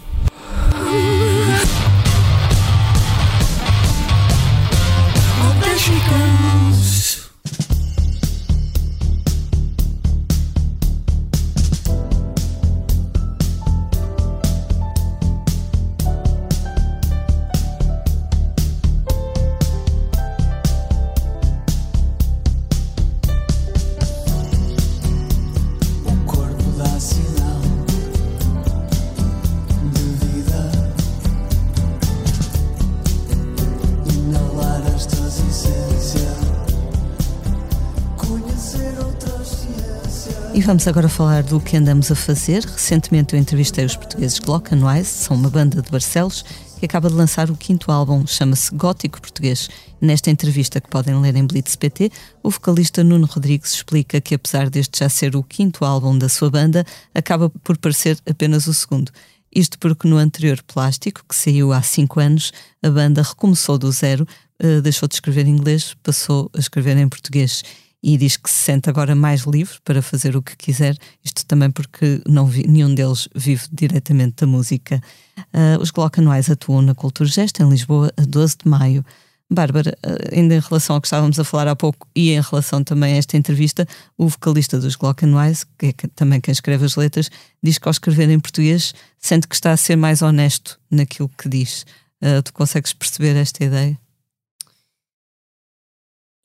Vamos 40.68 40.86
agora 40.86 41.07
falar 41.07 41.43
do 41.43 41.61
que 41.61 41.78
andamos 41.78 42.11
a 42.11 42.15
fazer. 42.15 42.65
Recentemente 42.65 43.34
eu 43.34 43.39
entrevistei 43.39 43.86
os 43.86 43.95
portugueses 43.95 44.38
Glockenwise, 44.38 45.05
são 45.05 45.38
uma 45.38 45.49
banda 45.49 45.82
de 45.82 45.89
Barcelos 45.89 46.43
que 46.78 46.86
acaba 46.86 47.07
de 47.07 47.15
lançar 47.15 47.49
o 47.49 47.55
quinto 47.55 47.89
álbum, 47.89 48.28
chama-se 48.28 48.76
Gótico 48.76 49.22
Português. 49.22 49.70
Nesta 50.01 50.30
entrevista 50.30 50.82
que 50.82 50.89
podem 50.89 51.18
ler 51.22 51.38
em 51.38 51.47
Blitz 51.47 51.78
PT, 51.78 52.11
o 52.43 52.49
vocalista 52.49 53.01
Nuno 53.01 53.26
Rodrigues 53.26 53.76
explica 53.76 54.20
que, 54.20 54.36
apesar 54.36 54.70
deste 54.70 54.99
já 54.99 55.07
ser 55.07 55.38
o 55.38 55.41
quinto 55.41 55.86
álbum 55.86 56.18
da 56.18 56.28
sua 56.28 56.49
banda, 56.49 56.86
acaba 57.15 57.49
por 57.49 57.78
parecer 57.78 58.18
apenas 58.30 58.68
o 58.68 58.74
segundo. 58.74 59.09
Isto 59.55 59.80
porque 59.80 60.05
no 60.05 60.18
anterior 60.18 60.61
Plástico, 60.68 61.24
que 61.30 61.36
saiu 61.36 61.72
há 61.72 61.82
cinco 61.82 62.20
anos, 62.20 62.51
a 62.84 62.89
banda 62.89 63.22
recomeçou 63.22 63.78
do 63.78 63.89
zero, 63.89 64.28
uh, 64.61 64.82
deixou 64.82 65.07
de 65.07 65.15
escrever 65.15 65.47
em 65.47 65.51
inglês, 65.51 65.95
passou 66.03 66.51
a 66.53 66.59
escrever 66.59 66.97
em 66.97 67.07
português 67.07 67.63
e 68.07 68.15
diz 68.15 68.37
que 68.37 68.49
se 68.49 68.59
sente 68.59 68.89
agora 68.89 69.13
mais 69.13 69.41
livre 69.41 69.75
para 69.83 70.01
fazer 70.01 70.37
o 70.37 70.41
que 70.41 70.55
quiser, 70.55 70.97
isto 71.21 71.45
também 71.45 71.69
porque 71.69 72.21
não 72.25 72.45
vi, 72.45 72.65
nenhum 72.65 72.95
deles 72.95 73.27
vive 73.35 73.65
diretamente 73.69 74.37
da 74.37 74.47
música. 74.47 75.01
Uh, 75.37 75.81
os 75.81 75.91
Glockenwise 75.91 76.53
atuam 76.53 76.81
na 76.81 76.95
Cultura 76.95 77.27
Gesto, 77.27 77.61
em 77.61 77.69
Lisboa, 77.69 78.09
a 78.15 78.21
12 78.21 78.59
de 78.63 78.69
maio. 78.69 79.05
Bárbara, 79.51 79.93
uh, 80.05 80.33
ainda 80.33 80.55
em 80.55 80.59
relação 80.61 80.95
ao 80.95 81.01
que 81.01 81.07
estávamos 81.07 81.37
a 81.37 81.43
falar 81.43 81.67
há 81.67 81.75
pouco 81.75 82.07
e 82.15 82.31
em 82.31 82.39
relação 82.39 82.81
também 82.81 83.15
a 83.15 83.17
esta 83.17 83.35
entrevista, 83.35 83.85
o 84.17 84.29
vocalista 84.29 84.79
dos 84.79 84.95
Glockenwise, 84.95 85.65
que 85.77 85.87
é 85.87 85.93
também 86.15 86.39
quem 86.39 86.53
escreve 86.53 86.85
as 86.85 86.95
letras, 86.95 87.29
diz 87.61 87.77
que 87.77 87.89
ao 87.89 87.91
escrever 87.91 88.29
em 88.29 88.39
português 88.39 88.95
sente 89.19 89.49
que 89.49 89.55
está 89.55 89.73
a 89.73 89.77
ser 89.77 89.97
mais 89.97 90.21
honesto 90.21 90.79
naquilo 90.89 91.29
que 91.37 91.49
diz. 91.49 91.85
Uh, 92.23 92.41
tu 92.41 92.53
consegues 92.53 92.93
perceber 92.93 93.35
esta 93.35 93.65
ideia? 93.65 93.99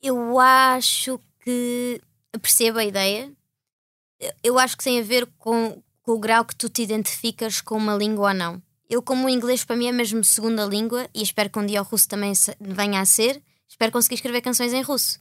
Eu 0.01 0.37
acho 0.37 1.21
que 1.43 2.01
percebo 2.41 2.79
a 2.79 2.85
ideia. 2.85 3.31
Eu 4.41 4.57
acho 4.57 4.77
que 4.77 4.83
tem 4.83 4.99
a 4.99 5.03
ver 5.03 5.27
com, 5.37 5.81
com 6.01 6.11
o 6.13 6.19
grau 6.19 6.45
que 6.45 6.55
tu 6.55 6.69
te 6.69 6.81
identificas 6.81 7.61
com 7.61 7.75
uma 7.75 7.95
língua 7.95 8.29
ou 8.29 8.33
não. 8.33 8.61
Eu, 8.89 9.01
como 9.01 9.25
o 9.25 9.29
inglês 9.29 9.63
para 9.63 9.75
mim 9.75 9.87
é 9.87 9.91
mesmo 9.91 10.23
segunda 10.23 10.65
língua 10.65 11.09
e 11.13 11.21
espero 11.21 11.49
que 11.49 11.59
um 11.59 11.65
dia 11.65 11.81
o 11.81 11.85
russo 11.85 12.07
também 12.07 12.31
venha 12.59 13.01
a 13.01 13.05
ser, 13.05 13.41
espero 13.67 13.91
conseguir 13.91 14.15
escrever 14.15 14.41
canções 14.41 14.73
em 14.73 14.81
russo. 14.81 15.19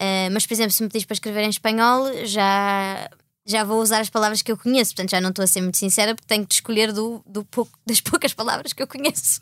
Uh, 0.00 0.32
mas, 0.32 0.46
por 0.46 0.54
exemplo, 0.54 0.72
se 0.72 0.82
me 0.82 0.88
pedis 0.88 1.04
para 1.04 1.14
escrever 1.14 1.44
em 1.44 1.50
espanhol, 1.50 2.06
já, 2.24 3.08
já 3.46 3.62
vou 3.64 3.80
usar 3.80 4.00
as 4.00 4.10
palavras 4.10 4.42
que 4.42 4.50
eu 4.50 4.56
conheço. 4.56 4.92
Portanto, 4.92 5.10
já 5.10 5.20
não 5.20 5.30
estou 5.30 5.44
a 5.44 5.46
ser 5.46 5.60
muito 5.60 5.76
sincera 5.76 6.14
porque 6.14 6.26
tenho 6.26 6.46
que 6.46 6.54
escolher 6.54 6.92
do, 6.92 7.22
do 7.26 7.44
pouco, 7.44 7.78
das 7.86 8.00
poucas 8.02 8.32
palavras 8.34 8.72
que 8.72 8.82
eu 8.82 8.86
conheço. 8.86 9.40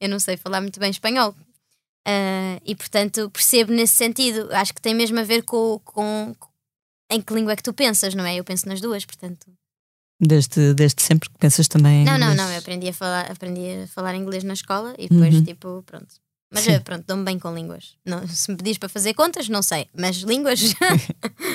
Eu 0.00 0.08
não 0.08 0.18
sei 0.18 0.36
falar 0.36 0.60
muito 0.60 0.80
bem 0.80 0.90
espanhol. 0.90 1.34
Uh, 2.06 2.58
e 2.64 2.74
portanto 2.74 3.30
percebo 3.30 3.72
nesse 3.72 3.94
sentido. 3.94 4.48
Acho 4.52 4.74
que 4.74 4.80
tem 4.80 4.94
mesmo 4.94 5.18
a 5.20 5.22
ver 5.22 5.42
com, 5.42 5.80
com, 5.84 6.34
em 7.10 7.20
que 7.20 7.32
língua 7.32 7.52
é 7.52 7.56
que 7.56 7.62
tu 7.62 7.72
pensas, 7.72 8.14
não 8.14 8.24
é? 8.24 8.36
Eu 8.36 8.44
penso 8.44 8.68
nas 8.68 8.80
duas, 8.80 9.04
portanto. 9.04 9.46
Desde, 10.20 10.72
desde 10.74 11.02
sempre 11.02 11.28
que 11.28 11.38
pensas 11.38 11.66
também 11.66 12.04
Não, 12.04 12.16
não, 12.16 12.34
não. 12.34 12.50
Eu 12.50 12.58
aprendi 12.58 12.88
a 12.88 12.92
falar, 12.92 13.30
aprendi 13.30 13.82
a 13.82 13.86
falar 13.88 14.14
inglês 14.14 14.44
na 14.44 14.52
escola 14.52 14.94
e 14.96 15.08
depois, 15.08 15.34
uhum. 15.34 15.44
tipo, 15.44 15.82
pronto. 15.84 16.14
Mas 16.52 16.64
Sim. 16.64 16.80
pronto, 16.80 17.04
dou-me 17.06 17.24
bem 17.24 17.38
com 17.38 17.54
línguas. 17.54 17.94
Não, 18.04 18.26
se 18.28 18.50
me 18.50 18.56
pedis 18.56 18.78
para 18.78 18.88
fazer 18.88 19.14
contas, 19.14 19.48
não 19.48 19.62
sei, 19.62 19.88
mas 19.96 20.16
línguas. 20.18 20.60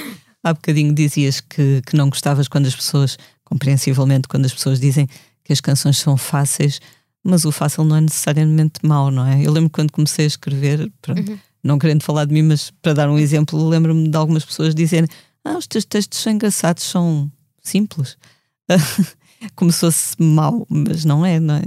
Há 0.43 0.53
bocadinho 0.53 0.93
dizias 0.93 1.39
que, 1.39 1.81
que 1.85 1.95
não 1.95 2.09
gostavas 2.09 2.47
quando 2.47 2.67
as 2.67 2.75
pessoas, 2.75 3.17
compreensivelmente, 3.43 4.27
quando 4.27 4.45
as 4.45 4.53
pessoas 4.53 4.79
dizem 4.79 5.07
que 5.43 5.53
as 5.53 5.61
canções 5.61 5.97
são 5.97 6.17
fáceis, 6.17 6.79
mas 7.27 7.43
o 7.43 7.51
fácil 7.51 7.83
não 7.83 7.97
é 7.97 8.01
necessariamente 8.01 8.79
mau, 8.83 9.11
não 9.11 9.25
é? 9.25 9.45
Eu 9.45 9.51
lembro 9.51 9.69
quando 9.69 9.91
comecei 9.91 10.23
a 10.23 10.27
escrever, 10.27 10.89
pronto, 11.01 11.29
uhum. 11.29 11.37
não 11.61 11.77
querendo 11.77 12.01
falar 12.01 12.23
de 12.23 12.33
mim, 12.33 12.41
mas 12.41 12.71
para 12.81 12.93
dar 12.93 13.09
um 13.09 13.19
exemplo, 13.19 13.67
lembro-me 13.67 14.07
de 14.07 14.15
algumas 14.15 14.45
pessoas 14.45 14.73
dizerem: 14.73 15.09
Ah, 15.43 15.57
os 15.57 15.67
teus 15.67 15.83
textos 15.83 16.19
são 16.19 16.31
engraçados, 16.31 16.83
são 16.83 17.29
simples. 17.61 18.17
Como 19.55 19.71
se 19.73 19.81
fosse 19.81 20.15
mau, 20.17 20.65
mas 20.69 21.03
não 21.03 21.25
é, 21.25 21.37
não 21.37 21.55
é? 21.55 21.65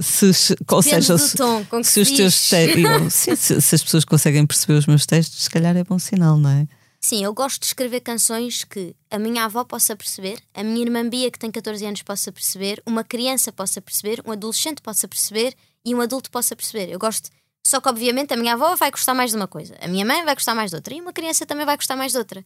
Se, 0.00 0.26
ou 0.70 0.82
seja, 0.82 1.18
se, 1.18 1.36
se 1.82 2.00
os 2.00 2.10
teus 2.12 2.48
textos, 2.48 3.14
se, 3.36 3.60
se 3.60 3.74
as 3.74 3.82
pessoas 3.82 4.04
conseguem 4.04 4.46
perceber 4.46 4.74
os 4.74 4.86
meus 4.86 5.04
textos, 5.04 5.42
se 5.42 5.50
calhar 5.50 5.76
é 5.76 5.82
bom 5.82 5.98
sinal, 5.98 6.38
não 6.38 6.50
é? 6.50 6.68
Sim, 7.08 7.22
eu 7.22 7.32
gosto 7.32 7.60
de 7.60 7.66
escrever 7.66 8.00
canções 8.00 8.64
que 8.64 8.92
a 9.08 9.16
minha 9.16 9.44
avó 9.44 9.62
possa 9.62 9.94
perceber, 9.94 10.42
a 10.52 10.64
minha 10.64 10.84
irmã 10.84 11.08
Bia, 11.08 11.30
que 11.30 11.38
tem 11.38 11.52
14 11.52 11.86
anos, 11.86 12.02
possa 12.02 12.32
perceber, 12.32 12.82
uma 12.84 13.04
criança 13.04 13.52
possa 13.52 13.80
perceber, 13.80 14.20
um 14.26 14.32
adolescente 14.32 14.82
possa 14.82 15.06
perceber 15.06 15.54
e 15.84 15.94
um 15.94 16.00
adulto 16.00 16.28
possa 16.32 16.56
perceber. 16.56 16.90
Eu 16.90 16.98
gosto. 16.98 17.30
Só 17.64 17.80
que, 17.80 17.88
obviamente, 17.88 18.34
a 18.34 18.36
minha 18.36 18.54
avó 18.54 18.74
vai 18.74 18.90
gostar 18.90 19.14
mais 19.14 19.30
de 19.30 19.36
uma 19.36 19.46
coisa, 19.46 19.76
a 19.80 19.86
minha 19.86 20.04
mãe 20.04 20.24
vai 20.24 20.34
gostar 20.34 20.52
mais 20.56 20.72
de 20.72 20.74
outra 20.78 20.94
e 20.94 21.00
uma 21.00 21.12
criança 21.12 21.46
também 21.46 21.64
vai 21.64 21.76
gostar 21.76 21.94
mais 21.94 22.10
de 22.10 22.18
outra. 22.18 22.44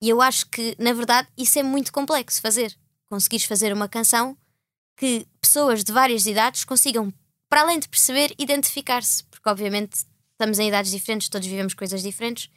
E 0.00 0.08
eu 0.08 0.22
acho 0.22 0.46
que, 0.50 0.76
na 0.78 0.92
verdade, 0.92 1.26
isso 1.36 1.58
é 1.58 1.64
muito 1.64 1.92
complexo 1.92 2.40
fazer. 2.40 2.78
Conseguires 3.06 3.44
fazer 3.44 3.72
uma 3.72 3.88
canção 3.88 4.38
que 4.96 5.26
pessoas 5.40 5.82
de 5.82 5.90
várias 5.90 6.26
idades 6.26 6.62
consigam, 6.62 7.12
para 7.48 7.62
além 7.62 7.80
de 7.80 7.88
perceber, 7.88 8.32
identificar-se. 8.38 9.24
Porque, 9.24 9.48
obviamente, 9.48 10.06
estamos 10.30 10.60
em 10.60 10.68
idades 10.68 10.92
diferentes, 10.92 11.28
todos 11.28 11.48
vivemos 11.48 11.74
coisas 11.74 12.04
diferentes. 12.04 12.48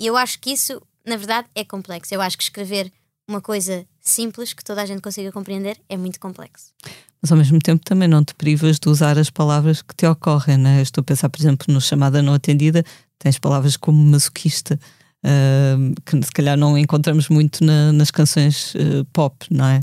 E 0.00 0.06
eu 0.08 0.16
acho 0.16 0.40
que 0.40 0.50
isso 0.50 0.82
na 1.06 1.16
verdade, 1.16 1.48
é 1.54 1.64
complexo. 1.64 2.14
Eu 2.14 2.20
acho 2.20 2.36
que 2.36 2.42
escrever 2.42 2.92
uma 3.28 3.40
coisa 3.40 3.86
simples 4.00 4.52
que 4.52 4.64
toda 4.64 4.82
a 4.82 4.86
gente 4.86 5.00
consiga 5.00 5.32
compreender 5.32 5.76
é 5.88 5.96
muito 5.96 6.20
complexo. 6.20 6.72
Mas 7.20 7.32
ao 7.32 7.38
mesmo 7.38 7.58
tempo 7.58 7.84
também 7.84 8.08
não 8.08 8.24
te 8.24 8.34
privas 8.34 8.78
de 8.78 8.88
usar 8.88 9.18
as 9.18 9.30
palavras 9.30 9.82
que 9.82 9.94
te 9.94 10.06
ocorrem, 10.06 10.56
né? 10.56 10.82
Estou 10.82 11.02
a 11.02 11.04
pensar, 11.04 11.28
por 11.28 11.40
exemplo, 11.40 11.72
no 11.72 11.80
chamada 11.80 12.22
não 12.22 12.34
atendida, 12.34 12.84
tens 13.18 13.38
palavras 13.38 13.76
como 13.76 14.02
masoquista, 14.04 14.78
uh, 15.24 15.94
que 16.04 16.22
se 16.22 16.32
calhar 16.32 16.56
não 16.56 16.78
encontramos 16.78 17.28
muito 17.28 17.64
na, 17.64 17.92
nas 17.92 18.10
canções 18.10 18.74
uh, 18.74 19.04
pop, 19.12 19.46
não 19.50 19.66
é? 19.66 19.80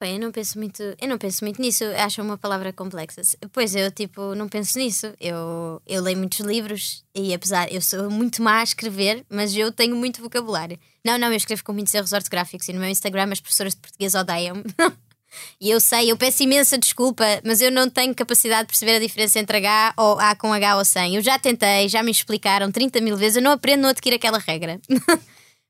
Bem, 0.00 0.14
eu 0.14 0.20
não 0.20 0.32
penso 0.32 0.58
muito, 0.58 0.82
eu 0.82 1.08
não 1.08 1.18
penso 1.18 1.44
muito 1.44 1.60
nisso, 1.60 1.84
acho 1.98 2.22
uma 2.22 2.38
palavra 2.38 2.72
complexa. 2.72 3.20
Pois 3.52 3.74
eu 3.74 3.90
tipo 3.90 4.34
não 4.34 4.48
penso 4.48 4.78
nisso. 4.78 5.12
Eu, 5.20 5.82
eu 5.86 6.02
leio 6.02 6.16
muitos 6.16 6.40
livros 6.40 7.04
e 7.14 7.34
apesar 7.34 7.70
eu 7.70 7.82
sou 7.82 8.10
muito 8.10 8.42
má 8.42 8.60
a 8.60 8.62
escrever, 8.62 9.26
mas 9.28 9.54
eu 9.54 9.70
tenho 9.70 9.94
muito 9.94 10.22
vocabulário. 10.22 10.78
Não, 11.04 11.18
não, 11.18 11.28
eu 11.28 11.36
escrevo 11.36 11.62
com 11.62 11.74
muitos 11.74 11.92
erros 11.92 12.12
ortográficos 12.12 12.66
e 12.68 12.72
no 12.72 12.80
meu 12.80 12.88
Instagram 12.88 13.28
as 13.30 13.40
professoras 13.40 13.74
de 13.74 13.80
português 13.82 14.14
odeiam-me. 14.14 14.64
e 15.60 15.70
eu 15.70 15.78
sei, 15.78 16.10
eu 16.10 16.16
peço 16.16 16.42
imensa 16.44 16.78
desculpa, 16.78 17.24
mas 17.44 17.60
eu 17.60 17.70
não 17.70 17.90
tenho 17.90 18.14
capacidade 18.14 18.62
de 18.62 18.68
perceber 18.68 18.96
a 18.96 19.00
diferença 19.00 19.38
entre 19.38 19.58
H 19.58 19.92
ou 19.98 20.18
A 20.18 20.34
com 20.34 20.50
H 20.50 20.78
ou 20.78 20.84
sem. 20.86 21.16
Eu 21.16 21.20
já 21.20 21.38
tentei, 21.38 21.90
já 21.90 22.02
me 22.02 22.10
explicaram 22.10 22.72
30 22.72 23.02
mil 23.02 23.18
vezes, 23.18 23.36
eu 23.36 23.42
não 23.42 23.50
aprendo, 23.50 23.82
não 23.82 23.90
adquiro 23.90 24.16
aquela 24.16 24.38
regra. 24.38 24.80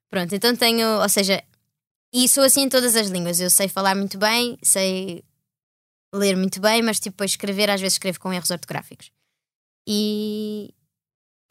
Pronto, 0.08 0.32
então 0.34 0.54
tenho, 0.54 1.00
ou 1.00 1.08
seja, 1.08 1.42
e 2.12 2.28
sou 2.28 2.42
assim 2.42 2.62
em 2.62 2.68
todas 2.68 2.96
as 2.96 3.08
línguas. 3.08 3.40
Eu 3.40 3.50
sei 3.50 3.68
falar 3.68 3.94
muito 3.94 4.18
bem, 4.18 4.58
sei 4.62 5.24
ler 6.14 6.36
muito 6.36 6.60
bem, 6.60 6.82
mas 6.82 6.98
tipo, 6.98 7.22
escrever, 7.24 7.70
às 7.70 7.80
vezes 7.80 7.94
escrevo 7.94 8.18
com 8.20 8.32
erros 8.32 8.50
ortográficos. 8.50 9.10
E, 9.86 10.74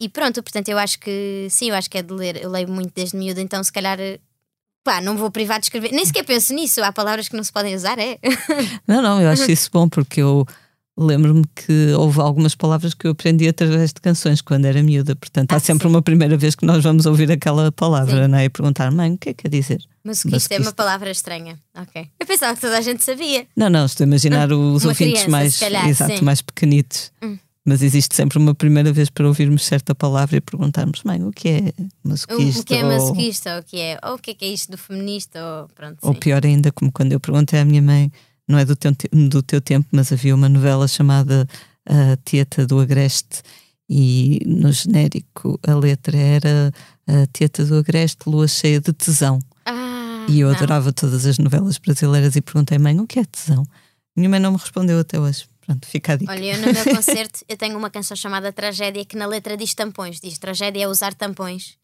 e 0.00 0.08
pronto, 0.08 0.42
portanto, 0.42 0.68
eu 0.68 0.78
acho 0.78 0.98
que 0.98 1.46
sim, 1.50 1.70
eu 1.70 1.74
acho 1.74 1.90
que 1.90 1.98
é 1.98 2.02
de 2.02 2.12
ler. 2.12 2.42
Eu 2.42 2.50
leio 2.50 2.68
muito 2.68 2.92
desde 2.94 3.16
miúdo, 3.16 3.40
então 3.40 3.62
se 3.62 3.72
calhar. 3.72 3.98
Pá, 4.82 5.00
não 5.00 5.16
vou 5.16 5.30
privar 5.30 5.58
de 5.58 5.66
escrever. 5.66 5.92
Nem 5.92 6.06
sequer 6.06 6.24
penso 6.24 6.54
nisso. 6.54 6.82
Há 6.82 6.90
palavras 6.90 7.28
que 7.28 7.36
não 7.36 7.44
se 7.44 7.52
podem 7.52 7.74
usar, 7.74 7.98
é? 7.98 8.18
Não, 8.86 9.02
não, 9.02 9.20
eu 9.20 9.28
acho 9.28 9.48
isso 9.52 9.70
bom 9.70 9.86
porque 9.86 10.22
eu 10.22 10.46
lembro-me 10.96 11.44
que 11.54 11.92
houve 11.92 12.20
algumas 12.20 12.54
palavras 12.54 12.94
que 12.94 13.06
eu 13.06 13.12
aprendi 13.12 13.48
através 13.48 13.92
de 13.92 14.00
canções 14.00 14.40
quando 14.40 14.66
era 14.66 14.82
miúda. 14.82 15.16
Portanto, 15.16 15.52
ah, 15.52 15.56
há 15.56 15.60
sempre 15.60 15.88
sim. 15.88 15.94
uma 15.94 16.02
primeira 16.02 16.36
vez 16.36 16.54
que 16.54 16.66
nós 16.66 16.82
vamos 16.82 17.06
ouvir 17.06 17.30
aquela 17.30 17.72
palavra, 17.72 18.28
né? 18.28 18.44
E 18.44 18.50
perguntar, 18.50 18.90
mãe, 18.90 19.12
o 19.12 19.18
que 19.18 19.30
é 19.30 19.34
que 19.34 19.42
quer 19.42 19.48
dizer? 19.48 19.82
Masoquista, 20.04 20.54
é 20.54 20.58
uma 20.58 20.72
palavra 20.72 21.10
estranha. 21.10 21.58
Ok. 21.76 22.08
Eu 22.18 22.26
pensava 22.26 22.54
que 22.54 22.60
toda 22.60 22.78
a 22.78 22.80
gente 22.80 23.04
sabia. 23.04 23.46
Não, 23.56 23.68
não, 23.68 23.86
estou 23.86 24.04
a 24.04 24.06
imaginar 24.06 24.52
os 24.52 24.84
uma 24.84 24.90
ouvintes 24.90 25.22
criança, 25.22 25.30
mais, 25.30 25.58
calhar, 25.58 25.88
exato, 25.88 26.24
mais 26.24 26.42
pequenitos. 26.42 27.12
Hum. 27.22 27.38
Mas 27.64 27.82
existe 27.82 28.16
sempre 28.16 28.38
uma 28.38 28.54
primeira 28.54 28.90
vez 28.90 29.10
para 29.10 29.26
ouvirmos 29.26 29.64
certa 29.64 29.94
palavra 29.94 30.36
e 30.36 30.40
perguntarmos, 30.40 31.02
mãe, 31.04 31.22
o 31.22 31.30
que 31.30 31.48
é 31.48 31.72
masoquista? 32.02 32.60
O, 32.60 32.64
que 32.64 32.74
é 32.74 32.82
masoquista? 32.82 33.54
Ou, 33.54 33.60
o 33.60 33.62
que 33.62 33.78
é, 33.78 33.98
ou 34.02 34.14
o 34.14 34.18
que 34.18 34.30
é, 34.30 34.34
que 34.34 34.44
é 34.46 34.48
isto 34.48 34.70
do 34.72 34.78
feminista? 34.78 35.38
Ou, 35.44 35.68
pronto, 35.68 35.98
ou 36.00 36.14
pior 36.14 36.44
ainda, 36.44 36.72
como 36.72 36.90
quando 36.90 37.12
eu 37.12 37.20
perguntei 37.20 37.60
à 37.60 37.64
minha 37.64 37.82
mãe, 37.82 38.10
não 38.50 38.58
é 38.58 38.64
do 38.64 38.74
teu, 38.74 38.92
do 39.12 39.42
teu 39.42 39.60
tempo, 39.60 39.88
mas 39.92 40.12
havia 40.12 40.34
uma 40.34 40.48
novela 40.48 40.88
chamada 40.88 41.46
A 41.86 42.16
Tieta 42.24 42.66
do 42.66 42.80
Agreste 42.80 43.42
e 43.88 44.40
no 44.46 44.72
genérico 44.72 45.58
a 45.66 45.74
letra 45.74 46.16
era 46.16 46.72
A 47.06 47.26
Tieta 47.32 47.64
do 47.64 47.76
Agreste, 47.76 48.28
lua 48.28 48.48
cheia 48.48 48.80
de 48.80 48.92
tesão. 48.92 49.38
E 50.28 50.40
eu 50.40 50.48
não. 50.48 50.54
adorava 50.54 50.92
todas 50.92 51.26
as 51.26 51.38
novelas 51.38 51.78
brasileiras 51.78 52.36
e 52.36 52.40
perguntei, 52.40 52.78
mãe, 52.78 52.98
o 53.00 53.06
que 53.06 53.18
é 53.18 53.24
tesão? 53.24 53.64
Minha 54.16 54.28
mãe 54.28 54.38
não 54.38 54.52
me 54.52 54.58
respondeu 54.58 55.00
até 55.00 55.18
hoje. 55.18 55.46
Pronto, 55.60 55.86
fica 55.86 56.12
a 56.12 56.16
dica. 56.16 56.30
Olha, 56.30 56.54
eu 56.54 56.58
no 56.58 56.72
meu 56.72 56.84
concerto 56.94 57.44
eu 57.48 57.56
tenho 57.56 57.76
uma 57.76 57.90
canção 57.90 58.16
chamada 58.16 58.52
Tragédia 58.52 59.04
que 59.04 59.16
na 59.16 59.26
letra 59.26 59.56
diz 59.56 59.74
tampões, 59.74 60.20
diz 60.20 60.38
tragédia 60.38 60.84
é 60.84 60.88
usar 60.88 61.14
tampões. 61.14 61.79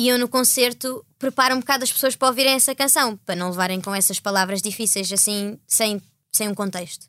E 0.00 0.08
eu 0.08 0.18
no 0.18 0.30
concerto 0.30 1.04
preparo 1.18 1.54
um 1.54 1.60
bocado 1.60 1.84
as 1.84 1.92
pessoas 1.92 2.16
para 2.16 2.28
ouvirem 2.28 2.54
essa 2.54 2.74
canção, 2.74 3.18
para 3.18 3.36
não 3.36 3.50
levarem 3.50 3.82
com 3.82 3.94
essas 3.94 4.18
palavras 4.18 4.62
difíceis 4.62 5.12
assim, 5.12 5.60
sem, 5.66 6.00
sem 6.32 6.48
um 6.48 6.54
contexto. 6.54 7.06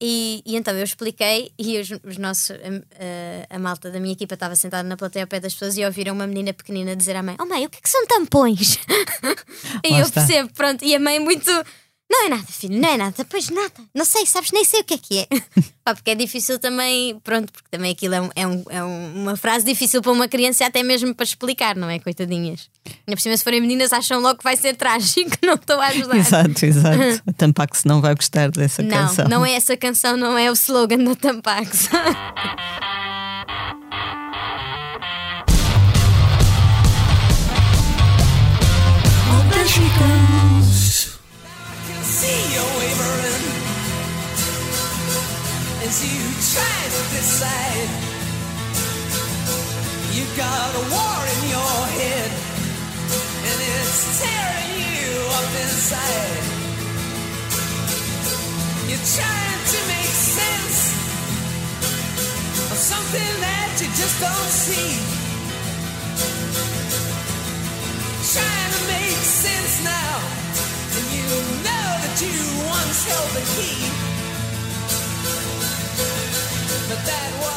E, 0.00 0.42
e, 0.46 0.56
então 0.56 0.74
eu 0.74 0.82
expliquei 0.82 1.52
e 1.58 1.78
os, 1.78 1.90
os 2.02 2.16
nossos, 2.16 2.52
a, 2.52 3.54
a, 3.54 3.58
malta 3.58 3.90
da 3.90 4.00
minha 4.00 4.14
equipa 4.14 4.32
estava 4.32 4.56
sentada 4.56 4.88
na 4.88 4.96
plateia 4.96 5.24
ao 5.24 5.28
pé 5.28 5.40
das 5.40 5.52
pessoas 5.52 5.76
e 5.76 5.84
ouviram 5.84 6.14
uma 6.14 6.26
menina 6.26 6.54
pequenina 6.54 6.96
dizer 6.96 7.16
à 7.16 7.22
mãe: 7.22 7.36
Oh 7.38 7.44
mãe, 7.44 7.66
o 7.66 7.68
que 7.68 7.76
é 7.76 7.82
que 7.82 7.90
são 7.90 8.06
tampões? 8.06 8.78
e 9.84 9.90
Lá 9.90 9.98
eu 9.98 10.06
está. 10.06 10.24
percebo, 10.24 10.50
pronto. 10.54 10.82
E 10.82 10.94
a 10.94 10.98
mãe 10.98 11.20
muito. 11.20 11.50
Não 12.10 12.26
é 12.26 12.28
nada, 12.28 12.46
filho, 12.48 12.80
não 12.80 12.88
é 12.88 12.96
nada. 12.96 13.24
Pois 13.24 13.48
nada. 13.50 13.72
Não 13.94 14.04
sei, 14.04 14.26
sabes, 14.26 14.50
nem 14.50 14.64
sei 14.64 14.80
o 14.80 14.84
que 14.84 14.94
é 14.94 14.98
que 14.98 15.18
é. 15.20 15.26
Pá, 15.84 15.94
porque 15.94 16.10
é 16.10 16.14
difícil 16.14 16.58
também, 16.58 17.18
pronto, 17.20 17.52
porque 17.52 17.68
também 17.70 17.92
aquilo 17.92 18.14
é, 18.14 18.20
um, 18.20 18.30
é, 18.34 18.46
um, 18.46 18.64
é 18.68 18.82
uma 18.82 19.36
frase 19.36 19.64
difícil 19.64 20.02
para 20.02 20.10
uma 20.10 20.26
criança, 20.26 20.66
até 20.66 20.82
mesmo 20.82 21.14
para 21.14 21.24
explicar, 21.24 21.76
não 21.76 21.88
é? 21.88 22.00
Coitadinhas. 22.00 22.68
Ainda 22.84 23.16
por 23.16 23.20
cima, 23.20 23.36
se 23.36 23.44
forem 23.44 23.60
meninas, 23.60 23.92
acham 23.92 24.20
logo 24.20 24.38
que 24.38 24.44
vai 24.44 24.56
ser 24.56 24.74
trágico, 24.76 25.30
não 25.42 25.54
estou 25.54 25.80
a 25.80 25.86
ajudar. 25.86 26.16
Exato, 26.16 26.66
exato. 26.66 27.22
A 27.26 27.32
Tampax 27.32 27.84
não 27.84 28.00
vai 28.00 28.14
gostar 28.14 28.50
dessa 28.50 28.82
não, 28.82 28.90
canção. 28.90 29.24
Não, 29.28 29.38
não 29.38 29.46
é 29.46 29.52
essa 29.52 29.76
canção, 29.76 30.16
não 30.16 30.36
é 30.36 30.50
o 30.50 30.54
slogan 30.54 31.04
da 31.04 31.14
Tampax. 31.14 31.88
see 39.70 40.09
as 45.82 46.04
you 46.04 46.20
try 46.52 46.80
to 46.96 47.02
decide. 47.16 47.90
You 50.12 50.24
got 50.36 50.70
a 50.76 50.84
war 50.92 51.20
in 51.34 51.40
your 51.48 51.78
head, 51.96 52.30
and 53.48 53.58
it's 53.74 54.20
tearing 54.20 54.74
you 54.92 55.08
up 55.38 55.50
inside. 55.64 56.44
You're 58.88 59.06
trying 59.16 59.62
to 59.72 59.78
make 59.88 60.14
sense 60.36 60.78
of 62.72 62.76
something 62.76 63.32
that 63.40 63.70
you 63.80 63.88
just 63.96 64.16
don't 64.20 64.52
see. 64.52 64.92
Trying 68.36 68.72
to 68.76 68.82
make 68.94 69.20
sense 69.24 69.74
now, 69.82 70.12
and 70.96 71.06
you 71.16 71.28
know 71.64 71.88
that 72.04 72.16
you 72.20 72.36
once 72.68 73.00
held 73.08 73.30
the 73.32 73.44
key. 73.56 74.19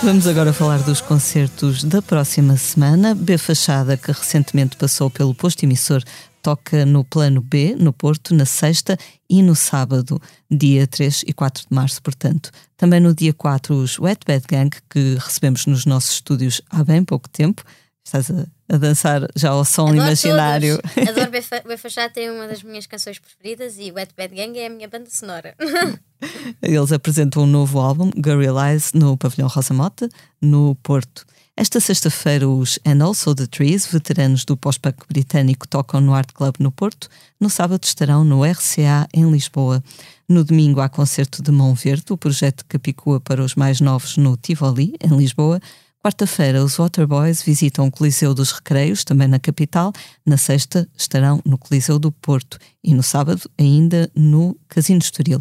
Vamos 0.04 0.28
agora 0.28 0.52
falar 0.52 0.80
dos 0.84 1.00
concertos 1.00 1.84
da 1.84 2.02
próxima 2.02 2.58
semana. 2.58 3.16
B 3.16 3.38
Fachada, 3.38 3.96
que 3.96 4.12
recentemente 4.12 4.76
passou 4.76 5.10
pelo 5.10 5.34
posto 5.34 5.64
emissor, 5.64 6.04
toca 6.42 6.86
no 6.86 7.06
plano 7.06 7.42
B, 7.42 7.74
no 7.80 7.94
Porto, 7.94 8.36
na 8.36 8.46
sexta 8.46 8.98
e 9.30 9.42
no 9.42 9.56
sábado, 9.56 10.22
dia 10.52 10.86
3 10.86 11.24
e 11.26 11.32
4 11.32 11.64
de 11.70 11.74
março, 11.74 12.02
portanto. 12.02 12.52
Também 12.76 13.00
no 13.00 13.16
dia 13.16 13.34
4, 13.34 13.74
os 13.74 13.98
Wet 13.98 14.20
Bad 14.28 14.46
Gang, 14.50 14.70
que 14.90 15.16
recebemos 15.16 15.66
nos 15.66 15.86
nossos 15.86 16.16
estúdios 16.16 16.62
há 16.70 16.84
bem 16.84 17.04
pouco 17.04 17.30
tempo. 17.30 17.64
Estás 18.06 18.30
a, 18.30 18.46
a 18.70 18.78
dançar 18.78 19.28
já 19.36 19.50
ao 19.50 19.64
som 19.66 19.84
Adoro 19.88 19.98
imaginário. 19.98 20.80
todos. 20.82 21.08
Adoro 21.10 21.32
Befa- 21.32 21.64
Befachá, 21.68 22.10
tem 22.10 22.30
uma 22.30 22.48
das 22.48 22.64
minhas 22.64 22.88
canções 22.88 23.20
preferidas 23.20 23.78
e 23.78 23.92
Wet 23.92 24.14
Bad 24.18 24.34
Gang 24.36 24.58
é 24.58 24.68
a 24.68 24.70
minha 24.70 24.88
banda 24.88 25.10
sonora. 25.10 25.56
Eles 26.62 26.92
apresentam 26.92 27.44
um 27.44 27.48
novo 27.48 27.80
álbum, 27.80 28.10
Gorillaz, 28.18 28.94
no 28.94 29.18
Pavilhão 29.18 29.48
Rosa 29.50 29.74
Mota, 29.74 30.10
no 30.42 30.76
Porto. 30.82 31.26
Esta 31.56 31.80
sexta-feira, 31.80 32.50
os 32.50 32.80
And 32.86 33.04
Also 33.04 33.36
the 33.36 33.46
Trees, 33.46 33.86
veteranos 33.86 34.44
do 34.44 34.58
pós-punk 34.58 35.04
britânico, 35.08 35.68
tocam 35.68 36.02
no 36.02 36.14
Art 36.16 36.32
Club 36.34 36.56
no 36.58 36.72
Porto. 36.72 37.08
No 37.40 37.48
sábado 37.50 37.84
estarão 37.84 38.24
no 38.24 38.44
RCA 38.44 39.08
em 39.14 39.30
Lisboa. 39.30 39.84
No 40.28 40.44
domingo 40.44 40.80
há 40.80 40.90
concerto 40.90 41.44
de 41.44 41.52
Mão 41.52 41.76
Verde, 41.76 42.06
o 42.12 42.18
projeto 42.18 42.66
Capicua 42.68 43.20
para 43.20 43.44
os 43.44 43.54
mais 43.54 43.80
novos 43.82 44.18
no 44.18 44.36
Tivoli, 44.36 44.96
em 45.00 45.16
Lisboa. 45.16 45.60
Quarta-feira, 46.06 46.62
os 46.62 46.76
Waterboys 46.76 47.42
visitam 47.42 47.88
o 47.88 47.92
Coliseu 47.92 48.34
dos 48.34 48.52
Recreios, 48.52 49.06
também 49.06 49.26
na 49.26 49.40
capital. 49.40 49.94
Na 50.26 50.36
sexta, 50.36 50.86
estarão 50.98 51.42
no 51.46 51.58
Coliseu 51.58 51.98
do 51.98 52.12
Porto. 52.12 52.60
E 52.84 52.94
no 52.94 53.02
sábado, 53.02 53.50
ainda 53.58 54.12
no 54.14 54.54
Casino 54.68 55.00
Estoril. 55.00 55.40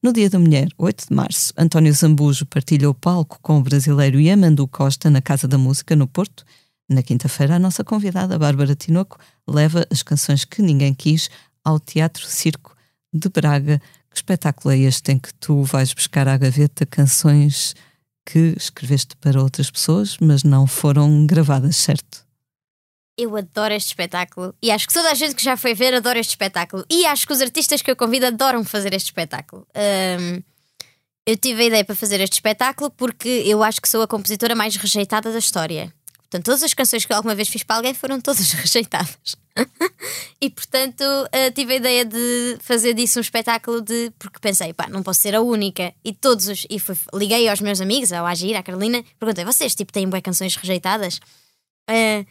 No 0.00 0.12
Dia 0.12 0.30
da 0.30 0.38
Mulher, 0.38 0.68
8 0.78 1.08
de 1.08 1.12
março, 1.12 1.52
António 1.58 1.92
Zambujo 1.92 2.46
partilha 2.46 2.88
o 2.88 2.94
palco 2.94 3.40
com 3.42 3.58
o 3.58 3.60
brasileiro 3.60 4.20
Yamandu 4.20 4.68
Costa 4.68 5.10
na 5.10 5.20
Casa 5.20 5.48
da 5.48 5.58
Música, 5.58 5.96
no 5.96 6.06
Porto. 6.06 6.44
Na 6.88 7.02
quinta-feira, 7.02 7.56
a 7.56 7.58
nossa 7.58 7.82
convidada, 7.82 8.38
Bárbara 8.38 8.76
Tinoco, 8.76 9.18
leva 9.44 9.84
as 9.90 10.04
canções 10.04 10.44
que 10.44 10.62
ninguém 10.62 10.94
quis 10.94 11.28
ao 11.64 11.80
Teatro 11.80 12.24
Circo 12.26 12.76
de 13.12 13.28
Braga. 13.28 13.82
Que 14.08 14.18
espetáculo 14.18 14.72
é 14.72 14.78
este 14.78 15.10
em 15.10 15.18
que 15.18 15.34
tu 15.34 15.64
vais 15.64 15.92
buscar 15.92 16.28
à 16.28 16.36
gaveta 16.36 16.86
canções 16.86 17.74
que 18.26 18.54
escreveste 18.56 19.16
para 19.16 19.40
outras 19.40 19.70
pessoas, 19.70 20.18
mas 20.20 20.42
não 20.42 20.66
foram 20.66 21.24
gravadas, 21.26 21.76
certo? 21.76 22.26
Eu 23.16 23.34
adoro 23.36 23.72
este 23.72 23.88
espetáculo 23.88 24.54
e 24.60 24.70
acho 24.70 24.86
que 24.86 24.92
toda 24.92 25.10
a 25.10 25.14
gente 25.14 25.34
que 25.34 25.42
já 25.42 25.56
foi 25.56 25.72
ver 25.72 25.94
adora 25.94 26.18
este 26.18 26.30
espetáculo. 26.30 26.84
E 26.90 27.06
acho 27.06 27.26
que 27.26 27.32
os 27.32 27.40
artistas 27.40 27.80
que 27.80 27.90
eu 27.90 27.96
convido 27.96 28.26
adoram 28.26 28.62
fazer 28.62 28.92
este 28.92 29.06
espetáculo. 29.06 29.66
Hum, 29.74 30.42
eu 31.26 31.36
tive 31.36 31.62
a 31.62 31.66
ideia 31.66 31.84
para 31.84 31.94
fazer 31.94 32.20
este 32.20 32.34
espetáculo 32.34 32.90
porque 32.90 33.28
eu 33.46 33.62
acho 33.62 33.80
que 33.80 33.88
sou 33.88 34.02
a 34.02 34.06
compositora 34.06 34.54
mais 34.54 34.76
rejeitada 34.76 35.32
da 35.32 35.38
história. 35.38 35.92
Portanto, 36.28 36.44
todas 36.44 36.62
as 36.62 36.74
canções 36.74 37.04
que 37.06 37.12
alguma 37.12 37.34
vez 37.34 37.48
fiz 37.48 37.62
para 37.62 37.76
alguém 37.76 37.94
foram 37.94 38.20
todas 38.20 38.50
rejeitadas. 38.52 39.36
e 40.40 40.50
portanto, 40.50 41.02
eh, 41.32 41.50
tive 41.50 41.74
a 41.74 41.76
ideia 41.76 42.04
de 42.04 42.58
fazer 42.60 42.92
disso 42.94 43.18
um 43.18 43.22
espetáculo 43.22 43.80
de. 43.80 44.12
Porque 44.18 44.38
pensei, 44.40 44.72
pá, 44.74 44.88
não 44.88 45.02
posso 45.02 45.20
ser 45.20 45.34
a 45.34 45.40
única. 45.40 45.94
E 46.04 46.12
todos 46.12 46.48
os. 46.48 46.66
E 46.68 46.78
fui- 46.78 46.96
liguei 47.14 47.48
aos 47.48 47.60
meus 47.60 47.80
amigos, 47.80 48.12
ao 48.12 48.26
Agir, 48.26 48.54
à 48.56 48.62
Carolina, 48.62 49.02
perguntei: 49.18 49.44
vocês, 49.44 49.74
tipo, 49.74 49.92
têm 49.92 50.08
boas 50.08 50.22
canções 50.22 50.54
rejeitadas? 50.56 51.20
Eh, 51.88 52.26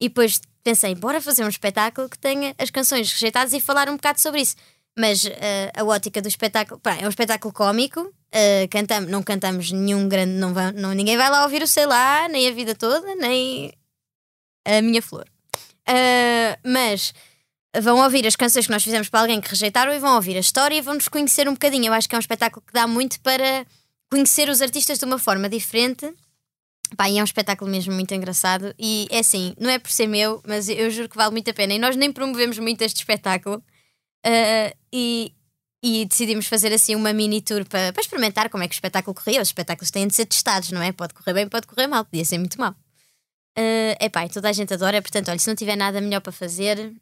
e 0.00 0.08
depois 0.08 0.40
pensei, 0.62 0.94
bora 0.94 1.20
fazer 1.20 1.44
um 1.44 1.48
espetáculo 1.48 2.08
que 2.08 2.18
tenha 2.18 2.54
as 2.58 2.70
canções 2.70 3.10
rejeitadas 3.12 3.52
e 3.52 3.60
falar 3.60 3.88
um 3.88 3.96
bocado 3.96 4.20
sobre 4.20 4.40
isso. 4.42 4.56
Mas 4.98 5.24
eh, 5.24 5.70
a 5.76 5.84
ótica 5.84 6.20
do 6.20 6.26
espetáculo, 6.26 6.80
pá, 6.80 6.96
é 6.96 7.06
um 7.06 7.08
espetáculo 7.08 7.54
cómico, 7.54 8.12
eh, 8.32 8.66
cantamos, 8.68 9.08
não 9.08 9.22
cantamos 9.22 9.70
nenhum 9.70 10.08
grande, 10.08 10.32
não, 10.32 10.52
vai, 10.52 10.72
não 10.72 10.92
ninguém 10.92 11.16
vai 11.16 11.30
lá 11.30 11.44
ouvir 11.44 11.62
o 11.62 11.68
sei 11.68 11.86
lá, 11.86 12.26
nem 12.28 12.48
a 12.48 12.52
vida 12.52 12.74
toda, 12.74 13.14
nem 13.14 13.72
a 14.64 14.82
minha 14.82 15.00
flor. 15.00 15.24
Eh, 15.86 16.58
mas 16.64 17.14
vão 17.80 18.02
ouvir 18.02 18.26
as 18.26 18.34
canções 18.34 18.66
que 18.66 18.72
nós 18.72 18.82
fizemos 18.82 19.08
para 19.08 19.20
alguém 19.20 19.40
que 19.40 19.48
rejeitaram 19.48 19.92
e 19.92 20.00
vão 20.00 20.16
ouvir 20.16 20.36
a 20.36 20.40
história 20.40 20.74
e 20.74 20.80
vão 20.80 20.94
nos 20.94 21.06
conhecer 21.06 21.48
um 21.48 21.52
bocadinho. 21.52 21.86
Eu 21.86 21.92
acho 21.92 22.08
que 22.08 22.14
é 22.14 22.18
um 22.18 22.20
espetáculo 22.20 22.64
que 22.66 22.72
dá 22.72 22.86
muito 22.86 23.20
para 23.20 23.64
conhecer 24.10 24.48
os 24.48 24.60
artistas 24.60 24.98
de 24.98 25.04
uma 25.04 25.18
forma 25.18 25.48
diferente. 25.48 26.12
Pá, 26.96 27.08
e 27.08 27.18
é 27.18 27.20
um 27.20 27.24
espetáculo 27.24 27.70
mesmo 27.70 27.94
muito 27.94 28.12
engraçado. 28.14 28.74
E 28.78 29.06
é 29.10 29.20
assim, 29.20 29.54
não 29.60 29.70
é 29.70 29.78
por 29.78 29.90
ser 29.90 30.06
meu, 30.06 30.42
mas 30.46 30.68
eu 30.68 30.90
juro 30.90 31.08
que 31.08 31.16
vale 31.16 31.30
muito 31.30 31.50
a 31.50 31.54
pena. 31.54 31.74
E 31.74 31.78
nós 31.78 31.94
nem 31.94 32.12
promovemos 32.12 32.58
muito 32.58 32.82
este 32.82 32.96
espetáculo. 32.96 33.62
Ah, 34.24 34.74
e, 34.92 35.32
e 35.82 36.04
decidimos 36.06 36.46
fazer 36.46 36.72
assim 36.72 36.94
uma 36.94 37.12
mini 37.12 37.40
tour 37.40 37.64
para, 37.64 37.92
para 37.92 38.00
experimentar 38.02 38.48
como 38.50 38.62
é 38.62 38.68
que 38.68 38.72
o 38.74 38.76
espetáculo 38.76 39.14
corria. 39.14 39.40
Os 39.42 39.48
espetáculos 39.48 39.90
têm 39.90 40.06
de 40.06 40.14
ser 40.14 40.26
testados, 40.26 40.70
não 40.70 40.82
é? 40.82 40.92
Pode 40.92 41.14
correr 41.14 41.32
bem, 41.34 41.48
pode 41.48 41.66
correr 41.66 41.86
mal, 41.86 42.04
podia 42.04 42.24
ser 42.24 42.38
muito 42.38 42.58
mal. 42.60 42.74
É 43.56 43.96
epá, 44.04 44.24
e 44.24 44.28
toda 44.28 44.48
a 44.48 44.52
gente 44.52 44.72
adora, 44.74 45.00
portanto, 45.02 45.28
olha, 45.30 45.38
se 45.38 45.48
não 45.48 45.56
tiver 45.56 45.76
nada 45.76 46.00
melhor 46.00 46.20
para 46.20 46.30
fazer, 46.32 46.92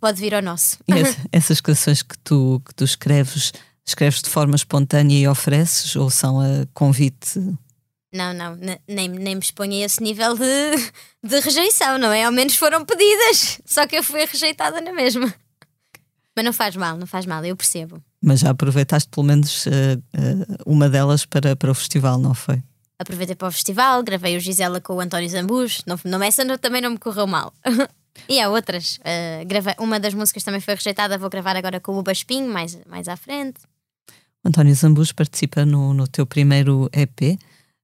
pode 0.00 0.20
vir 0.20 0.34
ao 0.34 0.42
nosso. 0.42 0.78
Essa- 0.88 1.18
essas 1.32 1.60
canções 1.60 2.02
que 2.02 2.16
tu, 2.18 2.60
que 2.66 2.74
tu 2.74 2.84
escreves, 2.84 3.52
escreves 3.86 4.22
de 4.22 4.28
forma 4.30 4.54
espontânea 4.56 5.18
e 5.18 5.26
ofereces, 5.28 5.94
ou 5.96 6.10
são 6.10 6.40
a 6.40 6.66
convite? 6.74 7.38
Não, 8.12 8.32
não, 8.34 8.56
ne- 8.56 8.80
nem, 8.88 9.08
nem 9.08 9.34
me 9.36 9.40
exponho 9.40 9.72
a 9.82 9.84
esse 9.86 10.02
nível 10.02 10.36
de, 10.36 10.76
de 11.24 11.40
rejeição, 11.40 11.96
não 11.98 12.12
é? 12.12 12.24
Ao 12.24 12.32
menos 12.32 12.56
foram 12.56 12.84
pedidas, 12.84 13.60
só 13.64 13.86
que 13.86 13.96
eu 13.96 14.02
fui 14.02 14.24
rejeitada 14.24 14.80
na 14.80 14.92
mesma. 14.92 15.32
Mas 16.40 16.44
não 16.46 16.52
faz 16.54 16.74
mal, 16.74 16.96
não 16.96 17.06
faz 17.06 17.26
mal, 17.26 17.44
eu 17.44 17.54
percebo. 17.54 18.02
Mas 18.22 18.40
já 18.40 18.48
aproveitaste 18.48 19.10
pelo 19.10 19.26
menos 19.26 19.66
eh, 19.66 19.98
eh, 20.14 20.56
uma 20.64 20.88
delas 20.88 21.26
para, 21.26 21.54
para 21.54 21.70
o 21.70 21.74
festival, 21.74 22.18
não 22.18 22.32
foi? 22.32 22.62
Aproveitei 22.98 23.36
para 23.36 23.48
o 23.48 23.52
festival, 23.52 24.02
gravei 24.02 24.38
o 24.38 24.40
Gisela 24.40 24.80
com 24.80 24.94
o 24.94 25.00
António 25.00 25.28
Zambus, 25.28 25.82
não, 25.86 26.00
não, 26.02 26.22
essa 26.22 26.42
não- 26.42 26.56
também 26.56 26.80
não 26.80 26.92
me 26.92 26.98
correu 26.98 27.26
mal. 27.26 27.52
e 28.26 28.40
há 28.40 28.48
outras. 28.48 28.96
uh, 29.00 29.46
gravei, 29.46 29.74
uma 29.78 30.00
das 30.00 30.14
músicas 30.14 30.42
também 30.42 30.62
foi 30.62 30.74
rejeitada, 30.74 31.18
vou 31.18 31.28
gravar 31.28 31.56
agora 31.56 31.78
com 31.78 31.98
o 31.98 32.02
Baspinho, 32.02 32.50
mais, 32.50 32.78
mais 32.86 33.06
à 33.06 33.18
frente. 33.18 33.60
António 34.42 34.74
Zambus 34.74 35.12
participa 35.12 35.66
no, 35.66 35.92
no 35.92 36.08
teu 36.08 36.24
primeiro 36.24 36.88
EP, 36.94 37.38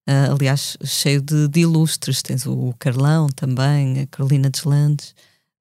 eh, 0.06 0.28
aliás, 0.30 0.78
cheio 0.82 1.20
de, 1.20 1.46
de 1.48 1.60
ilustres. 1.60 2.22
Tens 2.22 2.46
o 2.46 2.74
Carlão 2.78 3.26
também, 3.28 4.00
a 4.00 4.06
Carolina 4.06 4.48
Deslandes. 4.48 5.14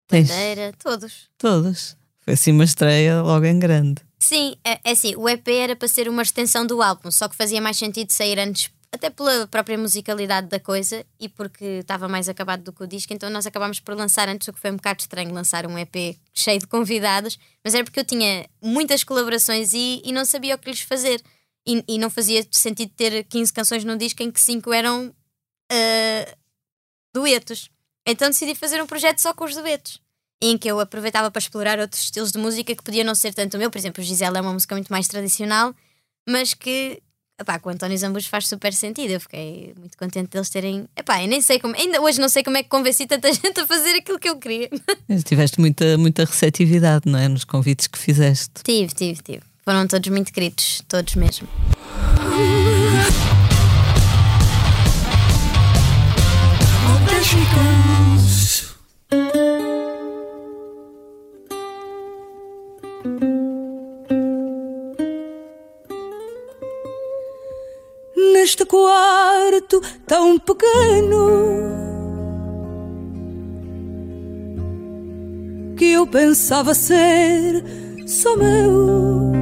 Tens 0.08 0.30
Bandeira, 0.30 0.72
todos. 0.82 1.30
todos. 1.38 1.98
Foi 2.26 2.34
assim 2.34 2.52
uma 2.52 2.64
estreia 2.64 3.22
logo 3.22 3.46
em 3.46 3.60
grande. 3.60 4.02
Sim, 4.18 4.56
é, 4.64 4.80
é 4.84 4.92
assim, 4.92 5.16
o 5.16 5.30
EP 5.30 5.48
era 5.48 5.76
para 5.76 5.88
ser 5.88 6.10
uma 6.10 6.24
extensão 6.24 6.66
do 6.66 6.82
álbum, 6.82 7.12
só 7.12 7.30
que 7.30 7.36
fazia 7.36 7.62
mais 7.62 7.78
sentido 7.78 8.12
sair 8.12 8.40
antes, 8.40 8.72
até 8.92 9.12
pela 9.12 9.46
própria 9.46 9.78
musicalidade 9.78 10.48
da 10.48 10.60
coisa 10.60 11.06
e 11.20 11.30
porque 11.30 11.66
estava 11.82 12.08
mais 12.08 12.28
acabado 12.28 12.64
do 12.64 12.74
que 12.74 12.82
o 12.84 12.88
disco, 12.88 13.14
então 13.14 13.30
nós 13.30 13.46
acabámos 13.46 13.80
por 13.80 13.96
lançar 13.96 14.28
antes, 14.28 14.48
o 14.48 14.54
que 14.54 14.60
foi 14.60 14.72
um 14.72 14.78
bocado 14.78 15.02
estranho 15.02 15.32
lançar 15.32 15.68
um 15.68 15.78
EP 15.78 16.18
cheio 16.34 16.60
de 16.60 16.66
convidados, 16.66 17.38
mas 17.64 17.76
era 17.76 17.84
porque 17.84 18.00
eu 18.00 18.06
tinha 18.06 18.50
muitas 18.60 19.04
colaborações 19.04 19.74
e, 19.74 20.02
e 20.04 20.12
não 20.12 20.26
sabia 20.26 20.56
o 20.56 20.58
que 20.58 20.72
lhes 20.72 20.82
fazer. 20.82 21.22
E, 21.68 21.84
e 21.88 21.98
não 21.98 22.12
fazia 22.12 22.46
sentido 22.52 22.92
ter 22.96 23.24
15 23.24 23.52
canções 23.52 23.84
num 23.84 23.98
disco 23.98 24.22
em 24.22 24.30
que 24.32 24.40
5 24.40 24.72
eram 24.72 25.14
ah, 25.72 26.36
duetos. 27.14 27.70
Então 28.08 28.30
decidi 28.30 28.54
fazer 28.54 28.82
um 28.82 28.88
projeto 28.88 29.20
só 29.20 29.34
com 29.34 29.46
os 29.46 29.56
duetos. 29.56 30.00
Em 30.42 30.58
que 30.58 30.68
eu 30.68 30.80
aproveitava 30.80 31.32
para 31.32 31.40
explorar 31.40 31.80
outros 31.80 32.02
estilos 32.02 32.32
de 32.32 32.38
música 32.38 32.76
que 32.76 32.84
podia 32.84 33.04
não 33.04 33.16
ser 33.16 33.34
tanto 33.34 33.56
o 33.56 33.58
meu. 33.58 33.72
Por 33.72 33.78
exemplo, 33.78 34.04
Gisela 34.04 34.38
é 34.38 34.42
uma 34.42 34.54
música 34.54 34.76
muito 34.76 34.90
mais 34.90 35.08
tradicional, 35.08 35.74
mas 36.28 36.54
que 36.54 37.02
epá, 37.40 37.60
com 37.60 37.70
o 37.70 37.72
António 37.72 37.98
Zambus 37.98 38.26
faz 38.26 38.48
super 38.48 38.74
sentido. 38.74 39.12
Eu 39.12 39.20
fiquei 39.20 39.74
muito 39.78 39.98
contente 39.98 40.30
deles 40.30 40.50
terem. 40.50 40.88
Epá, 40.96 41.22
eu 41.22 41.28
nem 41.28 41.42
sei 41.42 41.60
como, 41.60 41.76
ainda 41.76 42.02
hoje 42.02 42.20
não 42.20 42.30
sei 42.30 42.44
como 42.44 42.58
é 42.58 42.64
que 42.64 42.70
convenci 42.70 43.06
tanta 43.06 43.32
gente 43.34 43.60
a 43.60 43.68
fazer 43.68 43.92
aquilo 43.96 44.20
que 44.20 44.30
eu 44.30 44.38
queria. 44.38 44.70
Tiveste 45.26 45.60
muita, 45.60 45.98
muita 45.98 46.26
receptividade, 46.26 47.10
não 47.10 47.20
é? 47.20 47.28
Nos 47.28 47.44
convites 47.44 47.88
que 47.88 47.98
fizeste. 47.98 48.64
tive, 48.64 48.94
tive, 48.94 49.22
tive. 49.22 49.44
Foram 49.64 49.88
todos 49.88 50.10
muito 50.10 50.32
queridos, 50.32 50.84
todos 50.88 51.16
mesmo. 51.16 51.48
Neste 68.56 68.68
quarto 68.68 69.82
tão 70.08 70.40
pequeno 70.40 71.28
que 75.76 75.92
eu 75.92 76.08
pensava 76.08 76.74
ser 76.74 77.62
só 78.08 78.38
meu. 78.38 79.34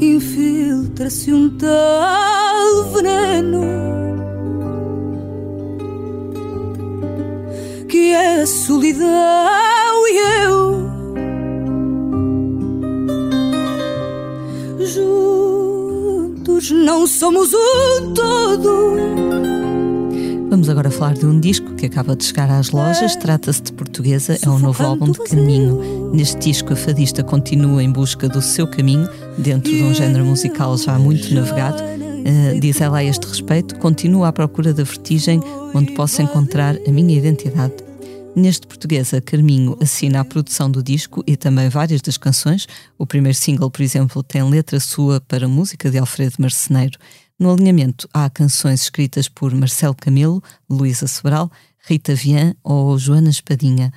Infiltra-se 0.00 1.32
um 1.32 1.56
tal 1.56 2.82
veneno 2.94 3.62
que 7.88 8.10
é 8.10 8.42
a 8.42 8.46
solidão 8.46 10.08
e 10.08 10.42
eu. 10.42 10.78
Juntos 16.58 16.70
não 16.72 17.06
somos 17.06 17.50
um 17.54 18.12
todo. 18.12 18.96
Vamos 20.50 20.68
agora 20.68 20.90
falar 20.90 21.14
de 21.14 21.24
um 21.24 21.38
disco 21.38 21.74
que 21.76 21.86
acaba 21.86 22.16
de 22.16 22.24
chegar 22.24 22.50
às 22.50 22.70
lojas. 22.70 23.14
Trata-se 23.14 23.62
de 23.62 23.72
Portuguesa, 23.72 24.36
é 24.44 24.48
um 24.48 24.58
novo 24.58 24.84
álbum 24.84 25.12
de 25.12 25.20
caminho. 25.20 26.10
Neste 26.12 26.36
disco, 26.38 26.72
a 26.72 26.76
fadista 26.76 27.22
continua 27.22 27.80
em 27.80 27.92
busca 27.92 28.28
do 28.28 28.42
seu 28.42 28.66
caminho, 28.66 29.08
dentro 29.36 29.70
de 29.70 29.84
um 29.84 29.94
género 29.94 30.24
musical 30.24 30.76
já 30.76 30.98
muito 30.98 31.32
navegado. 31.32 31.80
Uh, 31.80 32.58
diz 32.58 32.80
ela 32.80 32.98
a 32.98 33.04
este 33.04 33.24
respeito: 33.24 33.76
continuo 33.76 34.24
à 34.24 34.32
procura 34.32 34.74
da 34.74 34.82
vertigem 34.82 35.40
onde 35.72 35.92
posso 35.92 36.20
encontrar 36.22 36.76
a 36.84 36.90
minha 36.90 37.16
identidade. 37.16 37.87
Neste 38.38 38.68
Portuguesa, 38.68 39.20
Carminho 39.20 39.76
assina 39.82 40.20
a 40.20 40.24
produção 40.24 40.70
do 40.70 40.80
disco 40.80 41.24
e 41.26 41.36
também 41.36 41.68
várias 41.68 42.00
das 42.00 42.16
canções. 42.16 42.68
O 42.96 43.04
primeiro 43.04 43.36
single, 43.36 43.68
por 43.68 43.82
exemplo, 43.82 44.22
tem 44.22 44.48
letra 44.48 44.78
sua 44.78 45.20
para 45.20 45.48
música 45.48 45.90
de 45.90 45.98
Alfredo 45.98 46.36
Marceneiro. 46.38 46.96
No 47.36 47.52
alinhamento 47.52 48.08
há 48.14 48.30
canções 48.30 48.82
escritas 48.82 49.28
por 49.28 49.52
Marcelo 49.52 49.96
Camilo, 49.96 50.40
Luísa 50.70 51.08
Sobral, 51.08 51.50
Rita 51.80 52.14
Vian 52.14 52.54
ou 52.62 52.96
Joana 52.96 53.28
Espadinha. 53.28 53.92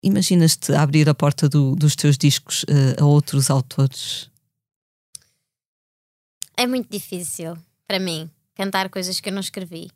Imaginas-te 0.00 0.72
abrir 0.74 1.08
a 1.08 1.14
porta 1.14 1.48
do, 1.48 1.74
dos 1.74 1.96
teus 1.96 2.16
discos 2.16 2.62
uh, 2.62 3.02
a 3.02 3.04
outros 3.04 3.50
autores? 3.50 4.30
É 6.56 6.68
muito 6.68 6.88
difícil 6.88 7.58
para 7.88 7.98
mim 7.98 8.30
cantar 8.54 8.88
coisas 8.88 9.18
que 9.18 9.28
eu 9.28 9.32
não 9.32 9.40
escrevi. 9.40 9.90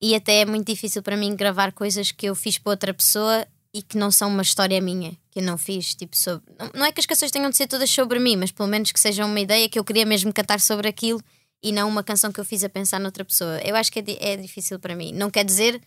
E 0.00 0.14
até 0.14 0.40
é 0.40 0.44
muito 0.44 0.66
difícil 0.66 1.02
para 1.02 1.16
mim 1.16 1.34
gravar 1.34 1.72
coisas 1.72 2.12
que 2.12 2.26
eu 2.26 2.34
fiz 2.34 2.58
para 2.58 2.70
outra 2.70 2.94
pessoa 2.94 3.46
e 3.72 3.82
que 3.82 3.98
não 3.98 4.10
são 4.10 4.28
uma 4.28 4.42
história 4.42 4.80
minha, 4.80 5.12
que 5.30 5.40
eu 5.40 5.42
não 5.42 5.58
fiz. 5.58 5.94
Tipo, 5.94 6.16
sobre... 6.16 6.42
Não 6.74 6.84
é 6.84 6.92
que 6.92 7.00
as 7.00 7.06
canções 7.06 7.30
tenham 7.30 7.50
de 7.50 7.56
ser 7.56 7.66
todas 7.66 7.90
sobre 7.90 8.18
mim, 8.18 8.36
mas 8.36 8.50
pelo 8.50 8.68
menos 8.68 8.92
que 8.92 9.00
sejam 9.00 9.28
uma 9.28 9.40
ideia 9.40 9.68
que 9.68 9.78
eu 9.78 9.84
queria 9.84 10.06
mesmo 10.06 10.32
cantar 10.32 10.60
sobre 10.60 10.88
aquilo 10.88 11.20
e 11.62 11.72
não 11.72 11.88
uma 11.88 12.02
canção 12.02 12.32
que 12.32 12.40
eu 12.40 12.44
fiz 12.44 12.64
a 12.64 12.68
pensar 12.68 13.00
noutra 13.00 13.24
pessoa. 13.24 13.58
Eu 13.62 13.76
acho 13.76 13.90
que 13.92 13.98
é, 13.98 14.32
é 14.32 14.36
difícil 14.36 14.78
para 14.78 14.94
mim. 14.94 15.12
Não 15.12 15.30
quer 15.30 15.44
dizer, 15.44 15.80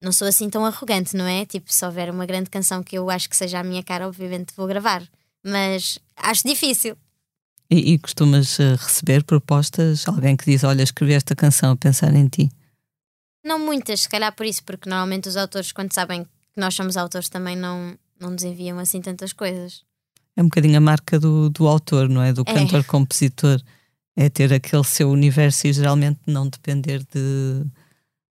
não 0.00 0.12
sou 0.12 0.26
assim 0.28 0.50
tão 0.50 0.64
arrogante, 0.64 1.16
não 1.16 1.26
é? 1.26 1.44
Tipo, 1.46 1.72
se 1.72 1.84
houver 1.84 2.10
uma 2.10 2.26
grande 2.26 2.50
canção 2.50 2.82
que 2.82 2.96
eu 2.98 3.08
acho 3.10 3.28
que 3.28 3.36
seja 3.36 3.60
a 3.60 3.64
minha 3.64 3.82
cara, 3.82 4.06
obviamente 4.06 4.52
vou 4.56 4.66
gravar. 4.66 5.02
Mas 5.44 5.98
acho 6.16 6.46
difícil. 6.46 6.96
E, 7.70 7.94
e 7.94 7.98
costumas 7.98 8.58
uh, 8.58 8.76
receber 8.78 9.24
propostas? 9.24 10.06
Alguém 10.06 10.36
que 10.36 10.44
diz: 10.44 10.62
Olha, 10.62 10.82
escrevi 10.82 11.14
esta 11.14 11.34
canção 11.34 11.72
a 11.72 11.76
pensar 11.76 12.14
em 12.14 12.28
ti? 12.28 12.50
Não 13.44 13.58
muitas, 13.58 14.02
se 14.02 14.08
calhar 14.08 14.34
por 14.34 14.46
isso, 14.46 14.62
porque 14.64 14.88
normalmente 14.88 15.28
os 15.28 15.36
autores, 15.36 15.72
quando 15.72 15.92
sabem 15.92 16.24
que 16.24 16.60
nós 16.60 16.74
somos 16.74 16.96
autores, 16.96 17.28
também 17.28 17.56
não, 17.56 17.96
não 18.20 18.30
nos 18.30 18.44
enviam 18.44 18.78
assim 18.78 19.00
tantas 19.00 19.32
coisas. 19.32 19.82
É 20.36 20.40
um 20.42 20.46
bocadinho 20.46 20.76
a 20.78 20.80
marca 20.80 21.18
do, 21.18 21.50
do 21.50 21.66
autor, 21.66 22.08
não 22.08 22.22
é? 22.22 22.32
Do 22.32 22.42
É. 22.46 22.54
cantor-compositor. 22.54 23.60
É 24.14 24.28
ter 24.28 24.52
aquele 24.52 24.84
seu 24.84 25.10
universo 25.10 25.66
e 25.66 25.72
geralmente 25.72 26.20
não 26.26 26.46
depender 26.46 27.02
de, 27.12 27.64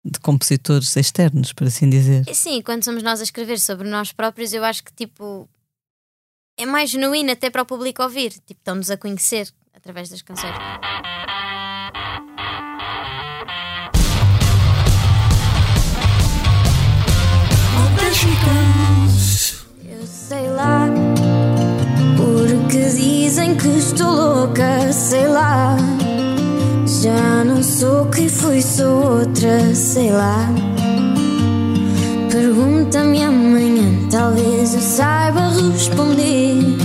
de 0.03 0.19
compositores 0.19 0.93
externos, 0.97 1.53
por 1.53 1.67
assim 1.67 1.89
dizer. 1.89 2.25
Sim, 2.35 2.61
quando 2.61 2.83
somos 2.83 3.01
nós 3.01 3.21
a 3.21 3.23
escrever 3.23 3.59
sobre 3.59 3.89
nós 3.89 4.11
próprios, 4.11 4.51
eu 4.53 4.63
acho 4.63 4.83
que 4.83 4.93
tipo 4.93 5.49
é 6.57 6.65
mais 6.65 6.89
genuíno 6.89 7.31
até 7.31 7.49
para 7.49 7.61
o 7.61 7.65
público 7.65 8.03
ouvir. 8.03 8.31
Tipo, 8.31 8.59
estão-nos 8.59 8.91
a 8.91 8.97
conhecer 8.97 9.49
através 9.73 10.09
das 10.09 10.21
canções. 10.21 10.53
Dizem 23.49 23.55
que 23.55 23.67
estou 23.77 24.11
louca, 24.11 24.91
sei 24.91 25.27
lá. 25.27 25.77
Já 26.85 27.43
não 27.43 27.63
sou 27.63 28.05
quem 28.05 28.27
fui, 28.27 28.61
sou 28.61 29.19
outra, 29.19 29.73
sei 29.73 30.11
lá. 30.11 30.49
Pergunta-me 32.31 33.23
amanhã, 33.23 34.07
talvez 34.11 34.73
eu 34.73 34.81
saiba 34.81 35.49
responder. 35.49 36.78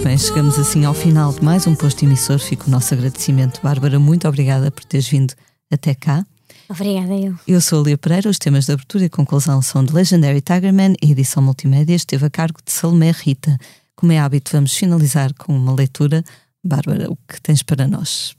Muito 0.00 0.08
bem, 0.08 0.16
chegamos 0.16 0.58
assim 0.58 0.86
ao 0.86 0.94
final 0.94 1.30
de 1.30 1.44
mais 1.44 1.66
um 1.66 1.74
posto 1.74 2.06
emissor. 2.06 2.38
Fica 2.38 2.66
o 2.66 2.70
nosso 2.70 2.94
agradecimento. 2.94 3.60
Bárbara, 3.60 3.98
muito 3.98 4.26
obrigada 4.26 4.70
por 4.70 4.82
teres 4.82 5.06
vindo 5.06 5.34
até 5.70 5.94
cá. 5.94 6.24
Obrigada, 6.70 7.12
eu. 7.12 7.38
Eu 7.46 7.60
sou 7.60 7.82
a 7.82 7.84
Lia 7.84 7.98
Pereira, 7.98 8.30
os 8.30 8.38
temas 8.38 8.64
de 8.64 8.72
abertura 8.72 9.04
e 9.04 9.10
conclusão 9.10 9.60
são 9.60 9.84
de 9.84 9.92
Legendary 9.92 10.40
Tigerman 10.40 10.94
e 11.02 11.12
edição 11.12 11.42
multimédia 11.42 11.94
esteve 11.94 12.24
a 12.24 12.30
cargo 12.30 12.60
de 12.64 12.72
Salomé 12.72 13.10
Rita. 13.10 13.58
Como 13.94 14.10
é 14.10 14.18
hábito, 14.18 14.50
vamos 14.52 14.74
finalizar 14.74 15.34
com 15.34 15.54
uma 15.54 15.74
leitura. 15.74 16.24
Bárbara, 16.64 17.10
o 17.10 17.16
que 17.28 17.38
tens 17.42 17.62
para 17.62 17.86
nós? 17.86 18.34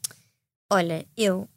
Olha, 0.67 1.05
eu 1.15 1.47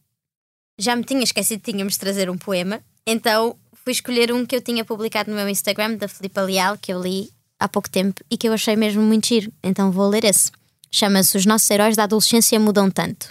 já 0.78 0.94
me 0.94 1.04
tinha 1.04 1.24
esquecido 1.24 1.62
que 1.62 1.72
tínhamos 1.72 1.94
de 1.94 2.00
trazer 2.00 2.28
um 2.28 2.36
poema, 2.36 2.82
então 3.06 3.56
fui 3.72 3.94
escolher 3.94 4.30
um 4.34 4.44
que 4.44 4.54
eu 4.54 4.60
tinha 4.60 4.84
publicado 4.84 5.30
no 5.30 5.36
meu 5.36 5.48
Instagram, 5.48 5.96
da 5.96 6.08
Filipa 6.08 6.42
Leal, 6.42 6.76
que 6.76 6.92
eu 6.92 7.00
li 7.00 7.30
há 7.64 7.68
pouco 7.68 7.88
tempo 7.88 8.22
e 8.30 8.36
que 8.36 8.48
eu 8.48 8.52
achei 8.52 8.76
mesmo 8.76 9.02
muito 9.02 9.26
giro, 9.26 9.52
então 9.62 9.90
vou 9.90 10.08
ler 10.08 10.24
esse. 10.24 10.50
Chama-se 10.90 11.36
Os 11.36 11.46
Nossos 11.46 11.68
Heróis 11.70 11.96
da 11.96 12.04
Adolescência 12.04 12.60
Mudam 12.60 12.90
Tanto. 12.90 13.28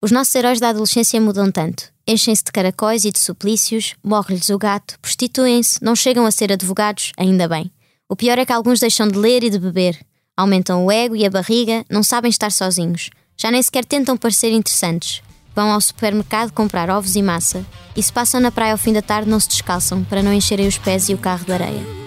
Os 0.00 0.12
nossos 0.12 0.34
heróis 0.34 0.60
da 0.60 0.68
adolescência 0.68 1.20
mudam 1.20 1.50
tanto. 1.50 1.84
Enchem-se 2.06 2.44
de 2.44 2.52
caracóis 2.52 3.04
e 3.04 3.10
de 3.10 3.18
suplícios, 3.18 3.96
morre-lhes 4.04 4.50
o 4.50 4.58
gato, 4.58 4.96
prostituem-se, 5.00 5.82
não 5.82 5.96
chegam 5.96 6.26
a 6.26 6.30
ser 6.30 6.52
advogados, 6.52 7.12
ainda 7.16 7.48
bem. 7.48 7.72
O 8.08 8.14
pior 8.14 8.38
é 8.38 8.46
que 8.46 8.52
alguns 8.52 8.78
deixam 8.78 9.08
de 9.08 9.18
ler 9.18 9.42
e 9.42 9.50
de 9.50 9.58
beber. 9.58 9.98
Aumentam 10.36 10.84
o 10.84 10.92
ego 10.92 11.16
e 11.16 11.24
a 11.24 11.30
barriga, 11.30 11.84
não 11.90 12.02
sabem 12.02 12.28
estar 12.28 12.52
sozinhos. 12.52 13.10
Já 13.36 13.50
nem 13.50 13.62
sequer 13.62 13.84
tentam 13.84 14.16
parecer 14.16 14.52
interessantes. 14.52 15.22
Vão 15.56 15.72
ao 15.72 15.80
supermercado 15.80 16.52
comprar 16.52 16.90
ovos 16.90 17.16
e 17.16 17.22
massa. 17.22 17.66
E 17.96 18.02
se 18.02 18.12
passam 18.12 18.40
na 18.40 18.52
praia 18.52 18.72
ao 18.72 18.78
fim 18.78 18.92
da 18.92 19.02
tarde, 19.02 19.28
não 19.28 19.40
se 19.40 19.48
descalçam 19.48 20.04
para 20.04 20.22
não 20.22 20.32
encherem 20.32 20.68
os 20.68 20.78
pés 20.78 21.08
e 21.08 21.14
o 21.14 21.18
carro 21.18 21.46
de 21.46 21.52
areia. 21.52 22.05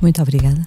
Muito 0.00 0.22
obrigada. 0.22 0.66